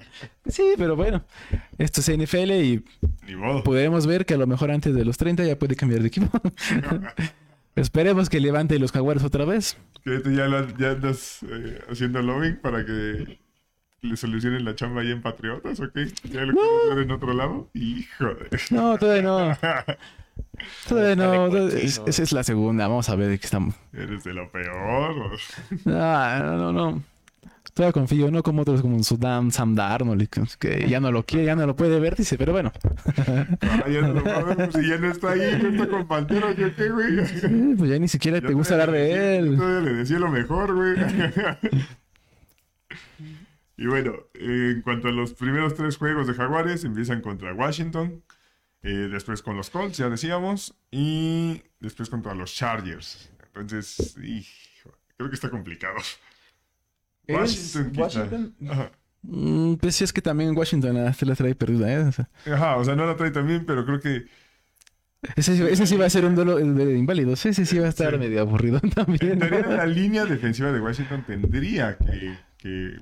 Sí, 0.47 0.75
pero 0.77 0.97
bueno, 0.97 1.25
esto 1.79 2.01
es 2.01 2.09
NFL 2.09 2.51
y 2.53 2.85
ni 3.27 3.37
modo. 3.37 3.63
podremos 3.65 4.07
ver 4.07 4.27
que 4.27 4.35
a 4.35 4.37
lo 4.39 4.47
mejor 4.47 4.71
antes 4.71 4.95
de 4.95 5.05
los 5.05 5.17
30 5.17 5.45
ya 5.45 5.59
puede 5.59 5.77
cambiar 5.77 6.01
de 6.03 6.09
equipo. 6.09 6.31
Esperemos 7.77 8.31
que 8.31 8.39
levante 8.41 8.79
los 8.79 8.93
jaguares 8.93 9.25
otra 9.25 9.45
vez. 9.45 9.77
Que 10.05 10.21
tú 10.21 10.31
ya, 10.31 10.47
la- 10.47 10.67
ya 10.79 10.93
andas 10.93 11.41
eh, 11.51 11.81
haciendo 11.91 12.23
lobbying 12.23 12.57
para 12.61 12.85
que 12.85 13.39
le 14.03 14.17
solucionen 14.17 14.65
la 14.65 14.75
chamba 14.77 15.01
ahí 15.01 15.11
en 15.11 15.23
Patriotas, 15.23 15.81
¿o 15.81 15.91
qué? 15.91 16.07
¿Ya 16.31 16.43
lo 16.43 16.55
ver 16.95 16.99
en 17.05 17.11
otro 17.11 17.33
lado? 17.33 17.69
Hijo 17.75 18.27
de... 18.27 18.59
No, 18.71 18.97
todavía 18.99 19.23
no. 19.23 19.59
Todavía 20.89 21.17
no. 21.17 21.47
Es- 21.69 22.01
esa 22.07 22.23
es 22.23 22.33
la 22.33 22.43
segunda. 22.45 22.87
Vamos 22.89 23.09
a 23.09 23.17
ver 23.17 23.29
de 23.29 23.39
qué 23.39 23.47
estamos. 23.47 23.75
Eres 23.93 24.25
de 24.25 24.35
lo 24.35 24.51
peor. 24.51 25.15
Ah, 25.87 26.41
no, 26.43 26.57
no, 26.57 26.73
no. 26.73 27.03
Todavía 27.73 27.93
confío, 27.93 28.31
no 28.31 28.43
como 28.45 28.63
otros 28.63 28.83
como 28.83 29.03
Sudam, 29.03 29.51
Sam 29.51 29.75
Darnold, 29.75 30.29
que- 30.61 30.87
ya 30.89 31.01
no 31.01 31.11
lo 31.11 31.25
quiere, 31.25 31.45
ya 31.47 31.57
no 31.57 31.67
lo 31.67 31.75
puede 31.75 31.99
ver, 31.99 32.15
dice, 32.15 32.39
pero 32.39 32.53
bueno. 32.53 32.71
Ah, 33.63 33.89
ya 33.91 34.01
no 34.03 34.13
lo 34.15 34.23
podemos, 34.23 34.73
si 34.75 34.87
ya 34.89 34.97
no 34.99 35.11
está 35.11 35.33
ahí, 35.33 35.59
no 35.61 35.69
está 35.71 35.89
con 35.89 36.07
Panteros, 36.07 36.57
¿yo 36.57 36.73
qué, 36.77 36.89
güey? 36.91 37.17
Pues 37.77 37.91
ya 37.91 37.99
ni 37.99 38.07
siquiera 38.07 38.39
Yo 38.39 38.47
te 38.47 38.55
gusta 38.55 38.75
hablar 38.75 38.93
de 38.93 38.99
decía- 39.01 39.17
yo 39.41 39.47
él. 39.53 39.57
Todavía 39.57 39.81
le 39.81 39.93
decía 39.95 40.19
lo 40.21 40.29
mejor, 40.31 40.73
güey. 40.75 40.95
y 43.77 43.87
bueno, 43.87 44.13
en 44.35 44.83
cuanto 44.83 45.09
a 45.09 45.13
los 45.13 45.35
primeros 45.35 45.75
tres 45.75 45.97
juegos 45.97 46.29
de 46.29 46.35
Jaguares, 46.35 46.85
empiezan 46.85 47.23
contra 47.23 47.53
Washington, 47.55 48.23
eh, 48.85 49.09
después 49.11 49.43
con 49.43 49.57
los 49.57 49.71
Colts, 49.71 49.97
ya 49.99 50.09
decíamos, 50.09 50.75
y 50.93 51.63
después 51.81 52.09
contra 52.09 52.35
los 52.35 52.55
Chargers. 52.55 53.31
Entonces, 53.55 54.17
hijo, 54.23 54.93
creo 55.17 55.29
que 55.29 55.35
está 55.35 55.51
complicado. 55.51 55.97
¿Es 57.27 57.37
Washington, 57.37 57.91
quizá. 57.93 58.03
Washington? 58.03 58.55
Ajá. 58.69 58.91
Mm, 59.23 59.75
pues 59.77 59.97
sí, 59.97 60.05
es 60.05 60.13
que 60.13 60.21
también 60.21 60.55
Washington 60.57 60.99
ah, 60.99 61.13
se 61.15 61.25
la 61.25 61.35
trae 61.35 61.55
perdida, 61.55 61.91
¿eh? 61.91 61.99
O 62.01 62.13
sea, 62.13 62.29
Ajá, 62.47 62.77
o 62.77 62.85
sea, 62.85 62.95
no 62.95 63.07
la 63.07 63.17
trae 63.17 63.31
también, 63.31 63.65
pero 63.65 63.87
creo 63.87 63.99
que 64.01 64.27
ese, 65.37 65.57
sí- 65.57 65.63
ese 65.63 65.87
sí 65.87 65.97
va 65.97 66.05
a 66.05 66.11
ser 66.11 66.27
un 66.27 66.35
duelo 66.35 66.57
de 66.57 66.99
inválidos. 66.99 67.47
Ese 67.47 67.65
sí 67.65 67.79
va 67.79 67.87
a 67.87 67.89
estar 67.89 68.13
Sí. 68.13 68.19
medio 68.19 68.43
aburrido 68.43 68.81
también. 68.95 69.33
En 69.33 69.39
teoría, 69.39 69.67
la 69.69 69.87
línea 69.87 70.27
defensiva 70.27 70.71
de 70.73 70.81
Washington 70.81 71.25
tendría 71.27 71.97
que, 71.97 72.37
que 72.59 72.97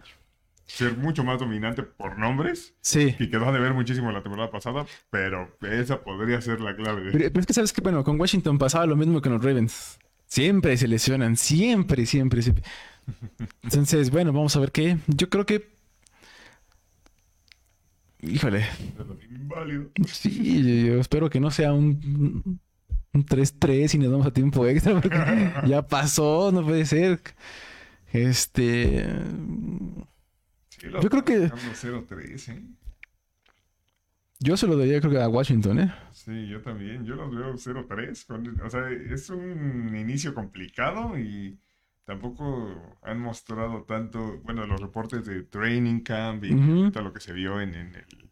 ser 0.76 0.96
mucho 0.96 1.22
más 1.24 1.38
dominante 1.38 1.82
por 1.82 2.18
nombres, 2.18 2.74
Sí. 2.80 3.14
que 3.14 3.28
quedó 3.30 3.52
de 3.52 3.60
ver 3.60 3.74
muchísimo 3.74 4.10
la 4.12 4.22
temporada 4.22 4.50
pasada, 4.50 4.86
pero 5.10 5.56
esa 5.70 6.02
podría 6.02 6.40
ser 6.40 6.60
la 6.60 6.74
clave. 6.74 7.10
Pero, 7.12 7.28
pero 7.30 7.40
es 7.40 7.46
que 7.46 7.52
sabes 7.52 7.72
que, 7.72 7.80
bueno, 7.80 8.02
con 8.04 8.18
Washington 8.20 8.58
pasaba 8.58 8.86
lo 8.86 8.96
mismo 8.96 9.20
que 9.20 9.28
con 9.28 9.32
los 9.38 9.44
Ravens. 9.44 9.98
Siempre 10.26 10.76
se 10.78 10.88
lesionan, 10.88 11.36
siempre, 11.36 12.06
siempre, 12.06 12.40
siempre. 12.42 12.64
Entonces, 13.62 14.10
bueno, 14.10 14.32
vamos 14.32 14.56
a 14.56 14.60
ver 14.60 14.72
qué. 14.72 14.96
Yo 15.08 15.28
creo 15.28 15.44
que. 15.44 15.70
Híjole. 18.20 18.64
Inválidos. 19.30 19.88
Sí, 20.06 20.84
yo 20.86 21.00
espero 21.00 21.28
que 21.28 21.40
no 21.40 21.50
sea 21.50 21.72
un, 21.72 22.60
un 23.12 23.26
3-3 23.26 23.94
y 23.94 23.98
nos 23.98 24.12
vamos 24.12 24.26
a 24.26 24.32
tiempo 24.32 24.66
extra, 24.66 24.94
porque 25.00 25.50
ya 25.66 25.82
pasó, 25.86 26.50
no 26.52 26.64
puede 26.64 26.86
ser. 26.86 27.20
Este. 28.12 29.06
Yo 30.90 31.08
creo 31.10 31.24
que- 31.24 31.44
estamos 31.44 31.76
0-3, 31.76 32.48
¿eh? 32.48 32.62
Yo 34.40 34.56
se 34.56 34.66
lo 34.66 34.76
daría, 34.76 34.98
creo 35.00 35.12
que 35.12 35.20
a 35.20 35.28
Washington, 35.28 35.78
¿eh? 35.78 35.94
Sí, 36.12 36.48
yo 36.48 36.60
también. 36.62 37.04
Yo 37.04 37.14
los 37.14 37.30
veo 37.34 37.56
0-3. 37.56 38.24
con- 38.24 38.60
O 38.60 38.68
sea, 38.70 38.90
es 38.90 39.30
un 39.30 39.94
inicio 39.96 40.34
complicado 40.34 41.16
y 41.16 41.60
tampoco 42.04 42.98
han 43.02 43.20
mostrado 43.20 43.84
tanto, 43.84 44.40
bueno, 44.42 44.66
los 44.66 44.80
reportes 44.80 45.24
de 45.24 45.44
training 45.44 46.00
camp 46.00 46.44
y 46.44 46.90
todo 46.90 47.04
lo 47.04 47.12
que 47.12 47.20
se 47.20 47.32
vio 47.32 47.60
en, 47.60 47.74
en, 47.74 47.94
el, 47.94 48.30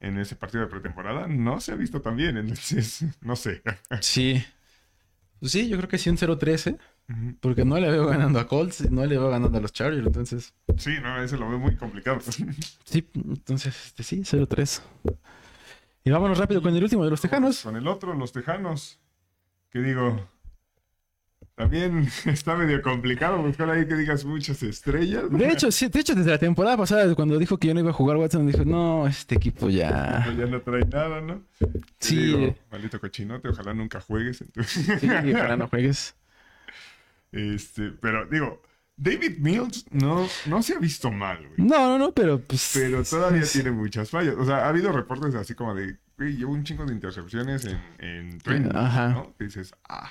en 0.00 0.18
ese 0.18 0.34
partido 0.36 0.62
de 0.64 0.70
pretemporada 0.70 1.28
no 1.28 1.60
se 1.60 1.72
ha 1.72 1.76
visto 1.76 2.00
tan 2.00 2.16
bien. 2.16 2.38
Entonces, 2.38 3.04
no 3.20 3.36
sé. 3.36 3.62
Sí. 4.00 4.42
Pues 5.40 5.52
sí, 5.52 5.68
yo 5.68 5.76
creo 5.76 5.90
que 5.90 5.98
sí 5.98 6.08
un 6.08 6.16
0-3, 6.16 6.68
¿eh? 6.70 6.78
Porque 7.40 7.64
no 7.64 7.78
le 7.78 7.90
veo 7.90 8.06
ganando 8.06 8.38
a 8.38 8.46
Colts, 8.46 8.90
no 8.90 9.04
le 9.04 9.18
veo 9.18 9.28
ganando 9.28 9.58
a 9.58 9.60
los 9.60 9.72
Chargers, 9.72 10.06
entonces. 10.06 10.54
Sí, 10.78 10.96
no, 11.02 11.22
ese 11.22 11.36
lo 11.36 11.48
veo 11.48 11.58
muy 11.58 11.76
complicado. 11.76 12.20
Sí, 12.84 13.06
entonces, 13.14 13.74
este, 13.86 14.02
sí, 14.02 14.20
0-3. 14.20 14.80
Y 16.04 16.10
vámonos 16.10 16.38
rápido 16.38 16.62
con 16.62 16.74
el 16.74 16.82
último 16.82 17.04
de 17.04 17.10
los 17.10 17.20
Tejanos. 17.20 17.62
Con 17.62 17.76
el 17.76 17.88
otro, 17.88 18.14
los 18.14 18.32
Tejanos. 18.32 19.00
Que 19.70 19.80
digo, 19.80 20.28
también 21.54 22.08
está 22.26 22.56
medio 22.56 22.82
complicado 22.82 23.42
buscar 23.42 23.70
ahí 23.70 23.86
que 23.86 23.94
digas 23.94 24.24
muchas 24.24 24.62
estrellas. 24.62 25.24
De 25.30 25.50
hecho, 25.50 25.70
sí, 25.70 25.88
de 25.88 26.00
hecho, 26.00 26.14
desde 26.14 26.30
la 26.30 26.38
temporada 26.38 26.76
pasada, 26.76 27.14
cuando 27.14 27.38
dijo 27.38 27.58
que 27.58 27.68
yo 27.68 27.74
no 27.74 27.80
iba 27.80 27.90
a 27.90 27.94
jugar 27.94 28.16
Watson, 28.16 28.46
dijo, 28.46 28.64
no, 28.64 29.06
este 29.06 29.36
equipo 29.36 29.68
ya. 29.68 30.22
Pues 30.24 30.36
ya 30.36 30.46
no 30.46 30.60
trae 30.60 30.84
nada, 30.84 31.20
¿no? 31.20 31.42
Sí. 31.98 32.16
digo, 32.16 32.54
maldito 32.70 33.00
cochinote, 33.00 33.48
ojalá 33.48 33.74
nunca 33.74 34.00
juegues. 34.00 34.40
entonces. 34.40 35.00
Sí, 35.00 35.08
ojalá 35.08 35.56
no 35.56 35.68
juegues. 35.68 36.14
Este, 37.34 37.90
pero 37.90 38.26
digo, 38.26 38.62
David 38.96 39.38
Mills 39.38 39.86
no, 39.90 40.26
no 40.46 40.62
se 40.62 40.74
ha 40.74 40.78
visto 40.78 41.10
mal, 41.10 41.38
güey. 41.38 41.54
No, 41.68 41.88
no, 41.88 41.98
no, 41.98 42.12
pero 42.12 42.40
pues. 42.40 42.70
Pero 42.74 43.02
todavía 43.02 43.42
tiene 43.42 43.70
muchas 43.72 44.10
fallas. 44.10 44.34
O 44.38 44.44
sea, 44.44 44.66
ha 44.66 44.68
habido 44.68 44.92
reportes 44.92 45.34
así 45.34 45.54
como 45.54 45.74
de, 45.74 45.96
güey, 46.16 46.36
llevo 46.36 46.52
un 46.52 46.62
chingo 46.64 46.84
de 46.86 46.92
intercepciones 46.92 47.64
en, 47.64 47.80
en 47.98 48.38
training, 48.38 48.70
Ajá. 48.74 49.08
¿no? 49.08 49.34
Que 49.36 49.44
dices, 49.44 49.74
ah, 49.88 50.10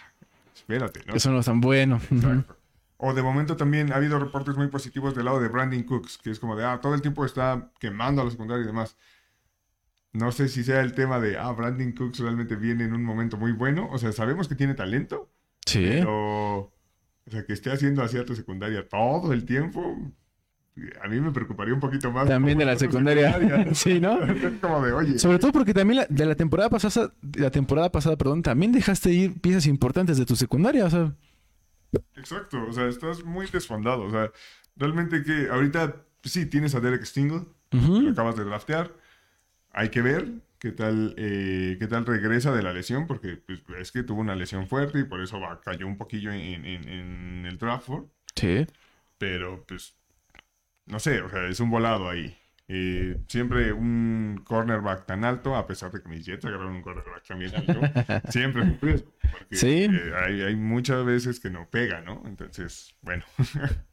espérate, 0.54 1.02
¿no? 1.08 1.14
Eso 1.16 1.32
no 1.32 1.40
es 1.40 1.46
tan 1.46 1.62
bueno. 1.62 2.02
Exacto. 2.12 2.58
O 2.98 3.14
de 3.14 3.22
momento 3.22 3.58
también 3.58 3.92
ha 3.92 3.98
habido 3.98 4.18
reportes 4.20 4.56
muy 4.56 4.68
positivos 4.68 5.14
del 5.16 5.26
lado 5.26 5.42
de 5.42 5.50
Brandon 5.50 5.84
Cooks, 5.84 6.18
que 6.18 6.30
es 6.32 6.40
como 6.40 6.56
de, 6.56 6.66
ah, 6.66 6.80
todo 6.82 6.94
el 6.96 7.02
tiempo 7.02 7.26
está 7.26 7.72
quemando 7.80 8.22
a 8.22 8.26
la 8.26 8.32
secundaria 8.32 8.64
y 8.64 8.68
demás. 8.68 8.96
No 10.14 10.32
sé 10.32 10.48
si 10.48 10.64
sea 10.64 10.82
el 10.82 10.94
tema 10.94 11.20
de, 11.20 11.38
ah, 11.38 11.52
Brandon 11.52 11.92
Cooks 11.94 12.20
realmente 12.20 12.56
viene 12.56 12.84
en 12.84 12.94
un 12.94 13.04
momento 13.04 13.36
muy 13.38 13.52
bueno. 13.52 13.90
O 13.92 13.98
sea, 13.98 14.12
sabemos 14.12 14.48
que 14.48 14.56
tiene 14.56 14.74
talento, 14.74 15.30
Sí. 15.66 15.80
pero, 15.90 16.72
o 17.28 17.32
sea, 17.32 17.46
que 17.46 17.54
esté 17.54 17.72
haciendo 17.72 18.04
así 18.04 18.18
a 18.18 18.26
tu 18.26 18.36
secundaria 18.36 18.88
todo 18.88 19.32
el 19.34 19.46
tiempo, 19.46 19.98
a 21.04 21.08
mí 21.08 21.20
me 21.22 21.32
preocuparía 21.32 21.74
un 21.74 21.80
poquito 21.80 22.12
más. 22.12 22.28
También 22.28 22.58
de 22.58 22.66
la 22.66 22.74
tu 22.74 22.80
secundaria. 22.80 23.68
Sí, 23.74 24.00
¿no? 24.00 24.20
Como 24.60 24.84
de, 24.86 24.92
oye, 24.92 25.20
Sobre 25.20 25.38
todo 25.40 25.52
porque 25.52 25.74
también 25.74 25.98
la- 25.98 26.08
de 26.10 26.26
la 26.26 26.36
temporada 26.36 26.70
pasada, 26.70 27.14
la 27.36 27.52
temporada 27.52 27.92
pasada, 27.92 28.18
perdón, 28.18 28.42
también 28.42 28.72
dejaste 28.72 29.12
ir 29.12 29.40
piezas 29.40 29.68
importantes 29.68 30.18
de 30.18 30.26
tu 30.26 30.36
secundaria, 30.36 30.86
o 30.86 30.90
sea. 30.90 31.14
Exacto, 32.16 32.58
o 32.68 32.74
sea, 32.74 32.88
estás 32.88 33.24
muy 33.24 33.46
desfondado. 33.48 34.02
O 34.04 34.12
sea, 34.12 34.32
realmente 34.76 35.22
que 35.24 35.48
ahorita 35.50 35.96
sí 36.24 36.46
tienes 36.48 36.74
a 36.74 36.80
Derek 36.80 37.04
Stingle, 37.06 37.44
ujú. 37.72 38.02
lo 38.02 38.12
acabas 38.12 38.36
de 38.36 38.44
draftear. 38.44 38.92
Hay 39.72 39.90
que 39.90 40.02
ver 40.02 40.28
qué 40.64 40.72
tal, 40.72 41.14
eh, 41.18 41.76
qué 41.78 41.88
tal 41.88 42.06
regresa 42.06 42.52
de 42.56 42.64
la 42.64 42.72
lesión, 42.74 43.06
porque 43.06 43.36
pues, 43.36 43.62
es 43.80 43.92
que 43.92 44.02
tuvo 44.02 44.22
una 44.22 44.36
lesión 44.36 44.68
fuerte 44.68 45.00
y 45.00 45.04
por 45.04 45.22
eso 45.22 45.40
va, 45.40 45.60
cayó 45.62 45.86
un 45.86 45.98
poquillo 45.98 46.32
en, 46.32 46.66
en- 46.66 46.88
en 46.90 47.46
el 47.46 47.58
draft. 47.60 47.88
board, 47.90 48.08
Sí. 48.36 48.66
Pero 49.18 49.64
pues, 49.68 49.96
no 50.86 51.00
sé, 51.00 51.22
o 51.22 51.30
sea, 51.30 51.48
es 51.48 51.60
un 51.60 51.70
volado 51.70 52.10
ahí. 52.10 52.36
Eh, 52.70 53.18
siempre 53.28 53.74
un 53.74 54.42
cornerback 54.46 55.06
tan 55.06 55.26
alto, 55.26 55.56
a 55.58 55.68
pesar 55.68 55.92
de 55.92 56.02
que 56.02 56.08
mis 56.08 56.26
Jets 56.26 56.46
agarraron 56.46 56.78
un 56.78 56.82
cornerback 56.82 57.24
también 57.28 57.54
alto, 57.54 57.82
siempre 58.32 58.64
es 58.64 58.68
un 58.70 58.80
riesgo. 58.82 59.12
Porque 59.32 59.56
Sí. 59.58 59.84
eh, 59.84 60.14
hay, 60.16 60.42
hay 60.44 60.56
muchas 60.56 61.04
veces 61.06 61.40
que 61.42 61.50
no 61.50 61.70
pega, 61.70 62.00
¿no? 62.02 62.24
Entonces, 62.26 62.96
bueno. 63.02 63.24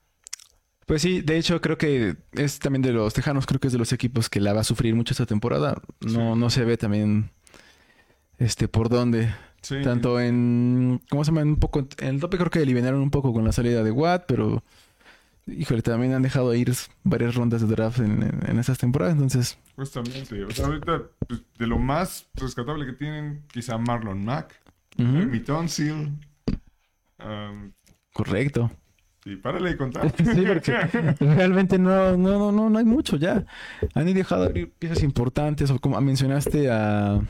Pues 0.90 1.02
sí, 1.02 1.20
de 1.20 1.38
hecho 1.38 1.60
creo 1.60 1.78
que 1.78 2.16
es 2.32 2.58
también 2.58 2.82
de 2.82 2.92
los 2.92 3.14
Tejanos, 3.14 3.46
creo 3.46 3.60
que 3.60 3.68
es 3.68 3.72
de 3.72 3.78
los 3.78 3.92
equipos 3.92 4.28
que 4.28 4.40
la 4.40 4.52
va 4.52 4.62
a 4.62 4.64
sufrir 4.64 4.96
mucho 4.96 5.14
esta 5.14 5.24
temporada. 5.24 5.80
No, 6.00 6.34
no 6.34 6.50
se 6.50 6.64
ve 6.64 6.76
también 6.76 7.30
este 8.38 8.66
por 8.66 8.88
dónde. 8.88 9.32
Sí. 9.62 9.82
Tanto 9.84 10.18
en. 10.18 11.00
¿Cómo 11.08 11.22
se 11.22 11.30
llama? 11.30 11.42
Un 11.42 11.60
poco. 11.60 11.86
En 11.98 12.08
el 12.16 12.20
tope 12.20 12.38
creo 12.38 12.50
que 12.50 12.58
eliminaron 12.58 13.00
un 13.02 13.12
poco 13.12 13.32
con 13.32 13.44
la 13.44 13.52
salida 13.52 13.84
de 13.84 13.92
Watt, 13.92 14.24
pero. 14.26 14.64
Híjole, 15.46 15.80
también 15.82 16.12
han 16.12 16.22
dejado 16.22 16.52
ir 16.56 16.72
varias 17.04 17.36
rondas 17.36 17.60
de 17.60 17.68
draft 17.68 18.00
en, 18.00 18.24
en, 18.24 18.50
en 18.50 18.58
esas 18.58 18.78
temporadas. 18.78 19.14
Entonces, 19.14 19.58
Justamente, 19.76 20.42
o 20.42 20.50
sea, 20.50 20.66
ahorita 20.66 21.02
pues, 21.28 21.40
de 21.56 21.66
lo 21.68 21.78
más 21.78 22.26
rescatable 22.34 22.84
que 22.84 22.94
tienen, 22.94 23.44
quizá 23.52 23.78
Marlon 23.78 24.24
Mack, 24.24 24.60
mi 24.96 25.38
Tonsil, 25.38 26.18
um, 27.20 27.70
correcto. 28.12 28.72
Y 29.30 29.36
párale 29.36 29.70
de 29.70 29.76
contar. 29.76 30.12
Sí, 30.16 30.42
porque 30.46 30.72
realmente 31.20 31.78
no, 31.78 32.16
no, 32.16 32.38
no, 32.38 32.52
no, 32.52 32.70
no 32.70 32.78
hay 32.78 32.84
mucho 32.84 33.16
ya. 33.16 33.44
Han 33.94 34.12
dejado 34.12 34.50
ir 34.56 34.70
piezas 34.78 35.02
importantes, 35.02 35.70
o 35.70 35.78
como 35.78 36.00
mencionaste 36.00 36.70
a 36.70 37.20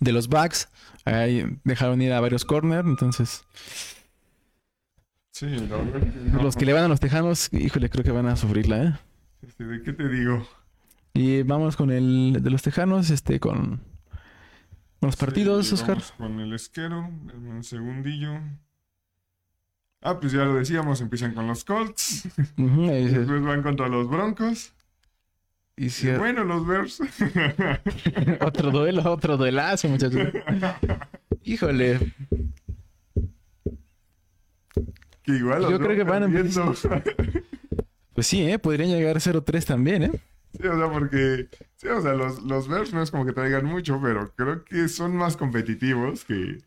de 0.00 0.12
los 0.12 0.28
backs, 0.28 0.68
ahí 1.04 1.44
dejaron 1.64 2.00
ir 2.02 2.12
a 2.12 2.20
varios 2.20 2.44
corner, 2.44 2.84
entonces 2.86 3.44
Sí, 5.32 5.46
la 5.46 5.76
verdad 5.76 5.96
es 6.02 6.12
que 6.14 6.20
no. 6.30 6.42
los 6.42 6.54
que 6.56 6.64
le 6.64 6.72
van 6.72 6.84
a 6.84 6.88
los 6.88 7.00
tejanos, 7.00 7.52
híjole, 7.52 7.90
creo 7.90 8.04
que 8.04 8.12
van 8.12 8.26
a 8.26 8.36
sufrirla, 8.36 8.82
¿eh? 8.84 8.94
Este, 9.42 9.64
¿De 9.64 9.82
qué 9.82 9.92
te 9.92 10.08
digo? 10.08 10.46
Y 11.12 11.42
vamos 11.42 11.76
con 11.76 11.90
el 11.90 12.38
de 12.40 12.50
los 12.50 12.62
tejanos, 12.62 13.10
este, 13.10 13.40
con, 13.40 13.78
con 15.00 15.08
los 15.08 15.16
partidos, 15.16 15.66
Sí, 15.66 15.74
Oscar. 15.74 15.96
vamos 15.96 16.12
Con 16.12 16.40
el 16.40 16.52
esquero, 16.52 17.08
en 17.34 17.46
un 17.48 17.64
segundillo. 17.64 18.40
Ah, 20.06 20.20
pues 20.20 20.32
ya 20.32 20.44
lo 20.44 20.54
decíamos, 20.56 21.00
empiezan 21.00 21.32
con 21.32 21.46
los 21.46 21.64
Colts, 21.64 22.28
Ujú, 22.58 22.90
ahí 22.90 23.04
dices, 23.06 23.20
después 23.20 23.42
van 23.42 23.62
contra 23.62 23.88
los 23.88 24.06
Broncos. 24.08 24.72
y 25.78 25.86
Y 25.86 26.16
bueno, 26.18 26.44
los 26.44 26.66
Bears. 26.66 27.00
otro 28.40 28.70
duelo, 28.70 29.02
otro 29.10 29.36
duelazo, 29.38 29.88
muchachos. 29.88 30.20
Híjole, 31.44 32.12
que 35.22 35.32
igual 35.32 35.62
los 35.62 35.70
Yo 35.70 35.78
creo 35.78 35.96
que 35.96 36.04
van 36.04 36.24
a 36.24 36.26
perdiendo. 36.28 36.74
pues 38.14 38.26
sí, 38.26 38.42
¿eh? 38.42 38.58
Podrían 38.58 38.90
llegar 38.90 39.16
0-3 39.16 39.64
también, 39.64 40.02
¿eh? 40.04 40.10
Sí, 40.60 40.66
o 40.68 40.76
sea, 40.78 40.90
porque, 40.90 41.48
sí, 41.76 41.88
o 41.88 42.00
sea, 42.00 42.12
los, 42.12 42.42
los 42.42 42.68
Bears 42.68 42.92
no 42.92 43.02
es 43.02 43.10
como 43.10 43.24
que 43.26 43.32
traigan 43.32 43.64
mucho, 43.64 43.98
pero 44.02 44.32
creo 44.36 44.64
que 44.64 44.88
son 44.88 45.16
más 45.16 45.36
competitivos 45.36 46.24
que, 46.24 46.58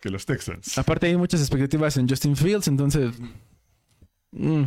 que 0.00 0.10
los 0.10 0.24
Texans. 0.26 0.76
Aparte 0.78 1.06
hay 1.06 1.16
muchas 1.16 1.40
expectativas 1.40 1.96
en 1.96 2.08
Justin 2.08 2.36
Fields, 2.36 2.68
entonces... 2.68 3.14
mm, 4.32 4.64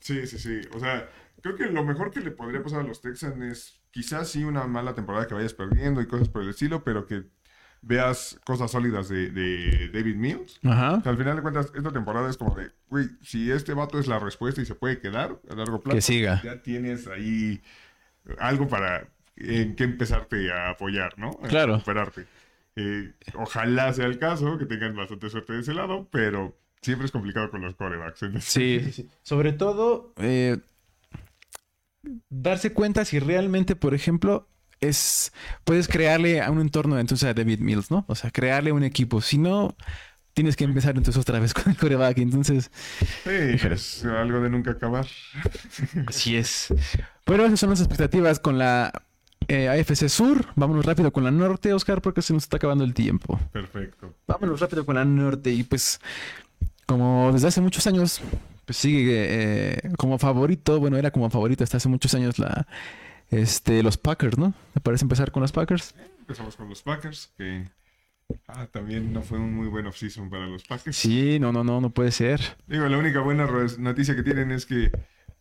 Sí, 0.00 0.26
sí, 0.26 0.38
sí. 0.38 0.60
O 0.74 0.78
sea, 0.80 1.08
creo 1.42 1.56
que 1.56 1.66
lo 1.66 1.84
mejor 1.84 2.10
que 2.12 2.20
le 2.20 2.30
podría 2.30 2.62
pasar 2.62 2.80
a 2.80 2.84
los 2.84 3.00
Texans 3.00 3.40
es 3.42 3.80
quizás 3.90 4.28
sí 4.28 4.44
una 4.44 4.64
mala 4.66 4.94
temporada 4.94 5.26
que 5.26 5.34
vayas 5.34 5.54
perdiendo 5.54 6.00
y 6.00 6.06
cosas 6.06 6.28
por 6.28 6.42
el 6.42 6.50
estilo, 6.50 6.84
pero 6.84 7.06
que 7.06 7.24
veas 7.82 8.38
cosas 8.44 8.70
sólidas 8.70 9.08
de, 9.08 9.30
de 9.30 9.88
David 9.92 10.16
Mills. 10.16 10.60
Ajá. 10.64 10.94
O 10.94 11.02
sea, 11.02 11.12
al 11.12 11.18
final 11.18 11.36
de 11.36 11.42
cuentas, 11.42 11.72
esta 11.74 11.90
temporada 11.92 12.28
es 12.30 12.36
como 12.36 12.54
de, 12.54 12.70
güey, 12.88 13.08
si 13.22 13.50
este 13.50 13.74
vato 13.74 13.98
es 13.98 14.06
la 14.06 14.18
respuesta 14.18 14.60
y 14.60 14.66
se 14.66 14.74
puede 14.74 14.98
quedar 15.00 15.40
a 15.50 15.54
largo 15.54 15.80
plazo, 15.80 15.96
Que 15.96 16.02
siga. 16.02 16.40
ya 16.42 16.62
tienes 16.62 17.06
ahí 17.08 17.60
algo 18.38 18.66
para 18.68 19.08
en 19.36 19.76
qué 19.76 19.84
empezarte 19.84 20.50
a 20.52 20.70
apoyar, 20.70 21.18
¿no? 21.18 21.30
A 21.42 21.48
Claro. 21.48 21.74
Recuperarte. 21.74 22.26
Eh, 22.76 23.12
ojalá 23.34 23.92
sea 23.94 24.06
el 24.06 24.18
caso, 24.18 24.58
que 24.58 24.66
tengan 24.66 24.94
bastante 24.94 25.30
suerte 25.30 25.54
de 25.54 25.60
ese 25.60 25.74
lado, 25.74 26.08
pero 26.12 26.58
siempre 26.82 27.06
es 27.06 27.12
complicado 27.12 27.50
con 27.50 27.62
los 27.62 27.74
corebacks. 27.74 28.22
en 28.24 28.36
ese- 28.36 28.50
Sí, 28.50 28.80
sí, 28.84 28.92
sí. 29.02 29.08
Sobre 29.22 29.52
todo, 29.52 30.12
eh, 30.18 30.58
darse 32.28 32.72
cuenta 32.72 33.04
si 33.04 33.18
realmente, 33.18 33.76
por 33.76 33.94
ejemplo, 33.94 34.48
es 34.80 35.32
puedes 35.64 35.88
crearle 35.88 36.42
a 36.42 36.50
un 36.50 36.60
entorno 36.60 36.98
entonces 36.98 37.28
a 37.28 37.34
David 37.34 37.60
Mills, 37.60 37.90
¿no? 37.90 38.04
O 38.08 38.14
sea, 38.14 38.30
crearle 38.30 38.72
un 38.72 38.84
equipo. 38.84 39.20
Si 39.22 39.38
no, 39.38 39.74
tienes 40.34 40.54
que 40.54 40.64
empezar 40.64 40.96
entonces 40.96 41.20
otra 41.20 41.40
vez 41.40 41.54
con 41.54 41.70
el 41.70 41.76
coreback. 41.78 42.18
Entonces, 42.18 42.70
Sí, 43.24 43.30
es 43.30 44.04
algo 44.04 44.40
de 44.40 44.50
nunca 44.50 44.72
acabar. 44.72 45.06
así 46.06 46.36
es. 46.36 46.68
Pero 47.24 47.46
esas 47.46 47.58
son 47.58 47.70
las 47.70 47.80
expectativas 47.80 48.38
con 48.38 48.58
la 48.58 48.92
eh, 49.48 49.68
AFC 49.68 50.08
Sur. 50.08 50.46
Vámonos 50.54 50.84
rápido 50.84 51.12
con 51.12 51.24
la 51.24 51.30
norte, 51.30 51.72
Oscar, 51.72 52.00
porque 52.02 52.22
se 52.22 52.32
nos 52.32 52.44
está 52.44 52.56
acabando 52.56 52.84
el 52.84 52.94
tiempo. 52.94 53.38
Perfecto. 53.52 54.14
Vámonos 54.26 54.60
rápido 54.60 54.84
con 54.84 54.96
la 54.96 55.04
norte 55.04 55.52
y 55.52 55.62
pues 55.62 56.00
como 56.86 57.32
desde 57.32 57.48
hace 57.48 57.60
muchos 57.60 57.86
años 57.86 58.20
pues 58.64 58.76
sigue 58.76 59.26
eh, 59.28 59.90
como 59.96 60.18
favorito, 60.18 60.80
bueno, 60.80 60.96
era 60.96 61.10
como 61.10 61.30
favorito 61.30 61.62
hasta 61.64 61.76
hace 61.76 61.88
muchos 61.88 62.14
años 62.14 62.38
la 62.38 62.66
este 63.30 63.82
los 63.82 63.96
Packers, 63.96 64.38
¿no? 64.38 64.54
Me 64.74 64.80
parece 64.80 65.04
empezar 65.04 65.30
con 65.30 65.42
los 65.42 65.52
Packers. 65.52 65.94
Empezamos 66.20 66.56
con 66.56 66.68
los 66.68 66.82
Packers, 66.82 67.32
que 67.36 67.68
ah, 68.48 68.66
también 68.70 69.12
no 69.12 69.22
fue 69.22 69.38
un 69.38 69.54
muy 69.54 69.68
buen 69.68 69.86
offseason 69.86 70.28
para 70.28 70.46
los 70.46 70.64
Packers. 70.64 70.96
Sí, 70.96 71.38
no, 71.38 71.52
no, 71.52 71.62
no, 71.62 71.80
no 71.80 71.90
puede 71.90 72.10
ser. 72.10 72.40
Digo, 72.66 72.88
la 72.88 72.98
única 72.98 73.20
buena 73.20 73.46
noticia 73.78 74.16
que 74.16 74.22
tienen 74.24 74.50
es 74.50 74.66
que 74.66 74.90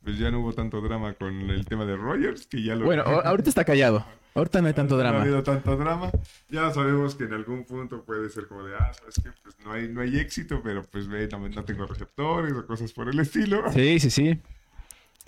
pues 0.06 0.18
ya 0.18 0.32
no 0.32 0.40
hubo 0.40 0.54
tanto 0.54 0.80
drama 0.80 1.14
con 1.16 1.34
el 1.50 1.66
tema 1.66 1.86
de 1.86 1.98
Rogers, 1.98 2.48
que 2.48 2.64
ya 2.64 2.76
lo... 2.76 2.86
Bueno, 2.86 3.04
ahorita 3.26 3.50
está 3.50 3.66
callado. 3.66 4.06
Ahorita 4.36 4.62
no 4.62 4.68
hay 4.68 4.74
tanto 4.74 4.96
No 4.96 5.00
ha 5.02 5.04
drama. 5.04 5.22
habido 5.22 5.44
tanto 5.44 5.76
drama. 5.78 6.12
Ya 6.50 6.70
sabemos 6.72 7.16
que 7.16 7.24
en 7.24 7.34
algún 7.34 7.64
punto 7.66 8.04
puede 8.04 8.30
ser 8.30 8.48
como 8.48 8.64
de, 8.64 8.76
ah, 8.76 8.92
¿sabes 8.94 9.16
qué? 9.24 9.30
Pues 9.42 9.56
no 9.66 9.72
hay, 9.74 9.88
no 9.90 10.02
hay 10.02 10.18
éxito, 10.20 10.62
pero 10.64 10.84
pues 10.84 11.08
ve, 11.08 11.28
no, 11.32 11.48
no 11.50 11.64
tengo 11.66 11.86
receptores 11.86 12.54
o 12.54 12.66
cosas 12.68 12.92
por 12.94 13.10
el 13.10 13.20
estilo. 13.20 13.64
Sí, 13.72 14.00
sí, 14.00 14.10
sí. 14.10 14.40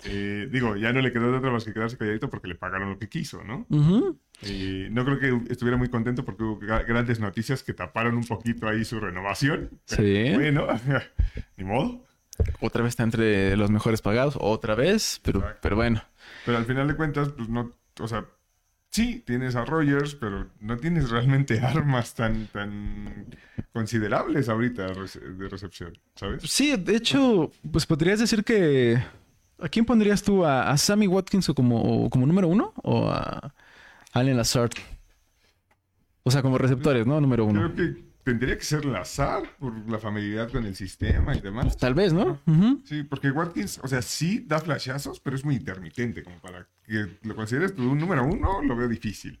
Eh, 0.04 0.46
digo, 0.52 0.76
ya 0.76 0.92
no 0.92 1.00
le 1.00 1.10
quedó 1.10 1.32
de 1.32 1.38
otra 1.38 1.50
más 1.50 1.64
que 1.64 1.72
quedarse 1.72 1.96
calladito 1.96 2.30
porque 2.30 2.46
le 2.46 2.54
pagaron 2.54 2.90
lo 2.90 2.98
que 2.98 3.08
quiso, 3.08 3.42
¿no? 3.42 3.66
Ujú. 3.68 4.16
Eh, 4.42 4.88
no 4.92 5.04
creo 5.04 5.18
que 5.18 5.52
estuviera 5.52 5.76
muy 5.76 5.88
contento 5.88 6.24
porque 6.24 6.44
hubo 6.44 6.60
gra- 6.60 6.86
grandes 6.86 7.18
noticias 7.18 7.64
que 7.64 7.72
taparon 7.74 8.14
un 8.16 8.24
poquito 8.24 8.68
ahí 8.68 8.84
su 8.84 9.00
renovación. 9.00 9.70
Sí. 9.86 10.32
Bueno, 10.34 10.66
ni 11.56 11.64
modo. 11.64 12.04
Otra 12.60 12.82
vez 12.82 12.90
está 12.90 13.02
entre 13.04 13.56
los 13.56 13.70
mejores 13.70 14.02
pagados, 14.02 14.36
otra 14.40 14.74
vez, 14.74 15.20
pero, 15.22 15.40
Exacto. 15.40 15.60
pero 15.62 15.76
bueno. 15.76 16.02
Pero 16.44 16.58
al 16.58 16.64
final 16.64 16.88
de 16.88 16.96
cuentas, 16.96 17.28
pues 17.30 17.48
no, 17.48 17.72
o 18.00 18.08
sea, 18.08 18.26
sí, 18.90 19.22
tienes 19.26 19.54
a 19.56 19.64
Rogers, 19.64 20.14
pero 20.14 20.48
no 20.60 20.76
tienes 20.76 21.10
realmente 21.10 21.60
armas 21.62 22.14
tan, 22.14 22.46
tan 22.48 23.26
considerables 23.72 24.48
ahorita 24.48 24.86
de 24.86 25.48
recepción, 25.48 25.98
¿sabes? 26.14 26.42
Sí, 26.44 26.76
de 26.76 26.96
hecho, 26.96 27.50
pues 27.70 27.86
podrías 27.86 28.18
decir 28.20 28.44
que. 28.44 28.98
¿A 29.60 29.68
quién 29.68 29.84
pondrías 29.84 30.22
tú? 30.22 30.44
¿A, 30.44 30.70
a 30.70 30.78
Sammy 30.78 31.08
Watkins 31.08 31.48
como, 31.48 32.08
como 32.10 32.26
número 32.26 32.46
uno? 32.46 32.72
¿O 32.84 33.10
a 33.10 33.52
Allen 34.12 34.36
Lazard? 34.36 34.70
O 36.22 36.30
sea, 36.30 36.42
como 36.42 36.58
receptores, 36.58 37.06
¿no? 37.06 37.20
Número 37.20 37.44
uno. 37.44 37.72
Creo 37.72 37.74
que 37.74 38.07
tendría 38.28 38.58
que 38.58 38.64
ser 38.64 38.84
Lazar 38.84 39.42
por 39.58 39.72
la 39.90 39.98
familiaridad 39.98 40.50
con 40.52 40.66
el 40.66 40.76
sistema 40.76 41.34
y 41.34 41.40
demás. 41.40 41.78
Tal 41.78 41.94
vez, 41.94 42.12
¿no? 42.12 42.38
Sí, 42.84 43.02
porque 43.02 43.30
Watkins, 43.30 43.80
o 43.82 43.88
sea, 43.88 44.02
sí 44.02 44.44
da 44.46 44.58
flashazos, 44.58 45.18
pero 45.18 45.34
es 45.34 45.46
muy 45.46 45.54
intermitente, 45.56 46.22
como 46.22 46.38
para 46.38 46.66
que 46.86 47.06
lo 47.22 47.34
consideres 47.34 47.74
tú 47.74 47.90
un 47.90 47.98
número 47.98 48.26
uno, 48.26 48.62
lo 48.62 48.76
veo 48.76 48.86
difícil. 48.86 49.40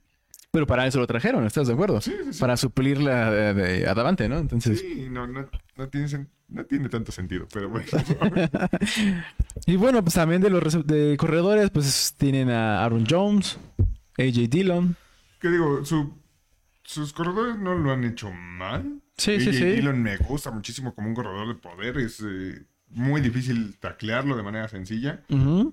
Pero 0.50 0.66
para 0.66 0.86
eso 0.86 0.98
lo 0.98 1.06
trajeron, 1.06 1.44
¿estás 1.44 1.66
de 1.68 1.74
acuerdo? 1.74 2.00
Sí, 2.00 2.14
sí, 2.24 2.32
sí. 2.32 2.40
Para 2.40 2.56
suplir 2.56 2.98
la 3.02 3.30
de, 3.30 3.52
de 3.52 3.86
Adavante, 3.86 4.26
¿no? 4.26 4.38
Entonces. 4.38 4.80
Sí, 4.80 5.08
no, 5.10 5.26
no, 5.26 5.46
no, 5.76 5.88
tiene, 5.88 6.26
no 6.48 6.64
tiene 6.64 6.88
tanto 6.88 7.12
sentido, 7.12 7.46
pero 7.52 7.68
bueno. 7.68 7.86
Y 9.66 9.76
bueno, 9.76 10.02
pues 10.02 10.14
también 10.14 10.40
de 10.40 10.48
los 10.48 10.86
de 10.86 11.16
corredores, 11.18 11.68
pues 11.68 12.14
tienen 12.16 12.48
a 12.48 12.82
Aaron 12.82 13.04
Jones, 13.08 13.58
AJ 14.16 14.48
Dillon. 14.48 14.96
¿Qué 15.40 15.48
digo? 15.50 15.84
Su- 15.84 16.14
sus 16.88 17.12
corredores 17.12 17.58
no 17.58 17.74
lo 17.74 17.92
han 17.92 18.02
hecho 18.04 18.30
mal. 18.32 19.02
Sí, 19.18 19.38
sí, 19.40 19.48
AJ 19.50 19.52
sí. 19.58 19.64
Dillon 19.66 20.02
me 20.02 20.16
gusta 20.16 20.50
muchísimo 20.50 20.94
como 20.94 21.08
un 21.08 21.14
corredor 21.14 21.46
de 21.48 21.54
poder. 21.54 21.98
Es 21.98 22.22
eh, 22.26 22.64
muy 22.88 23.20
difícil 23.20 23.76
taclearlo 23.78 24.36
de 24.36 24.42
manera 24.42 24.68
sencilla. 24.68 25.22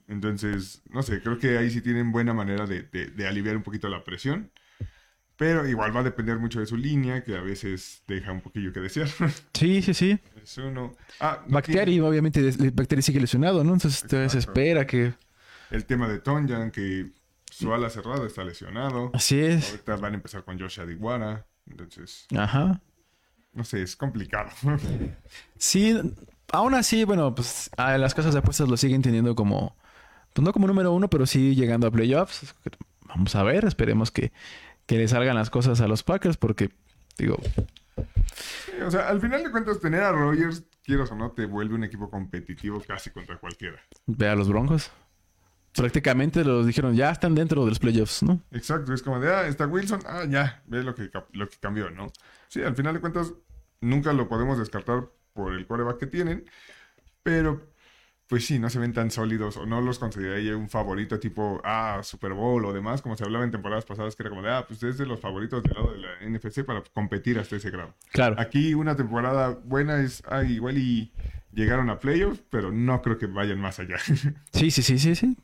Entonces, 0.07 0.81
no 0.89 1.03
sé, 1.03 1.21
creo 1.21 1.39
que 1.39 1.57
ahí 1.57 1.69
sí 1.71 1.79
tienen 1.79 2.11
buena 2.11 2.33
manera 2.33 2.65
de, 2.65 2.83
de- 2.83 3.07
de 3.07 3.27
aliviar 3.27 3.55
un 3.55 3.63
poquito 3.63 3.87
la 3.87 4.03
presión. 4.03 4.51
Pero 5.37 5.65
igual 5.67 5.95
va 5.95 6.01
a 6.01 6.03
depender 6.03 6.37
mucho 6.37 6.59
de 6.59 6.65
su 6.65 6.75
línea, 6.75 7.23
que 7.23 7.35
a 7.37 7.41
veces 7.41 8.03
deja 8.07 8.31
un 8.33 8.41
poquillo 8.41 8.73
que 8.73 8.81
desear. 8.81 9.07
Sí, 9.53 9.81
sí, 9.81 9.93
sí. 9.93 10.19
es 10.43 10.57
uno. 10.57 10.95
Ah, 11.21 11.43
no 11.47 11.53
Bactiari, 11.53 11.97
obviamente, 12.01 12.41
Bactiari 12.73 13.01
sigue 13.01 13.21
lesionado, 13.21 13.63
¿no? 13.63 13.73
Entonces 13.73 14.05
se 14.31 14.37
espera 14.37 14.85
que. 14.85 15.13
El 15.71 15.85
tema 15.85 16.09
de 16.09 16.19
Tonjan, 16.19 16.71
que 16.71 17.09
su 17.57 17.73
ala 17.73 17.89
cerrada 17.89 18.25
está 18.27 18.43
lesionado. 18.43 19.11
Así 19.13 19.39
es. 19.39 19.71
Ahorita 19.71 19.95
van 19.97 20.13
a 20.13 20.15
empezar 20.15 20.43
con 20.43 20.59
Josh 20.59 20.79
Adiwara. 20.81 21.45
Entonces, 21.67 22.27
Ajá. 22.37 22.81
no 23.53 23.63
sé, 23.63 23.81
es 23.81 23.95
complicado. 23.95 24.49
Sí, 25.57 25.97
aún 26.51 26.75
así, 26.75 27.03
bueno, 27.05 27.33
pues 27.33 27.69
a 27.77 27.97
las 27.97 28.13
casas 28.13 28.33
de 28.33 28.39
apuestas 28.39 28.67
lo 28.69 28.77
siguen 28.77 29.01
teniendo 29.01 29.35
como, 29.35 29.75
pues 30.33 30.43
no 30.43 30.51
como 30.53 30.67
número 30.67 30.91
uno, 30.91 31.09
pero 31.09 31.25
sí 31.25 31.55
llegando 31.55 31.87
a 31.87 31.91
playoffs. 31.91 32.53
Vamos 33.07 33.35
a 33.35 33.43
ver, 33.43 33.65
esperemos 33.65 34.11
que, 34.11 34.31
que 34.85 34.97
le 34.97 35.07
salgan 35.07 35.35
las 35.35 35.49
cosas 35.49 35.79
a 35.81 35.87
los 35.87 36.03
Packers, 36.03 36.37
porque, 36.37 36.71
digo, 37.17 37.37
Sí, 38.65 38.73
o 38.85 38.91
sea, 38.91 39.07
al 39.07 39.21
final 39.21 39.41
de 39.43 39.49
cuentas, 39.49 39.79
tener 39.79 40.03
a 40.03 40.11
Rogers, 40.11 40.63
quieras 40.83 41.09
o 41.11 41.15
no, 41.15 41.31
te 41.31 41.45
vuelve 41.45 41.75
un 41.75 41.85
equipo 41.85 42.09
competitivo 42.09 42.81
casi 42.85 43.09
contra 43.11 43.37
cualquiera. 43.37 43.79
ve 44.05 44.27
a 44.27 44.35
los 44.35 44.49
Broncos. 44.49 44.91
Prácticamente 45.75 46.43
los 46.43 46.65
dijeron, 46.65 46.95
ya 46.95 47.11
están 47.11 47.35
dentro 47.35 47.63
de 47.63 47.69
los 47.69 47.79
playoffs, 47.79 48.23
¿no? 48.23 48.41
Exacto, 48.51 48.93
es 48.93 49.03
como 49.03 49.19
de, 49.19 49.33
ah, 49.33 49.47
está 49.47 49.67
Wilson, 49.67 50.01
ah, 50.05 50.23
ya, 50.27 50.63
ve 50.67 50.83
lo 50.83 50.95
que, 50.95 51.09
lo 51.33 51.49
que 51.49 51.57
cambió, 51.59 51.89
¿no? 51.89 52.11
Sí, 52.47 52.61
al 52.61 52.75
final 52.75 52.93
de 52.93 53.01
cuentas, 53.01 53.33
nunca 53.81 54.13
lo 54.13 54.27
podemos 54.29 54.57
descartar 54.57 55.09
por 55.33 55.53
el 55.53 55.67
coreback 55.67 55.99
que 55.99 56.07
tienen, 56.07 56.45
pero 57.23 57.61
pues 58.27 58.45
sí, 58.45 58.57
no 58.57 58.69
se 58.69 58.79
ven 58.79 58.93
tan 58.93 59.11
sólidos 59.11 59.57
o 59.57 59.65
no 59.65 59.81
los 59.81 59.99
consideraría 59.99 60.57
un 60.57 60.69
favorito 60.69 61.19
tipo, 61.19 61.61
ah, 61.63 61.99
Super 62.03 62.33
Bowl 62.33 62.65
o 62.65 62.73
demás, 62.73 63.01
como 63.01 63.15
se 63.15 63.23
hablaba 63.23 63.45
en 63.45 63.51
temporadas 63.51 63.85
pasadas, 63.85 64.15
que 64.15 64.23
era 64.23 64.31
como 64.31 64.41
de, 64.41 64.49
ah, 64.51 64.65
pues 64.67 64.81
es 64.81 64.97
de 64.97 65.05
los 65.05 65.19
favoritos 65.19 65.61
del 65.61 65.73
lado 65.73 65.91
de 65.91 65.99
la 65.99 66.09
NFC 66.27 66.63
para 66.63 66.81
competir 66.93 67.37
hasta 67.37 67.55
ese 67.55 67.69
grado. 67.69 67.93
Claro. 68.11 68.35
Aquí 68.39 68.73
una 68.73 68.95
temporada 68.95 69.49
buena 69.49 70.01
es, 70.01 70.23
ah, 70.27 70.43
igual 70.43 70.77
y 70.77 71.11
llegaron 71.53 71.89
a 71.89 71.99
playoffs, 71.99 72.41
pero 72.49 72.71
no 72.71 73.01
creo 73.01 73.17
que 73.17 73.27
vayan 73.27 73.59
más 73.59 73.79
allá. 73.79 73.97
Sí, 74.53 74.71
sí, 74.71 74.81
sí, 74.81 74.97
sí, 74.97 75.15
sí. 75.15 75.37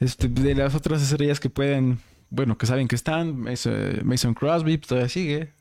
Este, 0.00 0.28
de 0.28 0.54
las 0.54 0.74
otras 0.74 1.02
estrellas 1.02 1.40
que 1.40 1.50
pueden, 1.50 1.98
bueno, 2.30 2.56
que 2.56 2.66
saben 2.66 2.88
que 2.88 2.94
están, 2.96 3.36
Mason, 3.38 4.34
Crosby 4.34 4.78
todavía 4.78 5.08
sigue, 5.08 5.52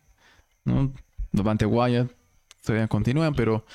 ¿no? 0.66 0.94
Davante 1.32 1.66
Wyatt 1.66 2.12
todavía 2.64 2.88
continúan, 2.88 3.34
pero 3.34 3.66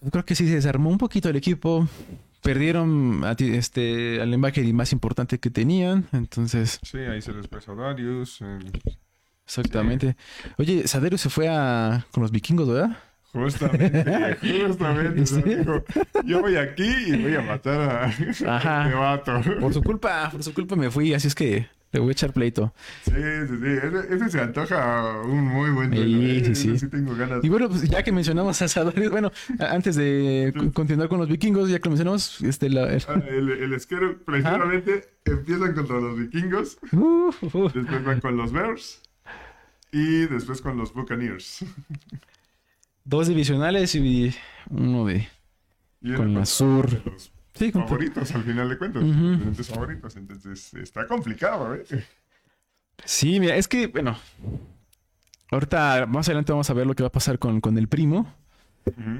yo 0.00 0.10
creo 0.10 0.24
que 0.24 0.34
sí 0.34 0.46
se 0.48 0.54
desarmó 0.54 0.90
un 0.90 0.98
poquito 0.98 1.28
el 1.28 1.36
equipo. 1.36 1.88
Perdieron 2.42 3.24
a 3.24 3.34
ti- 3.36 3.54
este, 3.54 4.20
al 4.20 4.30
linebacker 4.30 4.64
más 4.74 4.92
importante 4.92 5.38
que 5.38 5.48
tenían, 5.50 6.06
entonces, 6.12 6.78
sí, 6.82 6.98
ahí 6.98 7.22
se 7.22 7.32
les 7.32 7.48
pasó 7.48 7.74
Darius. 7.74 8.42
el- 8.42 8.70
exactamente. 9.46 10.16
Oye, 10.58 10.86
Sadero 10.86 11.16
se 11.16 11.30
fue 11.30 11.48
a, 11.48 12.06
con 12.10 12.22
los 12.22 12.30
vikingos, 12.32 12.68
¿verdad? 12.68 12.98
Justamente, 13.34 14.36
justamente. 14.66 15.26
Sí. 15.26 15.42
dijo, 15.42 15.84
yo 16.24 16.40
voy 16.40 16.56
aquí 16.56 16.88
y 17.08 17.22
voy 17.22 17.34
a 17.34 17.42
matar 17.42 17.80
a, 17.80 18.04
Ajá. 18.56 18.82
a 18.82 18.84
este 18.86 18.94
vato. 18.96 19.60
Por 19.60 19.74
su 19.74 19.82
culpa, 19.82 20.30
por 20.30 20.42
su 20.42 20.54
culpa 20.54 20.76
me 20.76 20.90
fui, 20.90 21.12
así 21.12 21.28
es 21.28 21.34
que 21.34 21.66
le 21.92 22.00
voy 22.00 22.08
a 22.08 22.12
echar 22.12 22.32
pleito. 22.32 22.72
Sí, 23.04 23.12
sí, 23.12 23.54
sí. 23.60 23.66
Ese, 23.82 24.14
ese 24.16 24.30
se 24.30 24.40
antoja 24.40 25.20
un 25.22 25.44
muy 25.44 25.70
buen 25.70 25.90
Sí, 25.92 25.96
duelo. 25.96 26.16
¿eh? 26.50 26.54
sí, 26.54 26.70
Ese 26.70 26.78
sí. 26.78 26.88
tengo 26.88 27.14
ganas. 27.14 27.44
Y 27.44 27.48
bueno, 27.48 27.68
pues 27.68 27.82
ya 27.88 28.02
que 28.02 28.10
mencionamos 28.12 28.60
a 28.62 28.64
asadores, 28.64 29.10
bueno, 29.10 29.30
antes 29.60 29.94
de 29.96 30.52
co- 30.56 30.72
continuar 30.72 31.08
con 31.08 31.18
los 31.20 31.28
vikingos, 31.28 31.68
ya 31.70 31.78
que 31.78 31.84
lo 31.84 31.90
mencionamos, 31.90 32.40
este, 32.40 32.68
la, 32.70 32.92
el- 32.92 33.02
Ah, 33.08 33.20
El, 33.28 33.50
el 33.50 33.72
esquero, 33.74 34.16
precisamente, 34.24 35.08
empiezan 35.24 35.74
contra 35.74 36.00
los 36.00 36.18
vikingos, 36.18 36.78
Uh, 36.92 37.30
uh. 37.52 37.70
después 37.72 38.04
van 38.04 38.20
con 38.20 38.36
los 38.36 38.52
Bears 38.52 39.00
y 39.92 40.26
después 40.26 40.60
con 40.62 40.76
los 40.76 40.92
Buccaneers. 40.94 41.64
dos 43.04 43.28
divisionales 43.28 43.94
y 43.94 44.34
uno 44.70 45.04
de... 45.06 45.28
Y 46.00 46.14
Con 46.14 46.34
los 46.34 46.62
Sí, 47.54 47.70
con- 47.70 47.82
favoritos, 47.82 48.34
al 48.34 48.42
final 48.42 48.68
de 48.68 48.76
cuentas. 48.78 49.04
Diferentes 49.04 49.68
favoritos. 49.68 50.16
Entonces, 50.16 50.74
está 50.74 51.06
complicado, 51.06 51.74
¿eh? 51.74 51.84
Sí, 53.04 53.38
mira, 53.38 53.56
es 53.56 53.68
que, 53.68 53.86
bueno, 53.86 54.18
ahorita 55.50 56.06
más 56.06 56.28
adelante 56.28 56.52
vamos 56.52 56.68
a 56.70 56.74
ver 56.74 56.86
lo 56.86 56.94
que 56.94 57.02
va 57.02 57.08
a 57.08 57.12
pasar 57.12 57.38
con, 57.38 57.60
con 57.60 57.78
el 57.78 57.88
primo. 57.88 58.32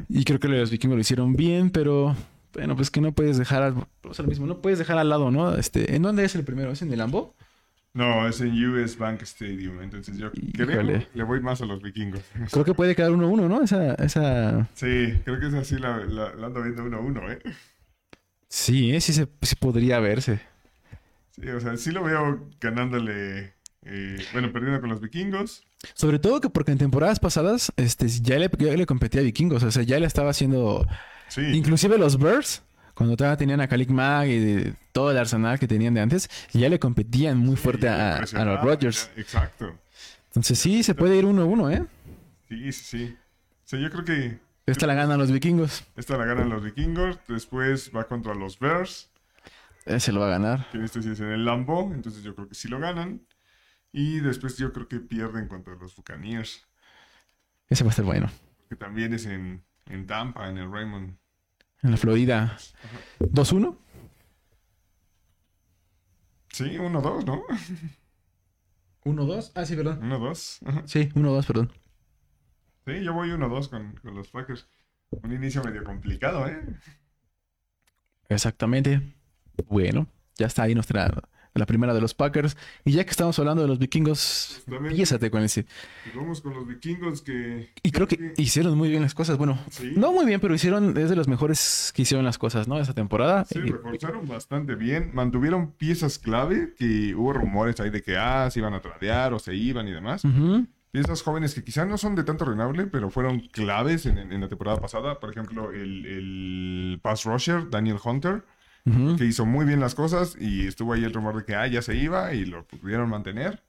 Y 0.09 0.25
creo 0.25 0.39
que 0.41 0.49
los 0.49 0.71
vikingos 0.71 0.97
lo 0.97 1.01
hicieron 1.01 1.35
bien, 1.37 1.71
pero 1.71 2.15
bueno, 2.53 2.77
pues 2.77 2.91
que 2.91 3.01
no 3.01 3.13
puedes 3.13 3.39
dejar, 3.39 3.63
al- 3.63 3.87
o 4.03 4.13
sea, 4.15 4.25
lo 4.25 4.29
mismo, 4.29 4.47
no 4.47 4.59
puedes 4.61 4.79
dejar 4.79 4.99
al 4.99 5.09
lado, 5.09 5.31
¿no? 5.31 5.55
Este, 5.57 5.95
¿en 5.97 6.03
dónde 6.03 6.25
es 6.25 6.35
el 6.35 6.45
primero? 6.45 6.71
¿Es 6.73 6.83
en 6.83 6.93
el 6.93 6.99
Lambo? 6.99 7.35
No, 7.95 8.27
es 8.27 8.41
en 8.41 8.53
US 8.69 8.99
Bank 8.99 9.23
Stadium. 9.23 9.81
Entonces, 9.81 10.19
yo 10.19 10.31
creo 10.53 10.83
Híjole. 10.83 11.09
le 11.15 11.23
voy 11.23 11.41
más 11.41 11.61
a 11.63 11.67
los 11.67 11.81
vikingos. 11.81 12.23
Creo 12.51 12.65
que 12.65 12.75
puede 12.75 12.97
quedar 12.97 13.13
1-1, 13.13 13.49
¿no? 13.49 13.63
Esa, 13.63 13.95
esa... 13.95 14.69
Sí, 14.75 15.15
creo 15.25 15.39
que 15.39 15.47
es 15.47 15.55
así 15.55 15.77
la, 15.79 15.99
la, 16.05 16.35
la 16.35 16.47
ando 16.49 16.63
viendo 16.63 16.85
uno 16.85 16.97
a 16.97 17.01
uno, 17.01 17.31
¿eh? 17.31 17.39
Sí, 18.49 18.93
¿eh? 18.95 19.01
sí, 19.01 19.13
se, 19.13 19.29
sí 19.43 19.55
podría 19.57 20.01
verse. 20.01 20.41
Sí, 21.31 21.49
o 21.49 21.61
sea, 21.61 21.77
sí 21.77 21.91
lo 21.91 22.03
veo 22.05 22.49
ganándole. 22.61 23.55
eh, 23.83 24.17
bueno, 24.33 24.53
perdiendo 24.53 24.81
con 24.81 24.91
los 24.91 25.01
vikingos. 25.01 25.65
Sobre 25.95 26.19
todo 26.19 26.41
que 26.41 26.51
porque 26.51 26.73
en 26.73 26.79
temporadas 26.79 27.21
pasadas 27.21 27.73
este, 27.77 28.09
ya, 28.09 28.39
le, 28.39 28.51
ya 28.59 28.77
le 28.77 28.87
competía 28.87 29.21
a 29.21 29.25
vikingos, 29.25 29.63
o 29.63 29.71
sea, 29.71 29.83
ya 29.83 29.99
le 30.01 30.07
estaba 30.07 30.31
haciendo... 30.31 30.87
Sí. 31.29 31.43
Inclusive 31.43 31.99
los 31.99 32.19
Bears, 32.19 32.63
cuando 32.95 33.17
todavía 33.17 33.37
tenían 33.37 33.61
a 33.61 33.69
Kalik 33.69 33.91
Mag 33.91 34.29
y 34.29 34.39
de- 34.39 34.75
todo 34.93 35.11
el 35.11 35.19
arsenal 35.19 35.59
que 35.59 35.67
tenían 35.67 35.95
de 35.95 36.01
antes, 36.01 36.31
ya 36.53 36.69
le 36.69 36.79
competían 36.79 37.39
muy 37.39 37.57
fuerte 37.57 37.89
a, 37.89 38.17
a 38.19 38.45
los 38.45 38.61
Rodgers. 38.63 39.11
Exacto. 39.17 39.77
Entonces 40.29 40.59
sí, 40.59 40.83
se 40.83 40.95
puede 40.95 41.17
ir 41.17 41.25
1-1, 41.25 41.73
¿eh? 41.73 41.85
Sí, 42.49 42.73
sí, 42.73 42.85
sí. 42.85 43.17
O 43.65 43.67
sea, 43.69 43.79
yo 43.81 43.91
creo 43.91 44.05
que 44.05 44.39
Esta 44.67 44.87
la 44.87 44.95
ganan 44.95 45.19
los 45.19 45.31
vikingos. 45.33 45.85
esta 45.97 46.17
la 46.17 46.25
ganan 46.25 46.49
los 46.51 46.63
vikingos. 46.63 47.19
Después 47.29 47.91
va 47.95 48.05
contra 48.05 48.35
los 48.35 48.59
Bears. 48.59 49.11
Ese 49.87 50.13
lo 50.13 50.21
va 50.21 50.27
a 50.27 50.31
ganar. 50.31 50.69
Que 50.71 50.83
esto 50.85 51.03
sí 51.03 51.11
es 51.11 51.21
en 51.21 51.31
el 51.33 51.45
Lambo. 51.45 51.93
Entonces 51.95 52.23
yo 52.23 52.35
creo 52.35 52.49
que 52.49 52.55
sí 52.55 52.69
lo 52.69 52.79
ganan. 52.79 53.21
Y 53.93 54.21
después 54.21 54.57
yo 54.59 54.73
creo 54.73 54.89
que 54.89 54.99
pierden 55.01 55.47
contra 55.49 55.75
los 55.77 55.95
Buccaneers. 55.97 56.67
Ese 57.69 57.85
va 57.85 57.91
a 57.91 57.93
estar 57.93 58.05
bueno. 58.05 58.31
Que 58.69 58.77
también 58.77 59.15
es 59.15 59.27
en, 59.27 59.63
en 59.87 60.07
Tampa, 60.07 60.49
en 60.49 60.59
el 60.59 60.71
Raymond. 60.71 61.17
En 61.85 61.91
la 61.91 61.97
Florida. 61.99 62.57
2-1. 63.21 63.77
Sí, 66.49 66.65
1-2, 66.65 67.25
¿no? 67.27 67.43
1-2. 69.05 69.53
Ah, 69.55 69.67
sí, 69.67 69.77
perdón. 69.77 70.01
1-2. 70.01 70.67
Ajá. 70.67 70.83
Sí, 70.87 71.11
1-2, 71.11 71.47
perdón. 71.47 71.73
Sí, 72.87 73.05
yo 73.05 73.13
voy 73.13 73.29
1-2 73.29 73.69
con, 73.69 73.93
con 73.97 74.15
los 74.15 74.29
Packers. 74.29 74.67
Un 75.11 75.33
inicio 75.33 75.63
medio 75.63 75.85
complicado, 75.85 76.49
¿eh? 76.49 76.59
Exactamente. 78.31 79.15
Bueno, 79.69 80.07
ya 80.37 80.47
está 80.47 80.63
ahí 80.63 80.75
nuestra 80.75 81.13
la 81.55 81.67
primera 81.67 81.95
de 81.95 82.01
los 82.01 82.15
Packers. 82.15 82.57
Y 82.85 82.93
ya 82.93 83.05
que 83.05 83.11
estamos 83.11 83.39
hablando 83.39 83.63
de 83.63 83.69
los 83.69 83.79
vikingos, 83.79 84.63
piésate 84.91 85.31
con 85.31 85.43
ese. 85.43 85.67
Y 86.13 86.17
vamos 86.17 86.41
con 86.41 86.55
los 86.55 86.67
vikingos 86.67 87.23
que... 87.23 87.71
Y 87.83 87.91
creo 87.93 88.09
que 88.09 88.35
hicieron 88.37 88.77
muy 88.77 88.91
bien 88.91 89.03
las 89.03 89.15
cosas. 89.15 89.37
Bueno, 89.39 89.59
Sí. 89.71 89.93
no 89.97 90.13
muy 90.13 90.27
bien, 90.27 90.41
pero 90.41 90.55
hicieron, 90.55 90.97
es 90.99 91.09
de 91.11 91.17
los 91.17 91.29
mejores 91.29 91.93
que 91.95 92.03
hicieron 92.03 92.25
las 92.25 92.39
cosas, 92.39 92.67
¿no? 92.69 92.79
Esa 92.81 92.95
temporada. 92.95 93.45
Sí, 93.45 93.59
Y- 93.59 93.71
reforzaron 93.71 94.27
bastante 94.27 94.75
bien. 94.75 95.11
Mantuvieron 95.15 95.71
piezas 95.73 96.19
clave 96.19 96.75
que 96.77 97.15
hubo 97.15 97.33
rumores 97.33 97.79
ahí 97.81 97.91
de 97.91 98.03
que, 98.03 98.17
ah, 98.17 98.51
se 98.51 98.59
iban 98.61 98.75
a 98.75 98.81
tradear 98.81 99.33
o 99.35 99.39
se 99.39 99.55
iban 99.55 99.87
y 99.89 99.93
demás. 99.93 100.23
Piezas 100.91 101.23
jóvenes 101.23 101.55
que 101.55 101.65
quizá 101.65 101.85
no 101.85 101.99
son 101.99 102.15
de 102.15 102.23
tanto 102.23 102.45
renable, 102.45 102.87
pero 102.87 103.11
fueron 103.11 103.41
claves 103.49 104.07
en, 104.07 104.17
en 104.19 104.41
la 104.41 104.49
temporada 104.49 104.81
pasada. 104.81 105.19
Por 105.19 105.31
ejemplo, 105.31 105.73
el, 105.73 106.07
el 106.07 107.01
pass 107.03 107.25
rusher, 107.25 107.69
Daniel 107.69 107.97
Hunter, 108.05 108.45
Ujú. 108.87 109.17
que 109.17 109.25
hizo 109.25 109.47
muy 109.47 109.65
bien 109.65 109.81
las 109.81 109.95
cosas 109.95 110.37
y 110.39 110.67
estuvo 110.67 110.93
ahí 110.93 111.05
el 111.05 111.13
rumor 111.15 111.37
de 111.39 111.45
que, 111.45 111.55
ah, 111.55 111.67
ya 111.67 111.81
se 111.81 111.97
iba 111.97 112.35
y 112.35 112.45
lo 112.45 112.65
pudieron 112.67 113.09
mantener. 113.09 113.63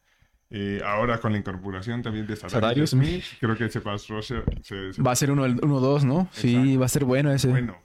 Eh, 0.51 0.81
ahora 0.85 1.19
con 1.19 1.31
la 1.31 1.37
incorporación 1.37 2.01
también 2.03 2.27
de 2.27 2.35
Sadarius 2.35 2.91
Smith, 2.91 3.23
creo 3.39 3.55
que 3.57 3.65
ese 3.65 3.81
pass 3.81 4.07
rusher 4.09 4.43
se, 4.61 4.93
se- 4.93 5.01
Va 5.01 5.11
a 5.11 5.15
ser 5.15 5.31
1-2, 5.31 6.03
¿no? 6.03 6.27
Sí, 6.33 6.55
Exacto. 6.55 6.79
va 6.79 6.85
a 6.85 6.89
ser 6.89 7.05
bueno 7.05 7.31
ese. 7.31 7.47
bueno. 7.47 7.77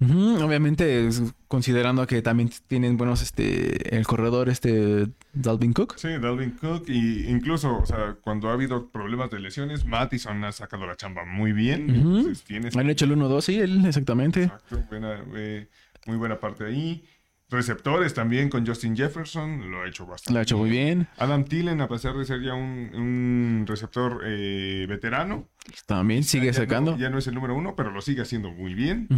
Ujú, 0.00 0.42
Obviamente, 0.44 1.06
es- 1.06 1.22
considerando 1.48 2.06
que 2.06 2.20
también 2.22 2.50
tienen 2.68 2.96
buenos, 2.96 3.22
este, 3.22 3.96
el 3.96 4.06
corredor, 4.06 4.48
este, 4.48 5.08
Dalvin 5.32 5.72
Cook. 5.72 5.94
Sí, 5.98 6.08
Dalvin 6.18 6.50
Cook 6.52 6.84
y 6.88 7.26
incluso, 7.28 7.76
o 7.78 7.86
sea, 7.86 8.16
cuando 8.20 8.48
ha 8.50 8.52
habido 8.52 8.88
problemas 8.90 9.30
de 9.30 9.40
lesiones, 9.40 9.84
Mattison 9.84 10.42
ha 10.44 10.52
sacado 10.52 10.86
la 10.86 10.96
chamba 10.96 11.24
muy 11.24 11.52
bien. 11.52 11.90
Ujú. 11.90 12.16
Entonces 12.18 12.44
tienes 12.44 12.76
Han 12.76 12.88
hecho 12.90 13.04
el 13.06 13.12
1-2, 13.12 13.44
sí, 13.44 13.58
él, 13.58 13.84
exactamente. 13.86 14.44
exacto, 14.44 14.82
buena, 14.88 15.22
eh, 15.36 15.68
muy 16.06 16.16
buena 16.16 16.38
parte 16.40 16.64
ahí. 16.64 17.04
Receptores 17.50 18.14
también 18.14 18.48
con 18.48 18.66
Justin 18.66 18.96
Jefferson, 18.96 19.70
lo 19.70 19.82
ha 19.82 19.86
hecho 19.88 20.06
bastante. 20.06 20.32
Lo 20.32 20.38
ha 20.40 20.42
hecho 20.42 20.56
muy 20.56 20.70
bien. 20.70 21.06
Adam 21.18 21.44
Thielen, 21.44 21.80
a 21.82 21.88
pesar 21.88 22.14
de 22.16 22.24
ser 22.24 22.40
ya 22.42 22.54
un, 22.54 22.90
un 22.94 23.64
receptor 23.66 24.22
eh, 24.24 24.86
veterano, 24.88 25.48
También 25.86 26.24
sigue 26.24 26.46
ya 26.46 26.52
sacando. 26.54 26.96
ya 26.96 27.10
no 27.10 27.18
es 27.18 27.26
el 27.26 27.34
número 27.34 27.54
uno, 27.54 27.76
pero 27.76 27.90
lo 27.90 28.00
sigue 28.00 28.22
haciendo 28.22 28.50
muy 28.50 28.74
bien. 28.74 29.08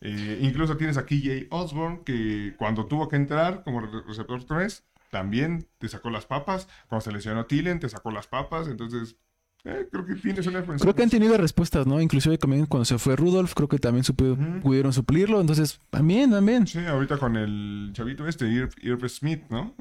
Eh, 0.00 0.38
incluso 0.42 0.76
tienes 0.76 0.96
a 0.98 1.06
KJ 1.06 1.46
Osborne, 1.50 2.00
que 2.04 2.54
cuando 2.58 2.86
tuvo 2.86 3.08
que 3.08 3.14
entrar 3.16 3.62
como 3.62 3.80
re- 3.80 4.02
receptor 4.06 4.42
3, 4.44 4.84
también 5.10 5.68
te 5.78 5.88
sacó 5.88 6.10
las 6.10 6.26
papas. 6.26 6.68
Cuando 6.88 7.02
se 7.04 7.12
lesionó 7.12 7.46
Thielen, 7.46 7.78
te 7.78 7.88
sacó 7.88 8.10
las 8.10 8.26
papas. 8.26 8.66
Entonces, 8.66 9.16
eh, 9.64 9.86
creo 9.92 10.04
que 10.04 10.14
tienes 10.16 10.46
una 10.46 10.60
defensa. 10.60 10.82
Creo 10.82 10.94
que 10.94 11.02
han 11.04 11.10
tenido 11.10 11.36
respuestas, 11.36 11.86
¿no? 11.86 12.00
Inclusive 12.00 12.36
también 12.38 12.66
cuando 12.66 12.84
se 12.84 12.98
fue 12.98 13.14
Rudolph, 13.16 13.52
creo 13.54 13.68
que 13.68 13.78
también 13.78 14.04
supe- 14.04 14.32
Ujú. 14.32 14.60
pudieron 14.60 14.92
suplirlo. 14.92 15.40
Entonces, 15.40 15.78
también, 15.90 16.30
también. 16.30 16.66
Sí, 16.66 16.80
ahorita 16.84 17.18
con 17.18 17.36
el 17.36 17.90
chavito 17.92 18.26
este, 18.26 18.46
Ir- 18.46 18.72
Irv 18.82 19.08
Smith, 19.08 19.42
¿no? 19.50 19.74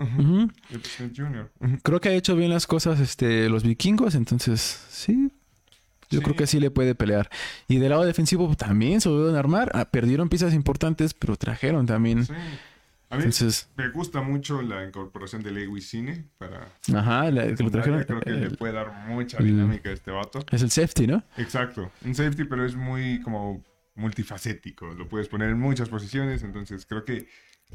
Irv 0.69 0.85
Smith 0.85 1.13
Jr. 1.17 1.51
Creo 1.81 1.99
que 1.99 2.09
ha 2.09 2.13
hecho 2.13 2.35
bien 2.35 2.51
las 2.51 2.67
cosas 2.67 2.99
este, 2.99 3.49
los 3.49 3.63
vikingos, 3.63 4.15
entonces 4.15 4.59
sí. 4.89 5.31
Yo 6.11 6.19
Sí. 6.19 6.23
creo 6.25 6.35
que 6.35 6.45
sí 6.45 6.59
le 6.59 6.69
puede 6.71 6.93
pelear. 6.93 7.29
Y 7.69 7.77
del 7.77 7.89
lado 7.91 8.03
defensivo 8.03 8.53
también 8.55 8.99
se 8.99 9.07
volvieron 9.07 9.35
a 9.35 9.39
armar. 9.39 9.71
Ah, 9.73 9.85
perdieron 9.85 10.27
piezas 10.27 10.53
importantes, 10.53 11.13
pero 11.13 11.37
trajeron 11.37 11.85
también. 11.85 12.25
Sí. 12.25 12.33
A 13.11 13.17
mí 13.17 13.23
Entonces, 13.23 13.69
me 13.75 13.89
gusta 13.89 14.21
mucho 14.21 14.61
la 14.61 14.85
incorporación 14.85 15.43
de 15.43 15.51
Lewis 15.51 15.89
Cine 15.89 16.25
para... 16.37 16.67
ajá, 16.95 17.29
la- 17.29 17.53
que 17.53 17.61
lo 17.63 17.69
trajeron. 17.69 18.03
Creo 18.03 18.21
que 18.21 18.29
el- 18.29 18.41
le 18.41 18.49
puede 18.51 18.73
dar 18.73 19.05
mucha 19.07 19.37
el- 19.37 19.47
dinámica 19.47 19.89
a 19.89 19.93
este 19.93 20.11
vato. 20.11 20.39
es 20.49 20.61
el 20.61 20.71
safety, 20.71 21.07
¿no? 21.07 21.21
Exacto. 21.37 21.91
Un 22.05 22.15
safety, 22.15 22.45
pero 22.45 22.65
es 22.65 22.75
muy 22.75 23.19
como 23.21 23.63
multifacético. 23.95 24.93
Lo 24.93 25.07
puedes 25.07 25.27
poner 25.27 25.49
en 25.49 25.59
muchas 25.59 25.89
posiciones, 25.89 26.43
entonces 26.43 26.85
creo 26.85 27.03
que 27.05 27.27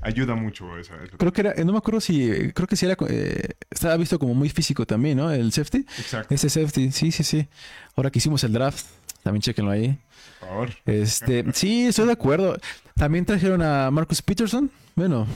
ayuda 0.03 0.35
mucho 0.35 0.79
esa. 0.79 0.95
esa- 1.03 1.17
Creo 1.17 1.33
que 1.33 1.41
era, 1.43 1.55
no 1.65 1.73
me 1.73 1.79
acuerdo 1.79 2.01
si, 2.01 2.53
creo 2.53 2.67
que 2.67 2.77
sí 2.77 2.87
era, 2.87 2.97
eh, 3.09 3.55
estaba 3.71 3.97
visto 3.97 4.19
como 4.19 4.35
muy 4.35 4.49
físico 4.49 4.87
también, 4.87 5.19
¿no? 5.19 5.31
El 5.31 5.53
safety. 5.53 5.79
Exacto. 5.99 6.35
Ese 6.35 6.49
safety, 6.51 6.91
sí, 6.93 7.13
sí, 7.13 7.23
sí. 7.25 7.49
Ahora 7.95 8.11
que 8.11 8.19
hicimos 8.19 8.43
el 8.45 8.53
draft, 8.53 8.87
también 9.27 9.43
chequenlo 9.43 9.73
ahí. 9.73 9.99
Por 10.39 10.49
favor. 10.49 10.71
Este, 10.87 11.45
sí, 11.53 11.87
estoy 11.87 12.07
de 12.07 12.13
acuerdo. 12.13 12.57
También 12.95 13.25
trajeron 13.25 13.61
a 13.61 13.91
Marcus 13.91 14.23
Peterson. 14.23 14.71
Bueno, 14.95 15.27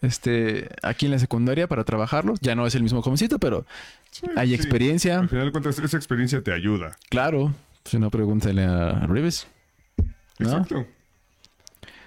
este, 0.00 0.70
aquí 0.82 1.04
en 1.04 1.12
la 1.12 1.18
secundaria 1.18 1.68
para 1.68 1.84
trabajarlo. 1.84 2.32
Ya 2.40 2.54
no 2.54 2.66
es 2.66 2.74
el 2.74 2.82
mismo 2.82 3.02
jovencito, 3.02 3.38
pero 3.38 3.66
Sí, 4.10 4.26
hay 4.34 4.48
sí. 4.48 4.54
experiencia. 4.54 5.18
Al 5.18 5.28
final 5.28 5.44
de 5.44 5.52
cuentas, 5.52 5.78
esa 5.78 5.96
experiencia 5.98 6.40
te 6.42 6.54
ayuda. 6.54 6.96
Claro. 7.10 7.54
Si 7.84 7.98
no, 7.98 8.10
pregúntale 8.10 8.64
a 8.64 9.06
Reeves. 9.06 9.46
¿No? 10.38 10.48
Exacto. 10.48 10.86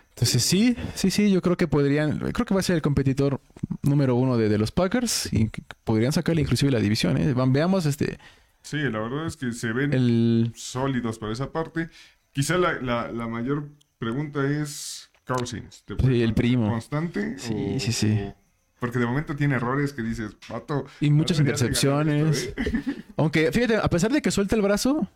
Entonces 0.09 0.43
sí, 0.43 0.75
sí, 0.95 1.11
sí, 1.11 1.31
yo 1.31 1.43
creo 1.43 1.57
que 1.57 1.67
podrían, 1.67 2.17
creo 2.17 2.45
que 2.45 2.53
va 2.55 2.61
a 2.61 2.63
ser 2.63 2.77
el 2.77 2.81
competidor 2.81 3.41
número 3.83 4.15
uno 4.15 4.37
de, 4.37 4.49
de 4.49 4.57
los 4.57 4.71
Packers 4.71 5.31
y 5.31 5.51
podrían 5.83 6.13
sacarle 6.13 6.41
inclusive 6.41 6.71
la 6.71 6.79
división. 6.79 7.17
¿eh? 7.17 7.33
Veamos 7.35 7.85
este, 7.85 8.17
Sí, 8.65 8.77
la 8.77 8.99
verdad 8.99 9.27
es 9.27 9.37
que 9.37 9.51
se 9.53 9.71
ven 9.71 9.93
el... 9.93 10.51
sólidos 10.55 11.19
para 11.19 11.31
esa 11.33 11.51
parte. 11.51 11.89
Quizá 12.31 12.57
la, 12.57 12.73
la, 12.81 13.11
la 13.11 13.27
mayor 13.27 13.69
pregunta 13.99 14.43
es 14.49 15.09
Cousins. 15.25 15.83
¿Te 15.85 15.95
Sí, 16.03 16.23
el 16.23 16.33
primo. 16.33 16.69
¿Constante? 16.69 17.37
Sí, 17.37 17.53
o- 17.75 17.79
sí, 17.79 17.91
sí. 17.91 18.17
o- 18.21 18.35
porque 18.79 18.99
de 18.99 19.05
momento 19.05 19.35
tiene 19.35 19.55
errores 19.55 19.93
que 19.93 20.01
dices, 20.01 20.35
vato. 20.49 20.85
Y 20.99 21.11
muchas 21.11 21.37
no 21.37 21.43
intercepciones. 21.43 22.53
esto, 22.57 22.61
¿eh?". 22.61 23.03
Aunque, 23.17 23.51
fíjate, 23.51 23.77
a 23.77 23.87
pesar 23.87 24.11
de 24.11 24.21
que 24.21 24.31
suelta 24.31 24.55
el 24.55 24.61
brazo, 24.63 25.07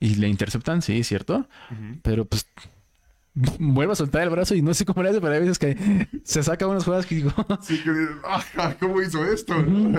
Y 0.00 0.14
le 0.16 0.28
interceptan, 0.28 0.82
sí, 0.82 1.02
cierto. 1.02 1.48
Pero 2.02 2.24
pues 2.26 2.46
vuelve 3.58 3.92
a 3.92 3.96
soltar 3.96 4.22
el 4.22 4.30
brazo 4.30 4.54
y 4.54 4.62
no 4.62 4.74
sé 4.74 4.84
cómo 4.84 5.02
le 5.02 5.10
hace, 5.10 5.20
pero 5.20 5.32
hay 5.32 5.40
veces 5.40 5.58
que 5.58 6.08
se 6.24 6.42
saca 6.42 6.66
unas 6.66 6.84
jugadas 6.84 7.06
que 7.06 7.14
digo, 7.16 7.32
Sí, 7.62 7.80
que 7.82 7.90
dices, 7.90 8.16
"Ah, 8.56 8.74
¿cómo 8.78 9.00
hizo 9.02 9.24
esto? 9.24 9.54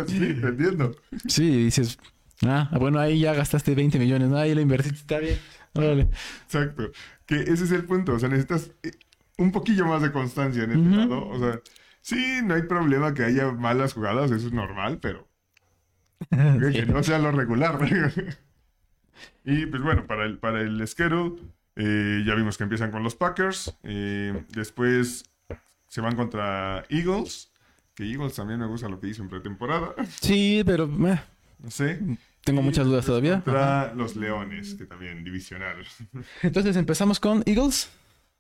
Sí, 0.08 0.20
te 0.20 0.48
entiendo. 0.48 0.96
sí, 1.28 1.66
dices, 1.66 1.98
ah, 2.46 2.70
bueno, 2.80 3.00
ahí 3.00 3.20
ya 3.20 3.34
gastaste 3.34 3.76
20 3.76 4.00
millones, 4.00 4.30
¿no? 4.30 4.38
Ahí 4.38 4.54
lo 4.56 4.62
invertiste, 4.62 4.98
está 4.98 5.20
bien. 5.20 5.38
Órale. 5.74 6.10
Exacto. 6.46 6.92
Que 7.26 7.42
ese 7.42 7.64
es 7.66 7.72
el 7.72 7.86
punto. 7.86 8.14
O 8.14 8.20
sea, 8.20 8.30
necesitas 8.30 8.72
eh, 8.84 8.92
un 9.38 9.52
poquillo 9.52 9.86
más 9.86 10.02
de 10.02 10.12
constancia 10.12 10.64
en 10.64 10.72
este 10.72 10.96
lado. 10.98 11.28
O 11.28 11.40
sea, 11.40 11.60
sí, 12.02 12.40
no 12.44 12.56
hay 12.56 12.64
problema 12.64 13.14
que 13.14 13.24
haya 13.24 13.52
malas 13.52 13.94
jugadas, 13.94 14.32
eso 14.32 14.48
es 14.48 14.54
normal, 14.54 15.00
pero 15.02 15.28
que 16.30 16.86
no 16.86 17.04
sea 17.04 17.20
lo 17.20 17.32
regular. 17.32 17.80
y 19.46 19.66
pues 19.66 19.82
bueno, 19.82 20.06
para 20.08 20.26
el, 20.26 20.38
para 20.38 20.62
el 20.62 20.86
schedule, 20.88 21.42
eh, 21.76 22.24
ya 22.26 22.36
vimos 22.36 22.58
que 22.58 22.64
empiezan 22.64 22.92
con 22.92 23.04
los 23.04 23.16
Packers. 23.16 23.78
eh, 23.84 24.44
después 24.50 25.24
se 25.88 26.02
van 26.02 26.16
contra 26.16 26.84
Eagles. 26.90 27.52
Que 27.96 28.10
Eagles 28.10 28.34
también 28.36 28.60
me 28.60 28.66
gusta 28.68 28.88
lo 28.88 29.00
que 29.00 29.08
hizo 29.10 29.22
en 29.22 29.30
pretemporada. 29.30 29.94
Sí, 30.22 30.64
pero 30.66 30.86
eh, 30.86 31.20
No 31.60 31.70
sé. 31.72 32.00
Tengo 32.50 32.62
muchas 32.62 32.86
dudas 32.86 33.06
todavía. 33.06 33.42
Contra 33.42 33.94
los 33.94 34.16
Leones, 34.16 34.76
que 34.76 34.86
también 34.86 35.24
divisional. 35.24 35.86
Entonces 36.42 36.76
empezamos 36.76 37.20
con 37.20 37.44
Eagles, 37.46 37.90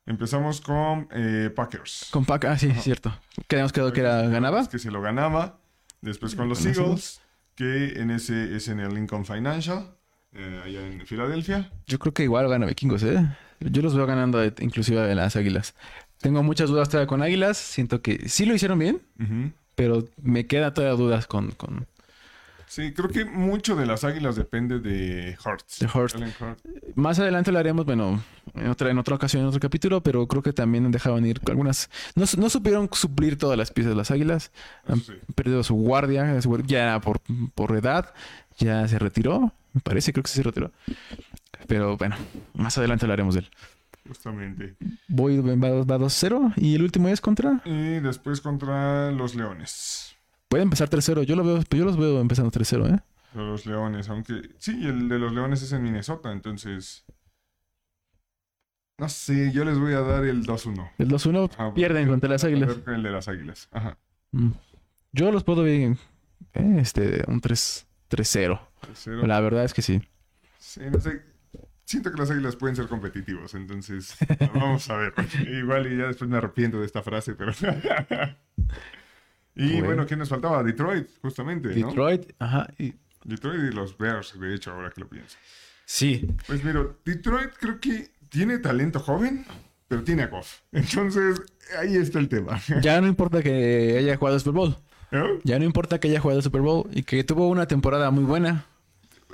Empezamos 0.06 0.60
con 0.60 1.08
eh, 1.12 1.52
Packers. 1.56 2.08
con 2.12 2.26
Pack. 2.26 2.46
Ah, 2.46 2.58
sí, 2.58 2.72
cierto. 2.72 3.16
Que 3.48 3.58
habíamos 3.58 3.72
quedado 3.72 3.94
que 3.94 4.00
era 4.00 4.24
ganaba. 4.28 4.68
Que 4.68 4.80
se 4.80 4.90
lo 4.90 5.02
ganaba. 5.02 5.60
Después 6.02 6.34
con 6.34 6.50
los 6.50 6.66
Eagles, 6.66 7.22
que 7.54 8.00
en 8.00 8.10
ese 8.10 8.56
es 8.56 8.70
en 8.70 8.80
el 8.80 8.96
Lincoln 8.96 9.24
Financial, 9.26 9.96
eh, 10.32 10.62
allá 10.66 10.88
en 10.88 11.06
Filadelfia. 11.06 11.70
Yo 11.86 12.00
creo 12.00 12.14
que 12.14 12.24
igual 12.24 12.50
gana 12.50 12.66
Vikingos, 12.66 13.04
¿eh? 13.04 13.24
Yo 13.60 13.82
los 13.84 13.94
veo 13.94 14.08
ganando 14.08 14.44
eh, 14.44 14.52
inclusive 14.62 15.02
de 15.02 15.14
las 15.14 15.36
Águilas. 15.36 15.76
Tengo 16.20 16.42
muchas 16.42 16.70
dudas 16.70 16.90
todavía 16.90 17.08
con 17.08 17.22
Águilas. 17.22 17.58
Siento 17.58 18.02
que 18.02 18.30
sí 18.30 18.46
lo 18.46 18.56
hicieron 18.56 18.80
bien, 18.80 19.02
pero 19.76 20.06
me 20.22 20.48
queda 20.48 20.74
todavía 20.74 20.98
dudas 20.98 21.28
con, 21.28 21.52
con 21.52 21.86
Sí, 22.70 22.94
creo 22.94 23.10
que 23.10 23.26
mucho 23.26 23.76
de 23.76 23.88
las 23.88 24.04
Águilas 24.04 24.36
depende 24.36 24.80
de 24.80 25.36
Hurts. 25.44 25.80
De. 25.80 25.88
Más 26.94 27.18
adelante 27.18 27.52
lo 27.52 27.58
haremos, 27.58 27.84
bueno, 27.84 28.22
en 28.54 28.68
otra, 28.70 28.92
en 28.92 28.98
otra 29.00 29.16
ocasión, 29.16 29.42
en 29.42 29.48
otro 29.48 29.60
capítulo, 29.60 30.04
pero 30.04 30.28
creo 30.28 30.44
que 30.44 30.54
también 30.54 30.92
dejaban 30.92 31.26
ir 31.26 31.42
algunas. 31.48 31.90
No, 32.14 32.26
no 32.38 32.48
supieron 32.50 32.88
suplir 32.92 33.40
todas 33.40 33.58
las 33.58 33.72
piezas 33.72 33.90
de 33.94 33.98
las 33.98 34.12
águilas. 34.12 34.52
Han 34.88 35.02
Sí. 35.02 35.14
perdido 35.34 35.64
su 35.64 35.74
guardia, 35.74 36.40
ya 36.68 37.02
por, 37.02 37.22
por 37.56 37.76
edad, 37.76 38.14
ya 38.60 38.88
se 38.88 39.00
retiró. 39.00 39.52
Me 39.74 39.82
parece, 39.82 40.14
creo 40.14 40.22
que 40.24 40.30
sí 40.30 40.36
se 40.36 40.44
retiró. 40.44 40.72
Pero 41.68 41.98
bueno, 41.98 42.18
más 42.54 42.78
adelante 42.78 43.06
hablaremos 43.06 43.34
de 43.34 43.42
él. 43.42 43.50
Justamente. 44.08 44.76
Voy, 45.08 45.40
va, 45.40 45.56
va 45.56 45.98
2-0 45.98 46.54
y 46.56 46.76
el 46.76 46.84
último 46.84 47.08
es 47.10 47.20
contra. 47.20 47.62
Y 47.66 48.00
después 48.00 48.42
contra 48.42 49.12
los 49.12 49.34
Leones. 49.34 50.16
Puede 50.50 50.64
empezar 50.64 50.90
3-0. 50.90 51.24
Yo, 51.24 51.36
lo 51.36 51.44
veo, 51.44 51.64
yo 51.70 51.86
los 51.86 51.96
veo 51.96 52.20
empezando 52.20 52.52
3-0, 52.52 52.96
¿eh? 52.96 53.00
Los 53.36 53.66
Leones, 53.68 54.10
aunque. 54.10 54.50
Sí, 54.58 54.72
el 54.86 55.08
de 55.08 55.20
los 55.20 55.32
Leones 55.32 55.62
es 55.62 55.72
en 55.72 55.84
Minnesota, 55.84 56.32
entonces. 56.32 57.06
No 58.98 59.08
sé, 59.08 59.52
yo 59.54 59.64
les 59.64 59.80
voy 59.80 59.94
a 59.94 60.02
dar 60.02 60.26
el 60.26 60.44
2-1. 60.46 60.92
El 60.98 61.08
2-1 61.08 61.52
Ajá, 61.54 61.74
pierden 61.74 62.10
contra 62.10 62.30
las 62.30 62.44
águilas. 62.44 62.74
con 62.80 62.96
el 62.96 63.04
de 63.04 63.12
las 63.12 63.28
Águilas. 63.28 63.70
Ajá. 63.72 63.98
Mm. 64.32 64.52
Yo 65.14 65.32
los 65.32 65.44
puedo 65.44 65.64
ver 65.64 65.96
eh, 66.54 66.78
este, 66.80 67.24
un 67.28 67.40
3 67.40 67.88
3-0. 68.10 68.60
Tercero. 68.82 69.28
La 69.28 69.40
verdad 69.40 69.64
es 69.64 69.74
que 69.74 69.82
sí. 69.82 70.02
Sí, 70.58 70.82
no 70.92 71.00
sé. 71.00 71.22
Siento 71.86 72.12
que 72.12 72.18
las 72.18 72.30
águilas 72.30 72.56
pueden 72.56 72.76
ser 72.76 72.88
competitivos, 72.88 73.54
entonces 73.56 74.18
vamos 74.54 74.90
a 74.90 74.98
ver. 74.98 75.14
Igual 75.48 75.92
y 75.92 75.98
ya 75.98 76.08
después 76.08 76.30
me 76.30 76.38
arrepiento 76.38 76.80
de 76.80 76.86
esta 76.86 77.02
frase, 77.02 77.36
pero. 77.36 77.54
y 79.60 79.72
Bueno. 79.74 79.86
bueno, 79.86 80.08
¿quién 80.08 80.20
nos 80.20 80.30
faltaba? 80.30 80.64
Detroit, 80.64 81.08
justamente, 81.22 81.70
¿no? 81.76 81.88
Detroit, 81.90 82.32
ajá. 82.40 82.68
y- 82.78 82.94
Detroit 83.26 83.72
y 83.72 83.76
los 83.76 83.98
Bears, 83.98 84.40
de 84.40 84.56
hecho, 84.56 84.72
ahora 84.72 84.90
que 84.92 85.02
lo 85.02 85.08
pienso. 85.10 85.38
sí, 85.86 86.26
Pues 86.48 86.64
mira, 86.64 86.86
Detroit 87.06 87.52
creo 87.60 87.80
que 87.80 88.10
tiene 88.30 88.60
talento 88.60 89.00
joven, 89.00 89.46
pero 89.88 90.04
tiene 90.04 90.24
a 90.24 90.28
Goff. 90.28 90.60
Entonces, 90.72 91.42
ahí 91.78 91.96
está 91.98 92.20
el 92.20 92.30
tema. 92.30 92.60
ya 92.82 93.02
no 93.02 93.08
importa 93.08 93.42
que 93.44 93.98
haya 94.00 94.16
jugado 94.18 94.36
el 94.36 94.42
Super 94.42 94.54
Bowl. 94.54 94.78
Ya 95.44 95.58
no 95.58 95.66
importa 95.66 96.00
que 96.00 96.08
haya 96.08 96.20
jugado 96.20 96.38
el 96.40 96.44
Super 96.44 96.62
Bowl 96.62 96.88
y 96.94 97.02
que 97.04 97.24
tuvo 97.24 97.48
una 97.50 97.66
temporada 97.68 98.12
muy 98.12 98.24
buena. 98.24 98.66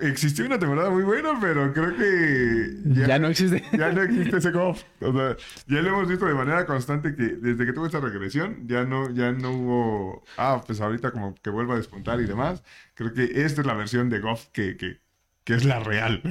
Existió 0.01 0.45
una 0.45 0.59
temporada 0.59 0.89
muy 0.89 1.03
buena, 1.03 1.39
pero 1.39 1.71
creo 1.73 1.95
que 1.95 2.75
Ya, 3.07 3.17
no 3.17 3.29
existe. 3.29 3.63
ya 3.77 3.93
no 3.93 4.01
existe 4.01 4.37
ese 4.37 4.51
Goff. 4.51 4.83
O 4.99 5.13
sea, 5.13 5.37
ya 5.67 5.81
lo 5.81 5.89
hemos 5.89 6.09
visto 6.09 6.25
de 6.25 6.33
manera 6.33 6.65
constante 6.65 7.15
que 7.15 7.23
desde 7.23 7.65
que 7.65 7.71
tuvo 7.71 7.85
esta 7.85 8.01
regresión, 8.01 8.67
ya 8.67 8.83
no, 8.83 9.09
ya 9.11 9.31
no 9.31 9.51
hubo. 9.51 10.23
Ah, 10.37 10.61
pues 10.65 10.81
ahorita 10.81 11.11
como 11.11 11.33
que 11.35 11.49
vuelva 11.49 11.75
a 11.75 11.77
despuntar 11.77 12.19
y 12.19 12.25
demás. 12.25 12.61
Creo 12.93 13.13
que 13.13 13.23
esta 13.45 13.61
es 13.61 13.67
la 13.67 13.73
versión 13.73 14.09
de 14.09 14.19
Goff 14.19 14.47
que, 14.51 14.75
que, 14.75 14.99
que 15.45 15.53
es 15.53 15.63
la 15.63 15.79
real. 15.79 16.21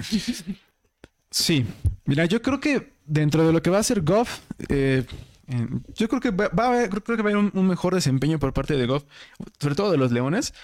Sí. 1.31 1.67
Mira, 2.05 2.27
yo 2.27 2.43
creo 2.43 2.61
que 2.61 2.93
dentro 3.07 3.47
de 3.47 3.53
lo 3.53 3.62
que 3.62 3.71
va 3.71 3.79
a 3.79 3.83
ser 3.83 4.03
Goff, 4.03 4.41
eh, 4.69 5.05
yo 5.95 6.09
creo 6.09 6.20
que 6.20 6.30
va, 6.30 6.49
va 6.49 6.64
a 6.64 6.68
haber, 6.68 6.88
creo, 6.90 7.16
que 7.16 7.22
va 7.22 7.30
a 7.30 7.32
haber 7.32 7.36
un, 7.36 7.51
un 7.53 7.66
mejor 7.66 7.95
desempeño 7.95 8.38
por 8.38 8.53
parte 8.53 8.76
de 8.76 8.86
Goff, 8.86 9.05
sobre 9.61 9.74
todo 9.74 9.90
de 9.90 9.99
los 9.99 10.11
Leones, 10.11 10.55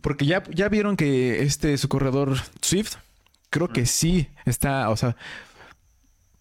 porque 0.00 0.26
ya, 0.26 0.42
ya 0.50 0.68
vieron 0.68 0.96
que 0.96 1.42
este 1.42 1.76
su 1.78 1.88
corredor 1.88 2.36
Swift, 2.60 2.96
creo 3.50 3.68
que 3.68 3.86
sí 3.86 4.28
está, 4.44 4.90
o 4.90 4.96
sea, 4.96 5.16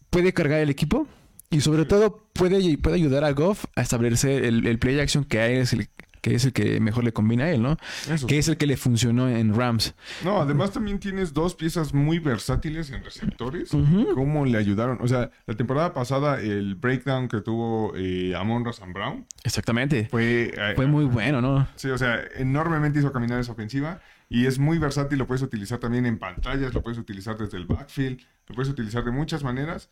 puede 0.10 0.34
cargar 0.34 0.60
el 0.60 0.70
equipo 0.70 1.08
y 1.50 1.62
sobre 1.62 1.86
todo 1.86 2.24
puede, 2.34 2.78
puede 2.78 2.96
ayudar 2.96 3.24
a 3.24 3.32
Goff 3.32 3.66
a 3.76 3.82
establecer 3.82 4.46
el, 4.46 4.68
el 4.68 4.80
play 4.80 5.00
action 5.00 5.24
que 5.24 5.40
a 5.40 5.48
él 5.48 5.60
es 5.60 5.74
el 5.74 5.90
que 6.22 6.36
es 6.36 6.46
el 6.46 6.54
que 6.54 6.80
mejor 6.80 7.04
le 7.04 7.12
combina 7.14 7.46
a 7.46 7.52
él, 7.52 7.62
¿no? 7.62 7.78
Eso. 8.10 8.28
Que 8.28 8.38
es 8.38 8.48
el 8.48 8.58
que 8.58 8.68
le 8.68 8.78
funcionó 8.78 9.28
en 9.28 9.54
Rams. 9.56 9.96
No, 10.24 10.40
además 10.42 10.72
también 10.72 11.00
tienes 11.00 11.34
dos 11.34 11.56
piezas 11.56 11.94
muy 11.94 12.20
versátiles 12.20 12.90
en 12.92 13.04
receptores. 13.04 13.70
¿Cómo 14.14 14.46
le 14.46 14.58
ayudaron? 14.58 15.00
O 15.02 15.08
sea, 15.08 15.32
la 15.48 15.56
temporada 15.56 15.94
pasada, 15.94 16.40
el 16.40 16.76
breakdown 16.76 17.28
que 17.28 17.42
tuvo 17.42 17.94
eh, 17.96 18.34
Amon 18.36 18.64
Ross 18.64 18.82
Brown 18.94 19.26
Exactamente. 19.44 20.08
fue. 20.10 20.52
eh, 20.56 20.74
Fue 20.76 20.88
muy 20.88 21.06
bueno, 21.06 21.42
¿no? 21.42 21.68
Sí, 21.76 21.90
o 21.90 21.98
sea, 21.98 22.20
enormemente 22.36 23.00
hizo 23.00 23.12
caminar 23.12 23.40
esa 23.40 23.52
ofensiva 23.54 24.00
y 24.30 24.46
es 24.46 24.60
muy 24.60 24.78
versátil, 24.78 25.18
lo 25.18 25.28
puedes 25.28 25.42
utilizar 25.42 25.80
también 25.80 26.06
en 26.06 26.18
pantallas, 26.20 26.74
lo 26.74 26.82
puedes 26.82 26.98
utilizar 27.00 27.38
desde 27.38 27.58
el 27.58 27.66
backfield, 27.66 28.22
lo 28.48 28.56
puedes 28.56 28.72
utilizar 28.72 29.04
de 29.04 29.12
muchas 29.12 29.44
maneras, 29.44 29.90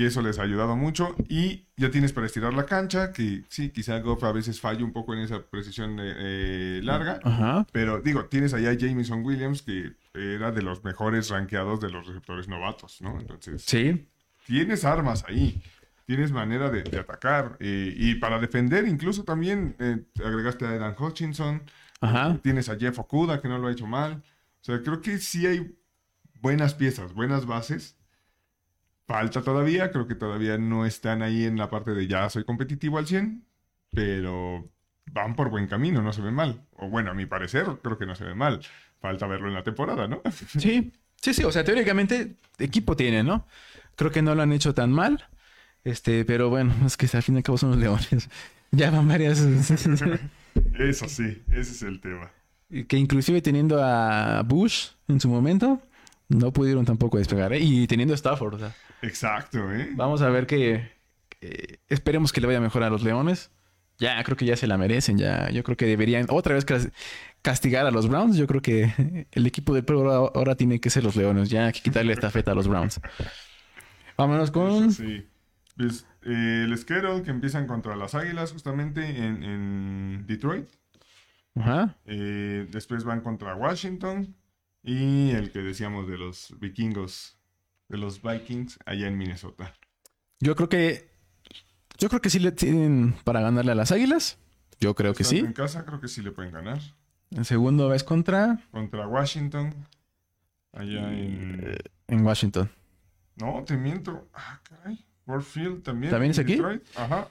que 0.00 0.06
eso 0.06 0.22
les 0.22 0.38
ha 0.38 0.44
ayudado 0.44 0.76
mucho 0.76 1.14
y 1.28 1.66
ya 1.76 1.90
tienes 1.90 2.14
para 2.14 2.24
estirar 2.26 2.54
la 2.54 2.64
cancha, 2.64 3.12
que 3.12 3.44
sí, 3.50 3.68
quizá 3.68 3.98
Goff 3.98 4.24
a 4.24 4.32
veces 4.32 4.58
falle 4.58 4.82
un 4.82 4.94
poco 4.94 5.12
en 5.12 5.20
esa 5.20 5.42
precisión 5.42 5.98
eh, 6.00 6.14
eh, 6.16 6.80
larga, 6.82 7.20
Ajá. 7.22 7.66
pero 7.70 8.00
digo, 8.00 8.24
tienes 8.24 8.54
allá 8.54 8.70
a 8.70 8.74
Jameson 8.78 9.22
Williams, 9.22 9.60
que 9.60 9.92
era 10.14 10.52
de 10.52 10.62
los 10.62 10.82
mejores 10.84 11.28
rankeados 11.28 11.80
de 11.80 11.90
los 11.90 12.06
receptores 12.06 12.48
novatos, 12.48 13.02
¿no? 13.02 13.20
Entonces, 13.20 13.62
Sí. 13.66 14.08
tienes 14.46 14.86
armas 14.86 15.22
ahí, 15.28 15.60
tienes 16.06 16.32
manera 16.32 16.70
de, 16.70 16.82
de 16.82 16.98
atacar 16.98 17.58
eh, 17.60 17.92
y 17.94 18.14
para 18.14 18.38
defender 18.38 18.88
incluso 18.88 19.24
también 19.24 19.76
eh, 19.80 19.98
agregaste 20.24 20.64
a 20.64 20.76
Edan 20.76 20.94
Hutchinson, 20.98 21.62
Ajá. 22.00 22.38
tienes 22.42 22.70
a 22.70 22.78
Jeff 22.78 22.98
Okuda 22.98 23.42
que 23.42 23.48
no 23.48 23.58
lo 23.58 23.68
ha 23.68 23.72
hecho 23.72 23.86
mal, 23.86 24.14
o 24.14 24.64
sea, 24.64 24.80
creo 24.82 25.02
que 25.02 25.18
sí 25.18 25.46
hay 25.46 25.76
buenas 26.40 26.72
piezas, 26.72 27.12
buenas 27.12 27.44
bases. 27.44 27.98
Falta 29.10 29.42
todavía, 29.42 29.90
creo 29.90 30.06
que 30.06 30.14
todavía 30.14 30.56
no 30.56 30.86
están 30.86 31.20
ahí 31.22 31.42
en 31.44 31.58
la 31.58 31.68
parte 31.68 31.94
de 31.94 32.06
ya 32.06 32.30
soy 32.30 32.44
competitivo 32.44 32.96
al 32.96 33.08
100, 33.08 33.44
pero 33.90 34.70
van 35.10 35.34
por 35.34 35.50
buen 35.50 35.66
camino, 35.66 36.00
no 36.00 36.12
se 36.12 36.22
ve 36.22 36.30
mal. 36.30 36.62
O 36.76 36.88
bueno, 36.88 37.10
a 37.10 37.14
mi 37.14 37.26
parecer, 37.26 37.66
creo 37.82 37.98
que 37.98 38.06
no 38.06 38.14
se 38.14 38.22
ve 38.22 38.36
mal. 38.36 38.60
Falta 39.00 39.26
verlo 39.26 39.48
en 39.48 39.54
la 39.54 39.64
temporada, 39.64 40.06
¿no? 40.06 40.22
Sí, 40.60 40.92
sí, 41.16 41.34
sí. 41.34 41.42
O 41.42 41.50
sea, 41.50 41.64
teóricamente 41.64 42.36
equipo 42.60 42.94
tiene, 42.94 43.24
¿no? 43.24 43.48
Creo 43.96 44.12
que 44.12 44.22
no 44.22 44.36
lo 44.36 44.42
han 44.42 44.52
hecho 44.52 44.74
tan 44.74 44.92
mal. 44.92 45.26
Este, 45.82 46.24
pero 46.24 46.48
bueno, 46.48 46.72
es 46.86 46.96
que 46.96 47.08
al 47.12 47.24
fin 47.24 47.34
y 47.34 47.38
al 47.38 47.42
cabo 47.42 47.58
son 47.58 47.70
los 47.70 47.80
leones. 47.80 48.28
Ya 48.70 48.92
van 48.92 49.08
varias. 49.08 49.40
Eso 49.40 51.08
sí, 51.08 51.42
ese 51.50 51.72
es 51.72 51.82
el 51.82 52.00
tema. 52.00 52.30
que 52.86 52.96
inclusive 52.96 53.42
teniendo 53.42 53.82
a 53.82 54.44
Bush 54.44 54.90
en 55.08 55.18
su 55.18 55.28
momento, 55.28 55.82
no 56.30 56.52
pudieron 56.52 56.86
tampoco 56.86 57.18
despegar. 57.18 57.52
¿eh? 57.52 57.58
Y 57.60 57.86
teniendo 57.86 58.14
Stafford. 58.14 58.54
O 58.54 58.58
sea, 58.58 58.74
Exacto, 59.02 59.70
¿eh? 59.72 59.90
vamos 59.92 60.22
a 60.22 60.30
ver 60.30 60.46
que, 60.46 60.90
que 61.28 61.80
esperemos 61.88 62.32
que 62.32 62.40
le 62.40 62.46
vaya 62.46 62.60
mejor 62.60 62.82
a 62.82 62.88
los 62.90 63.02
leones. 63.02 63.50
Ya, 63.98 64.24
creo 64.24 64.34
que 64.36 64.46
ya 64.46 64.56
se 64.56 64.66
la 64.66 64.78
merecen. 64.78 65.18
Ya, 65.18 65.50
yo 65.50 65.62
creo 65.62 65.76
que 65.76 65.84
deberían 65.84 66.24
otra 66.30 66.54
vez 66.54 66.64
cas- 66.64 66.88
castigar 67.42 67.84
a 67.84 67.90
los 67.90 68.08
Browns. 68.08 68.38
Yo 68.38 68.46
creo 68.46 68.62
que 68.62 69.26
el 69.32 69.46
equipo 69.46 69.74
de 69.74 69.82
pueblo 69.82 70.10
ahora, 70.34 70.54
tiene 70.54 70.80
que 70.80 70.88
ser 70.88 71.04
los 71.04 71.16
leones. 71.16 71.50
Ya 71.50 71.66
hay 71.66 71.72
que 71.72 71.82
quitarle 71.82 72.14
esta 72.14 72.30
feta 72.30 72.52
a 72.52 72.54
los 72.54 72.66
Browns. 72.66 72.98
Vámonos 74.16 74.50
con. 74.50 74.90
Sí. 74.92 75.26
Pues, 75.76 76.06
eh, 76.24 76.62
el 76.66 76.76
schedule 76.78 77.22
que 77.22 77.30
empiezan 77.30 77.66
contra 77.66 77.94
las 77.96 78.14
Águilas 78.14 78.52
justamente 78.52 79.04
en, 79.04 79.42
en 79.42 80.26
Detroit. 80.26 80.66
Ajá. 81.56 81.96
Eh, 82.06 82.66
después 82.70 83.04
van 83.04 83.20
contra 83.20 83.54
Washington. 83.54 84.34
Y 84.82 85.30
el 85.30 85.52
que 85.52 85.60
decíamos 85.60 86.08
de 86.08 86.18
los 86.18 86.54
vikingos 86.58 87.38
de 87.88 87.98
los 87.98 88.22
Vikings 88.22 88.78
allá 88.86 89.08
en 89.08 89.18
Minnesota. 89.18 89.74
Yo 90.38 90.54
creo 90.56 90.68
que. 90.68 91.10
Yo 91.98 92.08
creo 92.08 92.22
que 92.22 92.30
sí 92.30 92.38
le 92.38 92.52
tienen 92.52 93.14
para 93.24 93.40
ganarle 93.40 93.72
a 93.72 93.74
las 93.74 93.92
águilas. 93.92 94.38
Yo 94.78 94.94
creo 94.94 95.12
que 95.12 95.24
sí. 95.24 95.40
En 95.40 95.52
casa 95.52 95.84
creo 95.84 96.00
que 96.00 96.08
sí 96.08 96.22
le 96.22 96.30
pueden 96.30 96.52
ganar. 96.52 96.80
En 97.30 97.44
segundo 97.44 97.88
vez 97.88 98.04
contra. 98.04 98.60
Contra 98.70 99.06
Washington. 99.06 99.74
Allá 100.72 101.12
en. 101.12 101.76
En 102.06 102.24
Washington. 102.24 102.70
No, 103.36 103.62
te 103.64 103.76
miento. 103.76 104.28
Ah, 104.32 104.60
caray. 104.62 105.04
Warfield 105.26 105.82
también. 105.82 106.10
¿También 106.10 106.30
es 106.30 106.38
aquí? 106.38 106.54
Detroit. 106.54 106.82
Ajá. 106.96 107.28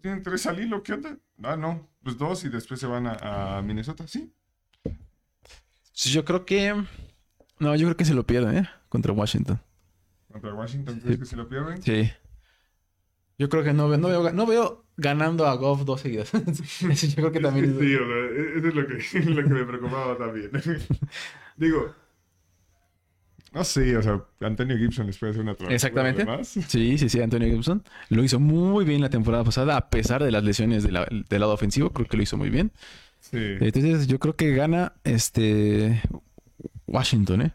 Tienen 0.00 0.22
tres 0.22 0.46
al 0.46 0.60
hilo, 0.60 0.82
¿qué 0.82 0.92
onda? 0.92 1.16
Ah, 1.42 1.56
no. 1.56 1.88
Pues 2.02 2.18
dos 2.18 2.44
y 2.44 2.50
después 2.50 2.78
se 2.78 2.86
van 2.86 3.06
a, 3.06 3.58
a 3.58 3.62
Minnesota, 3.62 4.06
sí. 4.06 4.32
Sí, 5.94 6.10
Yo 6.10 6.24
creo 6.24 6.44
que. 6.44 6.74
No, 7.60 7.74
yo 7.76 7.86
creo 7.86 7.96
que 7.96 8.04
se 8.04 8.14
lo 8.14 8.26
pierden, 8.26 8.58
¿eh? 8.58 8.68
Contra 8.88 9.12
Washington. 9.12 9.60
Contra 10.30 10.52
Washington, 10.52 11.00
¿crees 11.00 11.18
que 11.20 11.24
se 11.26 11.36
lo 11.36 11.48
pierden? 11.48 11.80
Sí. 11.82 12.10
Yo 13.38 13.48
creo 13.48 13.62
que 13.64 13.72
no, 13.72 13.88
veo- 13.88 13.98
no, 13.98 14.08
veo, 14.08 14.32
no 14.32 14.46
veo 14.46 14.84
ganando 14.96 15.46
a 15.46 15.54
Goff 15.54 15.84
dos 15.84 16.00
seguidas. 16.00 16.32
Eso 16.34 17.06
yo 17.06 17.14
creo 17.16 17.32
que 17.32 17.40
también 17.40 17.66
es- 17.66 17.78
Sí, 17.78 17.94
o 17.94 18.06
sea, 18.06 18.16
e- 18.16 18.58
eso 18.58 18.68
es 18.68 18.74
lo 18.74 18.86
que, 18.86 18.94
lo 19.30 19.42
que 19.42 19.48
me 19.54 19.64
preocupaba 19.64 20.16
también. 20.18 20.50
Digo, 21.56 21.94
no 23.52 23.62
sé, 23.64 23.96
o 23.96 24.02
sea, 24.02 24.20
Antonio 24.40 24.76
Gibson 24.76 25.06
les 25.06 25.16
puede 25.18 25.30
hacer 25.30 25.42
una 25.42 25.54
travesura, 25.54 25.74
Exactamente. 26.10 26.44
Sí, 26.44 26.98
sí, 26.98 27.08
sí, 27.08 27.20
Antonio 27.20 27.48
Gibson. 27.48 27.84
Lo 28.08 28.24
hizo 28.24 28.40
muy 28.40 28.84
bien 28.84 29.00
la 29.00 29.10
temporada 29.10 29.44
pasada, 29.44 29.76
a 29.76 29.90
pesar 29.90 30.22
de 30.24 30.32
las 30.32 30.42
lesiones 30.42 30.82
de 30.82 30.90
la- 30.90 31.06
del 31.08 31.40
lado 31.40 31.52
ofensivo. 31.52 31.90
Creo 31.90 32.08
que 32.08 32.16
lo 32.16 32.22
hizo 32.24 32.36
muy 32.36 32.50
bien. 32.50 32.72
Sí. 33.30 33.56
Entonces, 33.60 34.06
yo 34.06 34.18
creo 34.18 34.36
que 34.36 34.54
gana 34.54 34.92
este 35.02 36.00
Washington, 36.86 37.42
¿eh? 37.42 37.52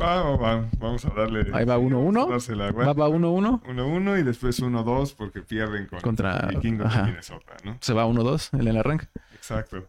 Va, 0.00 0.22
va, 0.22 0.36
va. 0.36 0.68
Vamos 0.78 1.04
a 1.04 1.10
darle. 1.10 1.46
Ahí 1.52 1.64
va 1.64 1.76
sí, 1.76 1.82
1-1. 1.82 2.12
vamos 2.12 2.26
a 2.28 2.30
dársela, 2.32 2.70
güey. 2.72 2.86
Va, 2.86 2.92
va 2.94 3.08
1-1. 3.08 3.62
1-1 3.62 4.20
y 4.20 4.22
después 4.24 4.60
1-2 4.60 5.14
porque 5.16 5.40
pierden 5.42 5.86
con 5.86 6.00
Contra- 6.00 6.48
Vikingos 6.48 6.92
Minnesota, 7.04 7.54
¿no? 7.64 7.78
Se 7.80 7.92
va 7.94 8.04
1-2 8.06 8.58
en 8.58 8.66
el 8.66 8.76
arranque. 8.76 9.06
Exacto. 9.36 9.88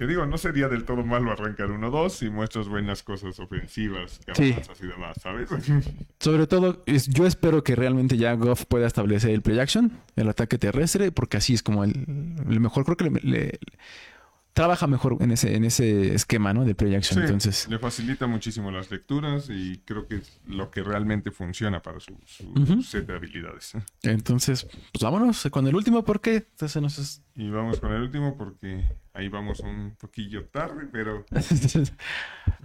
Que 0.00 0.06
digo, 0.06 0.24
no 0.24 0.38
sería 0.38 0.66
del 0.68 0.84
todo 0.84 1.04
malo 1.04 1.30
arrancar 1.30 1.68
1-2 1.68 2.08
si 2.08 2.30
muestras 2.30 2.68
buenas 2.68 3.02
cosas 3.02 3.38
ofensivas, 3.38 4.18
que 4.24 4.34
Sí. 4.34 4.52
avanzas 4.52 4.80
y 4.82 4.86
demás, 4.86 5.16
¿sabes? 5.22 5.50
Sobre 6.20 6.46
todo, 6.46 6.82
es- 6.86 7.06
yo 7.08 7.26
espero 7.26 7.62
que 7.62 7.76
realmente 7.76 8.16
ya 8.16 8.32
Goff 8.32 8.64
pueda 8.64 8.86
establecer 8.86 9.28
el 9.32 9.42
play 9.42 9.58
action, 9.58 9.92
el 10.16 10.30
ataque 10.30 10.56
terrestre, 10.56 11.12
porque 11.12 11.36
así 11.36 11.52
es 11.52 11.62
como 11.62 11.84
el, 11.84 11.92
el 12.48 12.60
mejor, 12.60 12.86
creo 12.86 12.96
que 12.96 13.10
le, 13.10 13.20
le- 13.22 13.58
trabaja 14.60 14.86
mejor 14.86 15.16
en 15.20 15.30
ese, 15.32 15.54
en 15.56 15.64
ese 15.64 16.14
esquema, 16.14 16.52
¿no? 16.52 16.64
De 16.64 16.74
play 16.74 16.94
action. 16.94 17.18
Sí, 17.18 17.24
Entonces, 17.24 17.66
le 17.68 17.78
facilita 17.78 18.26
muchísimo 18.26 18.70
las 18.70 18.90
lecturas 18.90 19.48
y 19.50 19.78
creo 19.84 20.06
que 20.06 20.16
es 20.16 20.40
lo 20.46 20.70
que 20.70 20.82
realmente 20.82 21.30
funciona 21.30 21.80
para 21.80 21.98
su, 22.00 22.16
su 22.26 22.44
Ujú. 22.50 22.82
set 22.82 23.06
de 23.06 23.14
habilidades. 23.16 23.72
entonces, 24.02 24.64
pues 24.92 25.02
vámonos 25.02 25.48
con 25.50 25.66
el 25.66 25.74
último, 25.74 26.04
porque 26.04 26.36
entonces 26.36 26.82
nos 26.82 26.98
es- 26.98 27.22
Y 27.36 27.48
vamos 27.50 27.80
con 27.80 27.92
el 27.92 28.02
último 28.02 28.36
porque 28.36 28.84
ahí 29.14 29.28
vamos 29.28 29.60
un 29.60 29.96
poquillo 29.98 30.44
tarde, 30.46 30.86
pero... 30.92 31.24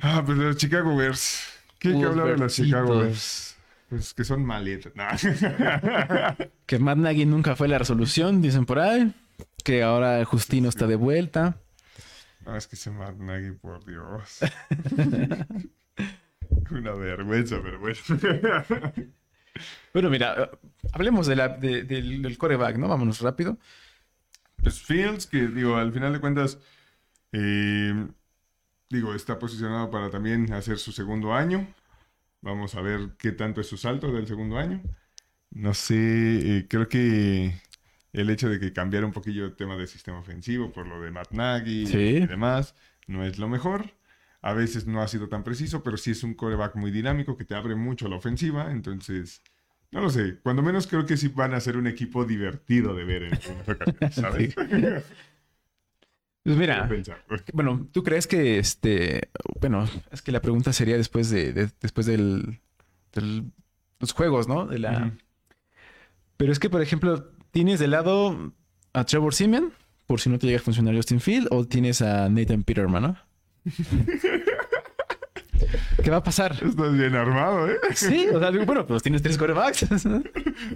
Ah, 0.01 0.21
pues 0.25 0.37
los 0.37 0.57
Chicago 0.57 0.95
Bears. 0.95 1.41
¿Qué 1.79 1.89
hay 1.89 1.99
que 1.99 2.05
hablar 2.05 2.27
de 2.27 2.37
los 2.37 2.53
Chicago. 2.53 2.99
Bears? 2.99 3.55
Pues 3.89 4.13
que 4.13 4.23
son 4.23 4.43
maletas. 4.43 4.93
Nah. 4.95 5.15
que 6.65 6.79
Matt 6.79 6.97
Nagy 6.97 7.25
nunca 7.25 7.55
fue 7.55 7.67
la 7.67 7.77
resolución, 7.77 8.41
dicen 8.41 8.65
por 8.65 8.79
ahí. 8.79 9.13
Que 9.63 9.83
ahora 9.83 10.23
Justino 10.25 10.69
está 10.69 10.87
de 10.87 10.95
vuelta. 10.95 11.57
No, 12.45 12.55
es 12.55 12.67
que 12.67 12.75
se 12.75 12.91
Matt 12.91 13.17
Nagy, 13.17 13.51
por 13.53 13.83
Dios. 13.85 14.39
Una 16.71 16.91
vergüenza, 16.93 17.59
pero 17.61 17.79
bueno. 17.79 17.97
Bueno, 19.93 20.09
mira, 20.09 20.51
hablemos 20.91 21.27
de 21.27 21.35
la, 21.37 21.47
de- 21.47 21.83
del, 21.83 22.21
del 22.21 22.37
coreback, 22.37 22.75
¿no? 22.77 22.89
Vámonos 22.89 23.21
rápido. 23.21 23.57
Pues 24.61 24.81
Fields, 24.81 25.27
que 25.27 25.47
digo, 25.47 25.75
al 25.77 25.93
final 25.93 26.13
de 26.13 26.19
cuentas, 26.19 26.59
eh, 27.31 28.07
digo, 28.89 29.15
está 29.15 29.39
posicionado 29.39 29.89
para 29.91 30.09
también 30.11 30.51
hacer 30.53 30.77
su 30.79 30.91
segundo 30.91 31.33
año. 31.33 31.67
Vamos 32.41 32.75
a 32.75 32.81
ver 32.81 33.11
qué 33.19 33.31
tanto 33.33 33.61
es 33.61 33.67
su 33.67 33.77
salto 33.77 34.11
del 34.13 34.27
segundo 34.27 34.57
año. 34.57 34.81
No 35.51 35.73
sé, 35.73 36.59
eh, 36.59 36.67
creo 36.69 36.89
que 36.89 37.53
el 38.19 38.29
hecho 38.29 38.49
de 38.49 38.59
que 38.59 38.73
cambiara 38.73 39.05
un 39.05 39.11
poquillo 39.11 39.45
el 39.45 39.55
tema 39.55 39.75
del 39.77 39.87
sistema 39.87 40.19
ofensivo 40.19 40.71
por 40.71 40.87
lo 40.87 41.01
de 41.01 41.11
Matt 41.11 41.31
Nagy 41.31 41.85
Sí. 41.87 41.97
y 41.97 42.27
demás, 42.27 42.75
no 43.07 43.23
es 43.23 43.37
lo 43.37 43.47
mejor. 43.49 43.91
A 44.41 44.53
veces 44.53 44.85
no 44.85 45.01
ha 45.01 45.07
sido 45.07 45.27
tan 45.29 45.43
preciso, 45.43 45.81
pero 45.83 45.97
sí 45.97 46.11
es 46.11 46.23
un 46.23 46.33
coreback 46.35 46.75
muy 46.75 46.91
dinámico 46.91 47.35
que 47.37 47.45
te 47.45 47.55
abre 47.55 47.75
mucho 47.75 48.07
la 48.07 48.15
ofensiva. 48.17 48.71
Entonces, 48.71 49.41
no 49.91 50.01
lo 50.01 50.09
sé. 50.09 50.37
Cuando 50.43 50.61
menos 50.61 50.85
creo 50.87 51.05
que 51.05 51.17
sí 51.17 51.29
van 51.29 51.53
a 51.53 51.59
ser 51.59 51.77
un 51.77 51.87
equipo 51.87 52.25
divertido 52.25 52.93
de 52.95 53.03
ver 53.05 53.23
en 53.23 53.33
algunas 53.33 53.67
ocasiones, 53.69 54.15
¿sabes? 54.15 54.55
Pues 56.43 56.57
mira, 56.57 56.87
bueno, 57.53 57.87
¿tú 57.91 58.03
crees 58.03 58.27
que 58.27 58.59
este, 58.59 59.29
bueno, 59.59 59.89
es 60.11 60.21
que 60.21 60.31
la 60.31 60.41
pregunta 60.41 60.73
sería 60.73 60.95
después 60.95 61.31
de, 61.31 61.53
de- 61.53 61.71
después 61.81 62.05
del, 62.05 62.59
del- 63.13 63.51
los 63.99 64.11
juegos, 64.13 64.47
¿no? 64.47 64.67
De 64.67 64.77
la, 64.77 65.11
pero 66.37 66.51
es 66.51 66.59
que 66.59 66.69
por 66.69 66.83
ejemplo 66.83 67.31
tienes 67.55 67.79
de 67.79 67.87
lado 67.87 68.51
a 68.91 69.05
Trevor 69.05 69.33
Simeon 69.33 69.71
por 70.07 70.19
si 70.19 70.29
no 70.29 70.37
te 70.37 70.45
llega 70.45 70.59
a 70.59 70.61
funcionar 70.61 70.93
Justin 70.93 71.21
Field 71.21 71.47
o 71.51 71.63
tienes 71.65 72.01
a 72.01 72.27
Nathan 72.27 72.63
Peterman, 72.63 73.01
¿no? 73.03 73.17
¿Qué 76.03 76.11
va 76.11 76.17
a 76.17 76.23
pasar? 76.23 76.51
Estás 76.51 76.97
bien 76.97 77.15
armado, 77.15 77.69
¿eh? 77.71 77.77
Sí, 77.93 78.27
o 78.27 78.39
sea, 78.39 78.51
bueno, 78.65 78.85
pues 78.85 79.01
tienes 79.01 79.21
tres 79.21 79.37
corebacks. 79.37 79.85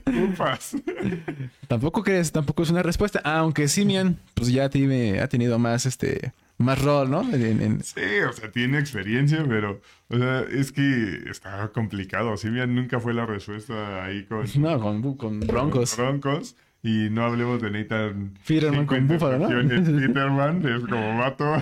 Upas. 0.08 0.78
tampoco 1.68 2.02
crees, 2.02 2.32
tampoco 2.32 2.64
es 2.64 2.70
una 2.70 2.82
respuesta. 2.82 3.20
Aunque 3.26 3.68
Simeon, 3.68 4.18
pues 4.36 4.52
ya 4.54 4.70
tiene, 4.70 5.20
ha 5.20 5.28
tenido 5.28 5.60
más, 5.60 5.86
este, 5.86 6.32
más 6.58 6.82
rol, 6.82 7.12
¿no? 7.12 7.22
En- 7.34 7.62
en- 7.62 7.84
Sí, 7.84 8.00
o 8.28 8.32
sea, 8.32 8.50
tiene 8.52 8.80
experiencia, 8.80 9.46
pero, 9.48 9.82
o 10.08 10.18
sea, 10.18 10.46
es 10.50 10.72
que 10.72 11.20
está 11.30 11.68
complicado. 11.74 12.38
Simian 12.38 12.74
nunca 12.74 13.00
fue 13.02 13.14
la 13.14 13.26
respuesta 13.26 14.06
ahí 14.06 14.24
con, 14.26 14.46
no, 14.56 14.80
con, 14.80 15.16
con 15.18 15.40
Broncos. 15.42 15.94
con 15.96 16.22
Broncos. 16.22 16.56
Y 16.82 17.10
no 17.10 17.26
hablemos 17.26 17.62
de 17.62 17.72
Nathan 17.72 18.34
Peterman 18.48 18.86
con 18.86 19.08
Buffalo, 19.08 19.38
¿no? 19.38 19.48
Peterman 19.50 20.66
es 20.66 20.82
como 20.86 21.14
mato. 21.14 21.56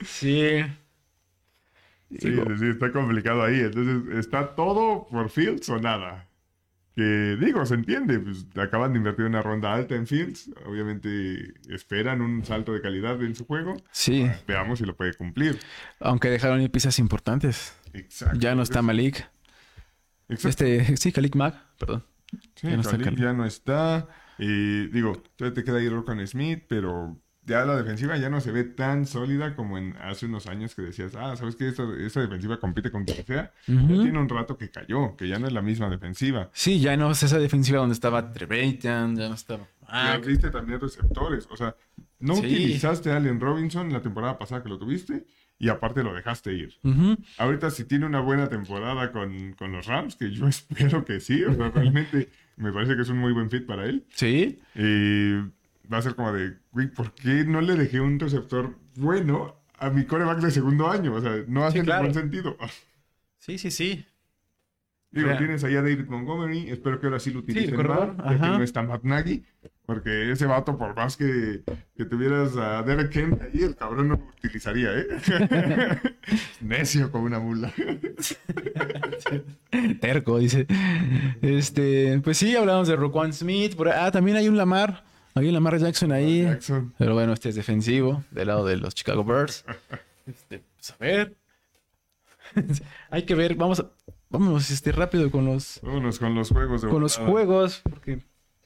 Sí. 0.00 0.62
Sí, 2.10 2.18
sí, 2.20 2.40
sí, 2.58 2.66
está 2.68 2.90
complicado 2.92 3.42
ahí. 3.42 3.60
Entonces, 3.60 4.18
¿está 4.18 4.54
todo 4.54 5.06
por 5.10 5.28
Fields 5.28 5.68
o 5.68 5.78
nada? 5.78 6.26
Que 6.96 7.36
digo, 7.38 7.64
se 7.66 7.74
entiende, 7.74 8.18
pues 8.18 8.46
acaban 8.56 8.92
de 8.92 8.98
invertir 8.98 9.26
una 9.26 9.42
ronda 9.42 9.74
alta 9.74 9.94
en 9.94 10.06
Fields. 10.06 10.50
Obviamente 10.64 11.52
esperan 11.68 12.22
un 12.22 12.44
salto 12.44 12.72
de 12.72 12.80
calidad 12.80 13.22
en 13.22 13.34
su 13.34 13.44
juego. 13.44 13.76
Sí, 13.92 14.28
Veamos 14.46 14.78
si 14.78 14.86
lo 14.86 14.96
puede 14.96 15.12
cumplir. 15.14 15.58
aunque 16.00 16.28
dejaron 16.30 16.60
ir 16.62 16.70
piezas 16.70 16.98
importantes. 16.98 17.76
Exacto. 17.92 18.38
Ya 18.38 18.54
no 18.54 18.62
está 18.62 18.80
Malik. 18.80 19.28
Exacto. 20.28 20.64
Este, 20.64 20.96
sí, 20.96 21.12
Khalid 21.12 21.34
Mack, 21.34 21.56
perdón. 21.78 22.04
Sí, 22.54 22.68
ya 22.68 22.76
no 22.76 22.80
está 22.82 22.96
ya 23.10 23.32
no 23.32 23.44
está. 23.44 24.08
Y 24.38 24.86
digo, 24.88 25.22
todavía 25.36 25.54
te 25.54 25.64
queda 25.64 25.78
ahí 25.78 25.88
Rocon 25.88 26.24
Smith, 26.26 26.64
pero 26.68 27.20
ya 27.44 27.64
la 27.64 27.76
defensiva 27.76 28.16
ya 28.18 28.28
no 28.28 28.40
se 28.40 28.52
ve 28.52 28.64
tan 28.64 29.06
sólida 29.06 29.56
como 29.56 29.78
en 29.78 29.96
hace 29.96 30.26
unos 30.26 30.46
años 30.46 30.74
que 30.74 30.82
decías, 30.82 31.14
ah, 31.16 31.34
¿sabes 31.36 31.56
qué? 31.56 31.68
Esta, 31.68 31.84
esta 31.98 32.20
defensiva 32.20 32.60
compite 32.60 32.90
con 32.90 33.04
quien 33.04 33.24
sea. 33.26 33.52
Ya 33.66 33.86
tiene 33.86 34.18
un 34.18 34.28
rato 34.28 34.58
que 34.58 34.70
cayó, 34.70 35.16
que 35.16 35.26
ya 35.28 35.38
no 35.38 35.46
es 35.46 35.52
la 35.52 35.62
misma 35.62 35.88
defensiva. 35.88 36.50
Sí, 36.52 36.78
ya 36.80 36.96
no 36.96 37.10
es 37.10 37.22
esa 37.22 37.38
defensiva 37.38 37.78
donde 37.78 37.94
estaba 37.94 38.30
Trevathan, 38.32 39.16
ya 39.16 39.28
no 39.28 39.34
estaba 39.34 39.66
Ya 39.88 39.92
Mack. 40.18 40.26
viste 40.26 40.50
también 40.50 40.78
receptores. 40.80 41.48
O 41.50 41.56
sea, 41.56 41.74
no 42.20 42.34
Sí. 42.34 42.40
utilizaste 42.46 43.10
a 43.10 43.16
Allen 43.16 43.40
Robinson 43.40 43.92
la 43.92 44.02
temporada 44.02 44.38
pasada 44.38 44.62
que 44.62 44.68
lo 44.68 44.78
tuviste 44.78 45.24
y 45.58 45.68
aparte 45.68 46.02
lo 46.04 46.14
dejaste 46.14 46.52
ir. 46.52 46.74
Ahorita 47.36 47.70
si 47.70 47.84
tiene 47.84 48.06
una 48.06 48.20
buena 48.20 48.48
temporada 48.48 49.10
con, 49.12 49.54
con 49.54 49.72
los 49.72 49.86
Rams, 49.86 50.16
que 50.16 50.30
yo 50.30 50.46
espero 50.48 51.04
que 51.04 51.20
sí, 51.20 51.42
o 51.44 51.54
sea, 51.54 51.70
realmente 51.74 52.28
me 52.56 52.72
parece 52.72 52.94
que 52.96 53.02
es 53.02 53.08
un 53.08 53.18
muy 53.18 53.32
buen 53.32 53.50
fit 53.50 53.66
para 53.66 53.84
él. 53.86 54.04
Sí, 54.14 54.60
Y 54.74 55.32
va 55.92 55.98
a 55.98 56.02
ser 56.02 56.14
como 56.14 56.32
de, 56.32 56.54
güey, 56.72 56.88
¿por 56.88 57.12
qué 57.14 57.44
no 57.44 57.60
le 57.60 57.74
dejé 57.74 58.00
un 58.00 58.18
receptor 58.20 58.76
bueno 58.96 59.56
a 59.78 59.90
mi 59.90 60.04
coreback 60.04 60.40
de 60.40 60.50
segundo 60.50 60.90
año? 60.90 61.14
O 61.14 61.20
sea, 61.20 61.44
no 61.46 61.64
hace 61.64 61.78
Sí, 61.80 61.84
claro. 61.84 62.02
ningún 62.04 62.20
sentido. 62.20 62.56
sí, 63.38 63.58
sí, 63.58 63.70
sí. 63.70 64.04
Digo, 65.10 65.34
tienes 65.38 65.64
ahí 65.64 65.74
a 65.74 65.80
David 65.82 66.06
Montgomery, 66.06 66.68
espero 66.70 67.00
que 67.00 67.06
ahora 67.06 67.18
sí 67.18 67.30
lo 67.30 67.38
utilicen 67.38 67.70
ya 67.70 67.76
que 67.82 68.22
ajá. 68.34 68.58
no 68.58 68.62
está 68.62 68.82
Matt 68.82 69.04
Nagy, 69.04 69.42
porque 69.86 70.30
ese 70.30 70.44
vato, 70.44 70.76
por 70.76 70.94
más 70.94 71.16
que, 71.16 71.62
que 71.96 72.04
tuvieras 72.04 72.54
a 72.58 72.82
Derek 72.82 73.10
Kent 73.10 73.40
ahí, 73.40 73.62
el 73.62 73.74
cabrón 73.74 74.08
no 74.08 74.16
lo 74.16 74.24
utilizaría, 74.38 74.90
¿eh? 74.98 75.06
Necio 76.60 77.10
como 77.10 77.24
una 77.24 77.38
mula. 77.38 77.72
Terco, 80.00 80.38
dice. 80.38 80.66
Este, 81.40 82.20
pues 82.22 82.38
sí, 82.38 82.54
hablamos 82.54 82.88
de 82.88 82.96
Roquan 82.96 83.32
Smith. 83.32 83.76
por- 83.76 83.88
ah, 83.88 84.10
también 84.10 84.36
hay 84.36 84.48
un 84.48 84.56
Lamar. 84.56 85.04
Hay 85.34 85.48
un 85.48 85.54
Lamar 85.54 85.78
Jackson 85.78 86.12
ahí. 86.12 86.42
Jackson. 86.42 86.92
Pero 86.98 87.14
bueno, 87.14 87.32
este 87.32 87.48
es 87.48 87.54
defensivo, 87.54 88.24
del 88.30 88.48
lado 88.48 88.66
de 88.66 88.76
los 88.76 88.94
Chicago 88.94 89.24
Bears. 89.24 89.64
Este, 90.28 90.60
pues 90.76 90.90
a 90.90 90.96
ver. 90.98 91.34
Hay 93.08 93.22
que 93.22 93.34
ver, 93.34 93.54
vamos 93.54 93.80
a, 93.80 93.86
vámonos 94.30 94.70
este, 94.70 94.92
rápido 94.92 95.30
con 95.30 95.44
los, 95.46 95.80
Vámonos 95.82 96.18
con 96.18 96.34
los 96.34 96.50
juegos 96.50 96.82
de 96.82 96.88
con 96.88 97.00
los 97.02 97.16
juegos, 97.18 97.80
porque 97.88 98.22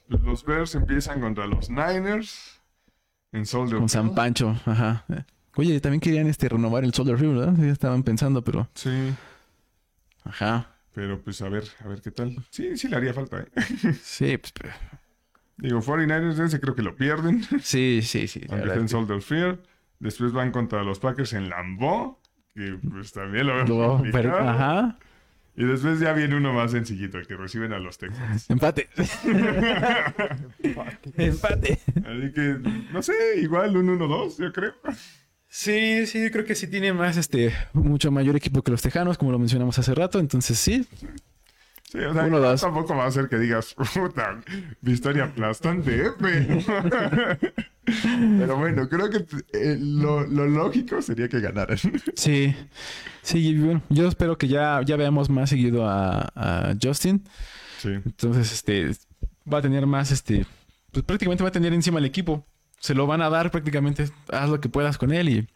Los 0.09 0.45
Bears 0.45 0.75
empiezan 0.75 1.21
contra 1.21 1.47
los 1.47 1.71
Niners 1.71 2.61
en 3.33 3.47
Soldier 3.47 3.79
con 3.79 3.89
San. 3.89 4.15
Pancho, 4.15 4.57
ajá. 4.67 5.05
Oye, 5.57 5.81
también 5.81 6.01
querían 6.01 6.27
este 6.29 6.49
renovar 6.49 6.85
el 6.85 6.93
Soldier 6.95 7.19
Field, 7.19 7.39
¿verdad? 7.39 7.55
Ya 7.59 7.73
estaban 7.73 8.03
pensando, 8.03 8.43
pero, 8.43 8.69
Sí, 8.75 9.13
ajá. 10.25 10.69
pero 10.95 11.21
pues 11.21 11.41
a 11.43 11.49
ver, 11.49 11.65
a 11.85 11.89
ver 11.89 12.01
qué 12.01 12.11
tal. 12.11 12.37
Sí, 12.51 12.77
sí 12.77 12.89
le 12.89 12.97
haría 12.97 13.13
falta, 13.15 13.41
¿eh? 13.41 13.47
Sí, 14.03 14.37
pues, 14.39 14.53
pero- 14.53 14.73
Digo, 15.59 15.81
49ers 15.81 16.41
ese 16.45 16.59
creo 16.61 16.75
que 16.75 16.83
lo 16.83 16.97
pierden, 16.97 17.43
sí, 17.63 18.01
sí, 18.03 18.27
sí. 18.27 18.41
aunque 18.51 18.67
está 18.69 18.81
en 18.81 18.89
Soldier 18.89 19.21
Field. 19.23 19.59
Después 20.01 20.33
van 20.33 20.51
contra 20.51 20.83
los 20.83 20.99
Packers 20.99 21.35
en 21.35 21.49
Lambeau, 21.49 22.19
que 22.55 22.77
pues 22.91 23.13
también 23.13 23.47
lo 23.47 23.55
veo 23.55 23.65
Luego, 23.67 24.03
pero- 24.11 24.37
ajá. 24.39 24.99
Y 25.55 25.65
después 25.65 26.01
ya 26.01 26.15
viene 26.15 26.37
uno 26.37 26.55
más 26.55 26.71
sencillito, 26.71 27.19
el 27.19 27.27
que 27.27 27.37
reciben 27.37 27.73
a 27.73 27.79
los 27.79 27.99
Texans. 27.99 28.49
Empate. 28.49 28.89
Empate. 31.17 31.81
Así 31.97 32.33
que, 32.35 32.57
no 32.93 33.03
sé, 33.03 33.13
igual 33.37 33.77
un 33.77 33.99
1-2, 33.99 34.39
yo 34.39 34.53
creo. 34.53 34.73
Sí, 35.49 36.07
sí, 36.07 36.31
creo 36.31 36.47
que 36.47 36.55
sí 36.55 36.69
tiene 36.69 36.95
más, 36.95 37.19
este, 37.19 37.53
mucho 37.75 38.11
mayor 38.11 38.37
equipo 38.37 38.63
que 38.63 38.71
los 38.71 38.81
Tejanos, 38.81 39.19
como 39.19 39.33
lo 39.33 39.39
mencionamos 39.39 39.79
hace 39.79 39.95
rato. 39.95 40.19
Entonces, 40.19 40.59
sí, 40.59 40.87
Sí, 41.93 41.99
o 41.99 42.15
sea, 42.15 42.27
1-2. 42.27 42.61
tampoco 42.63 42.97
va 42.97 43.05
a 43.05 43.11
ser 43.11 43.29
que 43.29 43.37
digas, 43.37 43.75
puta, 43.95 44.41
victoria 44.81 45.25
aplastante, 45.25 46.07
¿eh? 46.07 46.11
Pero, 47.85 48.57
bueno, 48.57 48.89
creo 48.89 49.11
que 49.11 49.25
eh, 49.53 49.77
lo, 49.81 50.25
lo 50.27 50.47
lógico 50.47 51.03
sería 51.03 51.29
que 51.29 51.41
ganaran. 51.41 51.79
Sí, 52.15 52.55
sí, 53.23 53.57
bueno, 53.59 53.83
yo 53.89 54.07
espero 54.07 54.39
que 54.39 54.49
ya, 54.49 54.81
ya 54.85 54.97
veamos 54.97 55.29
más 55.31 55.51
seguido 55.51 55.89
a, 55.89 56.31
a 56.35 56.75
Justin. 56.81 57.25
Sí, 57.79 57.89
Entonces, 57.89 58.53
este, 58.53 58.93
va 59.53 59.59
a 59.59 59.63
tener 59.63 59.87
más, 59.87 60.13
este, 60.13 60.47
pues 60.93 61.05
prácticamente 61.05 61.43
va 61.43 61.49
a 61.49 61.53
tener 61.53 61.73
encima 61.73 61.99
el 61.99 62.05
equipo. 62.05 62.47
Se 62.79 62.95
lo 62.95 63.07
van 63.07 63.23
a 63.23 63.31
dar 63.31 63.51
prácticamente, 63.51 64.09
haz 64.31 64.49
lo 64.49 64.61
que 64.61 64.69
puedas 64.69 64.99
con 64.99 65.13
él 65.13 65.29
y 65.29 65.49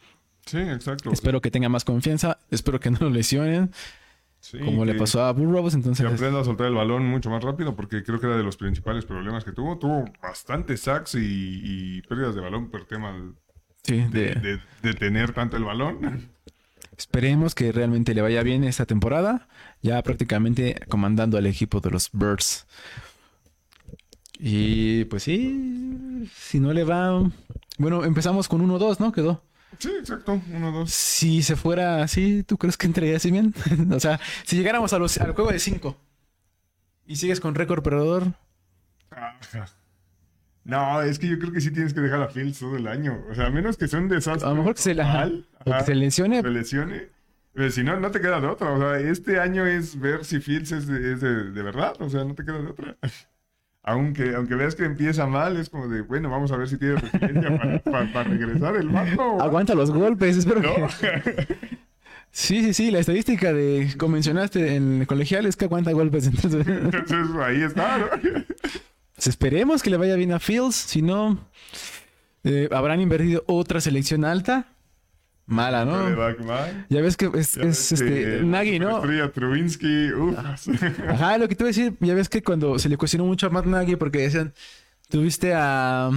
sí, 0.47 0.59
exacto. 0.59 1.11
espero 1.13 1.41
que 1.41 1.51
tenga 1.51 1.69
más 1.69 1.85
confianza. 1.85 2.39
Espero 2.51 2.81
que 2.81 2.91
no 2.91 2.99
lo 3.01 3.11
lesionen, 3.11 3.71
Sí, 4.51 4.59
como 4.61 4.85
le 4.85 4.93
que- 4.93 4.99
pasó 5.01 5.25
a 5.25 5.33
Burrows. 5.33 5.73
Que 5.73 5.79
Entonces, 5.79 6.07
aprenda 6.07 6.41
a 6.41 6.45
soltar 6.45 6.69
el 6.69 6.75
balón 6.75 7.05
mucho 7.07 7.31
más 7.31 7.43
rápido, 7.43 7.75
porque 7.75 8.05
creo 8.05 8.21
que 8.21 8.27
era 8.27 8.37
de 8.37 8.45
los 8.45 8.57
principales 8.57 9.05
problemas 9.05 9.43
que 9.45 9.51
tuvo. 9.53 9.77
Tuvo 9.79 10.05
bastantes 10.23 10.83
sacks 10.83 11.17
y, 11.17 11.19
y 11.99 12.03
pérdidas 12.03 12.35
de 12.37 12.43
balón 12.43 12.71
por 12.71 12.85
tema 12.85 13.33
sí, 13.83 13.97
de, 13.97 14.07
de- 14.09 14.35
de- 14.37 14.61
de 14.83 14.95
tener 14.95 15.33
tanto 15.33 15.57
el 15.57 15.65
balón. 15.65 16.29
esperemos 16.97 17.55
que 17.57 17.73
realmente 17.73 18.15
le 18.15 18.23
vaya 18.23 18.43
bien 18.45 18.63
esta 18.63 18.87
temporada. 18.87 19.49
Ya 19.83 20.01
prácticamente 20.03 20.77
comandando 20.89 21.39
al 21.39 21.47
equipo 21.47 21.81
de 21.81 21.91
los 21.91 22.11
Birds. 22.13 22.67
Y 24.39 25.05
pues 25.07 25.23
sí, 25.25 26.29
si 26.35 26.61
no 26.61 26.73
le 26.73 26.85
va... 26.85 27.23
Bueno, 27.79 28.05
empezamos 28.05 28.49
con 28.49 28.61
1-2, 28.67 29.01
¿no? 29.01 29.11
Quedó. 29.13 29.43
Sí, 29.79 29.91
exacto, 29.99 30.41
uno, 30.53 30.73
dos. 30.73 30.91
Si 30.91 31.43
se 31.43 31.57
fuera 31.57 32.03
así, 32.03 32.43
¿tú 32.43 32.57
crees 32.59 32.77
que 32.77 32.87
entraría 32.87 33.17
así 33.17 33.31
bien? 33.31 33.55
o 33.93 34.01
sea, 34.01 34.19
si 34.45 34.57
llegáramos 34.57 34.93
a 34.93 34.99
los, 34.99 35.19
al 35.19 35.33
juego 35.33 35.51
de 35.53 35.59
5 35.59 35.97
y 37.07 37.17
sigues 37.17 37.41
con 37.41 37.55
récord 37.55 37.83
perdedor, 37.83 38.33
Ajá. 39.11 39.67
No, 40.65 41.01
es 41.03 41.21
que 41.21 41.29
yo 41.29 41.39
creo 41.39 41.53
que 41.53 41.61
sí 41.61 41.71
tienes 41.71 41.95
que 41.95 42.01
dejar 42.01 42.21
a 42.23 42.29
Fields 42.29 42.59
todo 42.59 42.77
el 42.77 42.89
año. 42.89 43.25
O 43.31 43.35
sea, 43.37 43.47
a 43.47 43.51
menos 43.51 43.77
que 43.77 43.87
sea 43.87 44.01
un 44.01 44.09
desastre. 44.09 44.47
a 44.47 44.51
lo 44.51 44.57
mejor 44.57 44.75
que 44.75 44.83
se, 44.83 44.95
la, 44.95 45.31
o 45.65 45.73
que 45.79 45.85
se 45.85 45.95
lesione. 45.95 46.43
se 46.43 46.49
lesione. 46.51 47.09
Pero 47.53 47.71
si 47.71 47.85
no, 47.85 48.01
no 48.01 48.11
te 48.11 48.21
queda 48.21 48.41
de 48.41 48.49
otra. 48.49 48.73
O 48.73 48.79
sea, 48.79 48.99
este 48.99 49.39
año 49.39 49.65
es 49.65 49.99
ver 49.99 50.25
si 50.25 50.41
Fields 50.41 50.73
es 50.73 50.87
de, 50.89 51.13
es 51.13 51.21
de- 51.21 51.53
de 51.53 51.63
verdad. 51.63 51.95
O 52.01 52.11
sea, 52.11 52.25
no 52.25 52.35
te 52.35 52.45
queda 52.45 52.59
de 52.61 52.67
otra. 52.67 52.97
Aunque, 53.89 54.35
aunque 54.35 54.57
veas 54.57 54.75
que 54.75 54.85
empieza 54.85 55.27
mal, 55.27 55.57
es 55.57 55.71
como 55.71 55.87
de, 55.89 56.03
bueno, 56.03 56.29
vamos 56.29 56.51
a 56.53 56.57
ver 56.57 56.69
si 56.69 56.77
tiene 56.77 56.97
resiliencia 56.97 57.57
para, 57.57 57.79
para- 57.85 58.13
para 58.13 58.29
regresar 58.31 58.77
el 58.77 58.89
vato. 58.89 59.41
Aguanta 59.41 59.75
los 59.77 59.91
golpes, 59.93 60.37
espero 60.37 60.61
¿No? 60.61 60.89
que... 61.01 61.57
Sí, 62.33 62.63
sí, 62.63 62.75
sí, 62.75 62.91
la 62.91 62.99
estadística 62.99 63.53
de 63.55 63.89
que 63.99 64.09
mencionaste 64.09 64.75
en 64.75 65.01
el 65.01 65.07
colegial 65.07 65.47
es 65.47 65.57
que 65.57 65.65
aguanta 65.65 65.93
golpes. 65.93 66.27
Entonces, 66.27 66.67
Entonces 66.67 67.37
ahí 67.43 67.63
está, 67.63 67.97
¿no? 67.97 68.07
pues 69.15 69.27
esperemos 69.29 69.83
que 69.83 69.89
le 69.89 69.97
vaya 69.97 70.17
bien 70.17 70.33
a 70.33 70.39
Fields. 70.41 70.75
Si 70.77 71.01
no, 71.01 71.49
eh, 72.45 72.69
habrán 72.73 73.01
invertido 73.01 73.43
otra 73.47 73.81
selección 73.81 74.27
alta. 74.27 74.67
Mala, 75.47 75.85
¿no? 75.85 76.11
Ya 76.89 77.01
ves 77.01 77.17
que 77.17 77.31
es, 77.35 77.57
es, 77.57 77.89
que 77.89 77.95
este, 77.95 78.41
la 78.41 78.47
Nagy, 78.47 78.81
¿no? 78.81 79.01
Trubinsky, 79.31 80.13
uf. 80.13 80.37
Ajá, 81.09 81.39
lo 81.39 81.49
que 81.49 81.55
te 81.55 81.63
iba 81.63 81.69
a 81.69 81.73
decir, 81.73 81.97
ya 82.01 82.15
ves 82.15 82.29
que 82.29 82.43
cuando 82.43 82.79
se 82.81 82.89
le 82.89 82.97
cuestionó 82.97 83.25
mucho 83.25 83.47
a 83.47 83.51
Matt 83.51 83.67
Nagy 83.67 83.95
porque 83.95 84.19
decían, 84.19 84.53
tuviste 85.09 85.55
a 85.55 86.11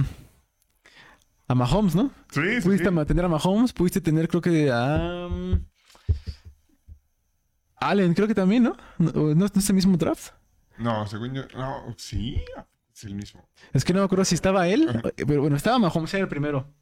a 1.46 1.54
Mahomes, 1.54 1.94
¿no? 1.96 2.12
Sí, 2.30 2.40
sí, 2.56 2.60
Pudiste 2.60 2.88
sí. 2.88 3.04
tener 3.06 3.24
a 3.24 3.28
Mahomes, 3.28 3.72
pudiste 3.72 4.00
tener 4.00 4.28
creo 4.28 4.40
que 4.40 4.70
a 4.70 5.26
um, 5.26 5.64
Allen, 7.76 8.14
creo 8.14 8.28
que 8.28 8.34
también, 8.34 8.64
¿no? 8.64 8.76
¿No, 8.98 9.34
no 9.34 9.46
es 9.46 9.68
el 9.68 9.74
mismo 9.74 9.96
draft? 9.96 10.32
No, 10.78 11.06
según 11.06 11.34
yo, 11.34 11.42
no, 11.56 11.94
sí, 11.96 12.42
es 12.94 13.04
el 13.04 13.14
mismo. 13.14 13.48
Es 13.72 13.84
que 13.84 13.92
no 13.92 14.00
me 14.00 14.04
acuerdo 14.04 14.24
si 14.24 14.34
estaba 14.34 14.68
él, 14.68 14.88
pero 15.16 15.40
bueno, 15.40 15.56
estaba 15.56 15.78
Mahomes, 15.78 16.14
era 16.14 16.22
el 16.22 16.28
primero. 16.28 16.72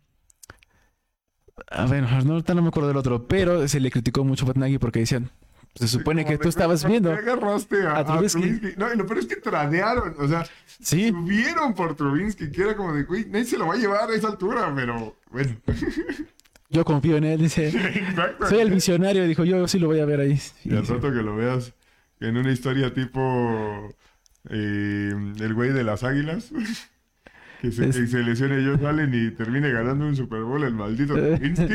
A 1.70 1.86
ver, 1.86 2.04
no, 2.24 2.32
ahorita 2.32 2.54
no 2.54 2.62
me 2.62 2.68
acuerdo 2.68 2.88
del 2.88 2.96
otro, 2.96 3.26
pero 3.26 3.66
se 3.68 3.80
le 3.80 3.90
criticó 3.90 4.24
mucho 4.24 4.44
a 4.44 4.48
Matt 4.48 4.56
Nagy 4.56 4.78
porque 4.78 5.00
decían, 5.00 5.30
se 5.74 5.88
supone 5.88 6.24
que 6.24 6.38
tú 6.38 6.48
estabas 6.48 6.82
¿por 6.82 6.88
qué 6.88 6.92
viendo. 6.92 7.12
agarraste 7.12 7.86
a, 7.86 7.92
a 7.92 7.98
a 7.98 8.04
Trubisky? 8.04 8.40
Trubisky? 8.40 8.78
No, 8.78 8.94
lo 8.94 9.06
peor 9.06 9.18
es 9.18 9.26
que 9.26 9.36
tradearon, 9.36 10.14
o 10.18 10.28
sea, 10.28 10.44
Sí, 10.80 11.08
subieron 11.08 11.74
por 11.74 11.96
Trubinsky, 11.96 12.50
que 12.52 12.62
era 12.62 12.76
como 12.76 12.94
de, 12.94 13.02
güey, 13.02 13.24
nadie 13.26 13.44
se 13.44 13.58
lo 13.58 13.66
va 13.66 13.74
a 13.74 13.78
llevar 13.78 14.10
a 14.10 14.14
esa 14.14 14.28
altura, 14.28 14.72
pero 14.74 15.16
bueno. 15.30 15.56
yo 16.70 16.84
confío 16.84 17.16
en 17.16 17.24
él, 17.24 17.40
dice. 17.40 17.72
Soy 18.48 18.60
el 18.60 18.70
visionario, 18.70 19.24
dijo, 19.26 19.44
yo 19.44 19.66
sí 19.66 19.78
lo 19.78 19.88
voy 19.88 20.00
a 20.00 20.04
ver 20.04 20.20
ahí. 20.20 20.40
Y 20.64 20.76
al 20.76 20.86
rato 20.86 21.10
que 21.12 21.22
lo 21.22 21.34
veas 21.36 21.72
en 22.20 22.36
una 22.36 22.52
historia 22.52 22.92
tipo 22.94 23.88
eh, 24.50 25.12
el 25.40 25.54
güey 25.54 25.70
de 25.72 25.82
las 25.84 26.04
águilas, 26.04 26.50
que 27.60 27.72
se, 27.72 27.88
Es- 27.88 27.96
que 27.96 28.06
se 28.06 28.18
lesione 28.22 28.58
ellos 28.58 28.80
salen 28.80 29.12
y 29.12 29.30
termine 29.32 29.70
ganando 29.70 30.06
un 30.06 30.14
Super 30.16 30.40
Bowl 30.42 30.62
el 30.64 30.74
maldito 30.74 31.14
Trubinsky. 31.14 31.74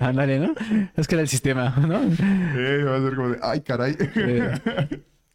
Ándale, 0.00 0.38
¿no? 0.40 0.54
Es 0.96 1.06
que 1.08 1.14
era 1.14 1.22
el 1.22 1.28
sistema, 1.28 1.70
¿no? 1.76 2.00
Eh, 2.02 2.84
va 2.84 2.96
a 2.96 3.00
ser 3.00 3.14
como 3.16 3.28
de, 3.30 3.38
ay, 3.42 3.60
caray. 3.62 3.96
Eh, 4.16 4.52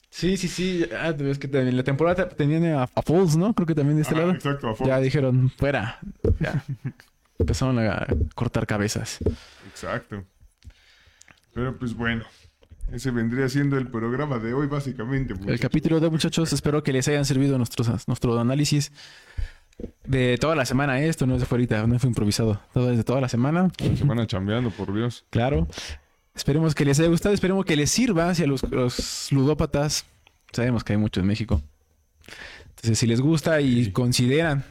sí, 0.10 0.38
sí, 0.38 0.48
sí. 0.48 0.86
Ah, 1.00 1.14
es 1.18 1.40
que 1.40 1.48
también 1.48 1.76
la 1.76 1.84
temporada 1.84 2.28
tenían 2.30 2.66
a, 2.66 2.84
a 2.84 3.02
Foles, 3.02 3.36
¿no? 3.38 3.54
Creo 3.54 3.66
que 3.66 3.76
también 3.76 3.96
de 3.98 4.04
este 4.04 4.16
lado. 4.16 4.32
Exacto, 4.32 4.70
a 4.70 4.76
Fox. 4.76 4.88
Ya 4.88 5.00
dijeron, 5.00 5.50
fuera. 5.50 6.00
Ya. 6.40 6.64
Empezaron 7.40 7.80
a 7.80 8.06
cortar 8.34 8.66
cabezas. 8.68 9.20
Exacto. 9.70 10.24
Pero 11.54 11.78
pues 11.78 11.94
bueno, 11.94 12.26
ese 12.92 13.12
vendría 13.12 13.50
siendo 13.50 13.78
el 13.78 13.88
programa 13.88 14.40
de 14.40 14.54
hoy 14.54 14.68
básicamente. 14.68 15.34
El 15.48 15.60
capítulo 15.60 16.00
de 16.00 16.10
muchachos, 16.10 16.54
espero 16.54 16.84
que 16.84 16.94
les 16.94 17.08
hayan 17.08 17.26
servido 17.26 17.58
nuestros, 17.58 18.08
nuestro 18.08 18.40
análisis 18.40 18.92
de 20.06 20.38
toda 20.40 20.56
la 20.56 20.66
semana. 20.66 21.00
Esto 21.02 21.26
no 21.26 21.36
es 21.36 21.42
de 21.42 21.48
ahorita, 21.50 21.86
no 21.88 22.00
fue 22.00 22.10
improvisado. 22.10 22.62
Todo 22.74 22.92
es 22.92 22.98
de 22.98 23.04
toda 23.04 23.22
la 23.22 23.30
semana. 23.30 23.70
Se 23.78 24.04
van 24.04 24.20
a 24.20 24.28
chambeando, 24.28 24.70
por 24.72 24.94
Dios. 24.94 25.26
Claro. 25.30 25.68
Esperemos 26.36 26.76
que 26.76 26.86
les 26.86 27.00
haya 27.00 27.10
gustado, 27.10 27.34
esperemos 27.34 27.66
que 27.66 27.76
les 27.76 27.90
sirva 27.92 28.30
hacia 28.30 28.46
los, 28.48 28.64
los 28.70 29.32
ludópatas. 29.32 30.06
Sabemos 30.52 30.84
que 30.84 30.94
hay 30.94 31.00
mucho 31.00 31.20
en 31.22 31.28
México. 31.28 31.62
Entonces, 32.70 33.00
si 33.00 33.08
les 33.08 33.22
gusta 33.22 33.62
y 33.62 33.86
Sí. 33.86 33.92
consideran 33.92 34.64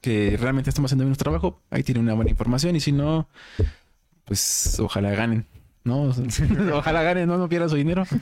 que 0.00 0.36
realmente 0.40 0.70
estamos 0.70 0.88
haciendo 0.88 1.04
bien 1.04 1.10
nuestro 1.10 1.24
trabajo, 1.30 1.60
ahí 1.70 1.82
tienen 1.82 2.02
una 2.04 2.14
buena 2.14 2.30
información. 2.30 2.76
Y 2.76 2.80
si 2.80 2.92
no, 2.92 3.28
pues 4.24 4.78
ojalá 4.80 5.10
ganen. 5.10 5.46
¿No? 5.84 6.12
ojalá 6.74 7.02
ganen, 7.02 7.28
no, 7.28 7.38
no 7.38 7.48
pierdan 7.48 7.70
su 7.70 7.76
dinero. 7.76 8.04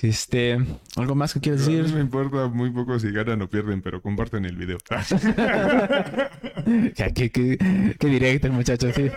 Este, 0.00 0.56
¿algo 0.94 1.16
más 1.16 1.34
que 1.34 1.40
quieras 1.40 1.66
A 1.66 1.70
mí 1.70 1.76
me 1.76 1.82
decir? 1.82 1.98
importa 1.98 2.46
muy 2.46 2.70
poco 2.70 3.00
si 3.00 3.10
ganan 3.10 3.42
o 3.42 3.50
pierden, 3.50 3.82
pero 3.82 4.00
comparten 4.00 4.44
el 4.44 4.54
video. 4.56 4.78
Ya, 6.94 7.10
qué, 7.12 7.30
qué, 7.30 7.96
qué 7.98 8.06
directo 8.06 8.46
el 8.46 8.52
muchacho, 8.52 8.92
sí. 8.92 9.10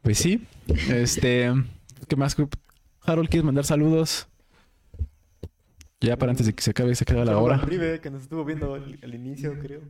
Pues 0.00 0.16
sí. 0.18 0.46
Este, 0.88 1.52
¿qué 2.08 2.16
más? 2.16 2.34
Harold, 3.02 3.28
¿quieres 3.28 3.44
mandar 3.44 3.64
saludos? 3.64 4.26
Ya 6.00 6.16
para 6.16 6.30
antes 6.32 6.46
de 6.46 6.54
que 6.54 6.62
se 6.62 6.70
acabe, 6.70 6.94
se 6.94 7.04
queda 7.04 7.24
la 7.26 7.36
hora. 7.36 7.56
al 7.56 7.62
Rive, 7.62 8.00
que 8.00 8.10
nos 8.10 8.22
estuvo 8.22 8.44
viendo 8.44 8.74
al, 8.74 8.98
al 9.02 9.14
inicio, 9.14 9.58
creo. 9.60 9.82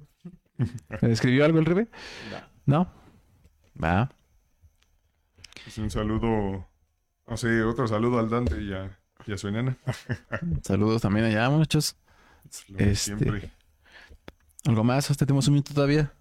¿Me 1.01 1.13
escribió 1.13 1.45
algo 1.45 1.59
el 1.61 1.67
Ribe? 1.67 1.87
¿No? 2.67 2.91
Va. 3.81 4.11
Pues 5.65 5.79
un 5.79 5.91
saludo, 5.91 6.67
no 7.27 7.37
sé, 7.37 7.63
otro 7.63 7.87
saludo 7.87 8.19
al 8.19 8.29
Dante 8.31 8.61
y 8.61 8.73
a, 8.73 8.99
y 9.27 9.33
a 9.33 9.39
su 9.39 9.49
enana. 9.49 9.77
Saludos 10.63 11.03
también 11.03 11.27
allá, 11.27 11.49
muchachos. 11.51 11.97
Este- 12.69 12.95
Siempre. 12.97 13.51
¿Algo 14.67 14.85
más? 14.85 15.11
Hasta 15.11 15.27
tenemos 15.27 15.47
un 15.49 15.55
minuto 15.55 15.75
todavía. 15.75 16.13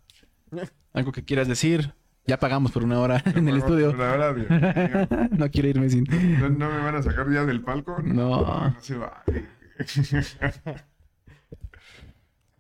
¿Algo 0.93 1.12
que 1.12 1.24
quieras 1.24 1.47
decir? 1.47 1.93
Ya 2.28 2.39
pagamos 2.39 2.72
por 2.72 2.84
una 2.84 2.99
hora 2.99 3.22
en 3.36 3.47
el 3.47 3.58
estudio. 3.58 3.93
Dios 3.93 4.36
mío. 4.38 5.28
no 5.32 5.49
quiero 5.49 5.68
irme 5.70 5.89
sin. 5.89 6.04
¿No, 6.39 6.49
no 6.49 6.70
me 6.70 6.78
van 6.84 6.95
a 6.95 7.02
sacar 7.04 7.32
ya 7.32 7.45
del 7.45 7.62
palco? 7.62 7.97
No. 8.04 8.70
No 8.70 8.76
se 8.82 8.95
va. 8.97 9.24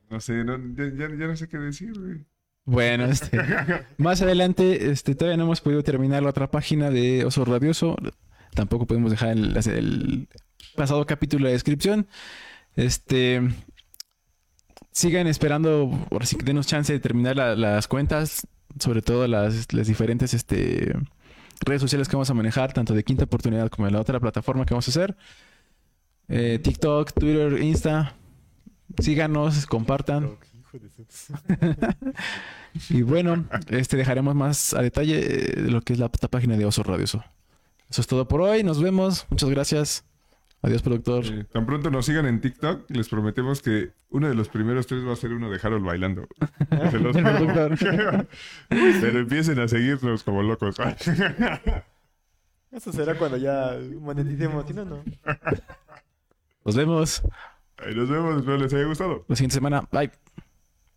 No 0.09 0.19
sé, 0.19 0.43
ya, 0.45 0.57
ya- 0.93 1.15
ya 1.15 1.27
no 1.27 1.37
sé 1.37 1.47
qué 1.47 1.57
decir, 1.57 1.97
güey. 1.97 2.25
Bueno, 2.65 3.05
este. 3.05 3.39
Más 3.97 4.21
adelante, 4.21 4.91
este, 4.91 5.15
todavía 5.15 5.37
no 5.37 5.43
hemos 5.43 5.61
podido 5.61 5.83
terminar 5.83 6.23
la 6.23 6.29
otra 6.29 6.49
página 6.51 6.89
de 6.89 7.25
Oso 7.25 7.43
Radioso. 7.45 7.95
Tampoco 8.53 8.85
podemos 8.85 9.11
dejar 9.11 9.29
el, 9.29 10.27
pasado 10.75 11.05
capítulo 11.05 11.47
de 11.47 11.53
descripción. 11.53 12.07
Este. 12.75 13.41
Sigan 14.91 15.27
esperando, 15.27 16.05
por 16.09 16.25
si 16.25 16.35
denos 16.37 16.67
chance 16.67 16.91
de 16.91 16.99
terminar 16.99 17.37
la- 17.37 17.55
las 17.55 17.87
cuentas, 17.87 18.45
sobre 18.77 19.01
todo 19.01 19.25
las, 19.27 19.73
las 19.73 19.87
diferentes 19.87 20.33
este, 20.33 20.93
redes 21.61 21.81
sociales 21.81 22.09
que 22.09 22.15
vamos 22.17 22.29
a 22.29 22.33
manejar, 22.33 22.73
tanto 22.73 22.93
de 22.93 23.03
Quinta 23.03 23.23
Oportunidad 23.23 23.69
como 23.69 23.85
de 23.87 23.93
la 23.93 24.01
otra 24.01 24.19
plataforma 24.19 24.65
que 24.65 24.73
vamos 24.73 24.87
a 24.87 24.91
hacer. 24.91 25.15
Eh, 26.27 26.59
TikTok, 26.61 27.13
Twitter, 27.13 27.61
Insta. 27.61 28.15
Síganos, 28.99 29.65
compartan. 29.65 30.31
Hijo 30.73 30.79
de 30.79 30.89
su- 31.09 31.33
Y 32.93 33.01
bueno, 33.01 33.45
este 33.67 33.97
dejaremos 33.97 34.35
más 34.35 34.73
a 34.73 34.81
detalle 34.81 35.19
eh, 35.19 35.61
lo 35.69 35.81
que 35.81 35.93
es 35.93 35.99
la, 35.99 36.09
página 36.09 36.57
de 36.57 36.65
Oso 36.65 36.83
Radioso. 36.83 37.23
Eso 37.89 38.01
es 38.01 38.07
todo 38.07 38.27
por 38.27 38.41
hoy. 38.41 38.63
Nos 38.63 38.81
vemos. 38.81 39.25
Muchas 39.29 39.49
gracias. 39.49 40.05
Adiós, 40.61 40.81
productor. 40.81 41.25
Eh, 41.25 41.45
tan 41.51 41.65
pronto 41.65 41.89
nos 41.89 42.05
sigan 42.05 42.27
en 42.27 42.39
TikTok, 42.39 42.89
les 42.91 43.09
prometemos 43.09 43.63
que 43.63 43.93
uno 44.11 44.29
de 44.29 44.35
los 44.35 44.47
primeros 44.47 44.85
tres 44.85 45.05
va 45.05 45.13
a 45.13 45.15
ser 45.15 45.33
uno 45.33 45.49
de 45.49 45.59
Harold 45.61 45.83
bailando. 45.83 46.27
Se 46.91 46.99
los-. 46.99 47.17
Pero 48.69 49.19
empiecen 49.19 49.59
a 49.59 49.67
seguirnos 49.67 50.23
como 50.23 50.43
locos. 50.43 50.75
Eso 52.71 52.93
será 52.93 53.17
cuando 53.17 53.37
ya 53.37 53.77
moneticemos, 53.99 54.65
si 54.67 54.73
no, 54.73 54.85
no. 54.85 55.03
Nos 56.63 56.75
vemos 56.75 57.23
Ahí 57.77 57.95
nos 57.95 58.09
vemos, 58.09 58.37
espero 58.37 58.57
les 58.57 58.73
haya 58.73 58.85
gustado. 58.85 59.25
la 59.27 59.35
siguiente 59.35 59.55
semana. 59.55 59.87
Bye. 59.91 60.11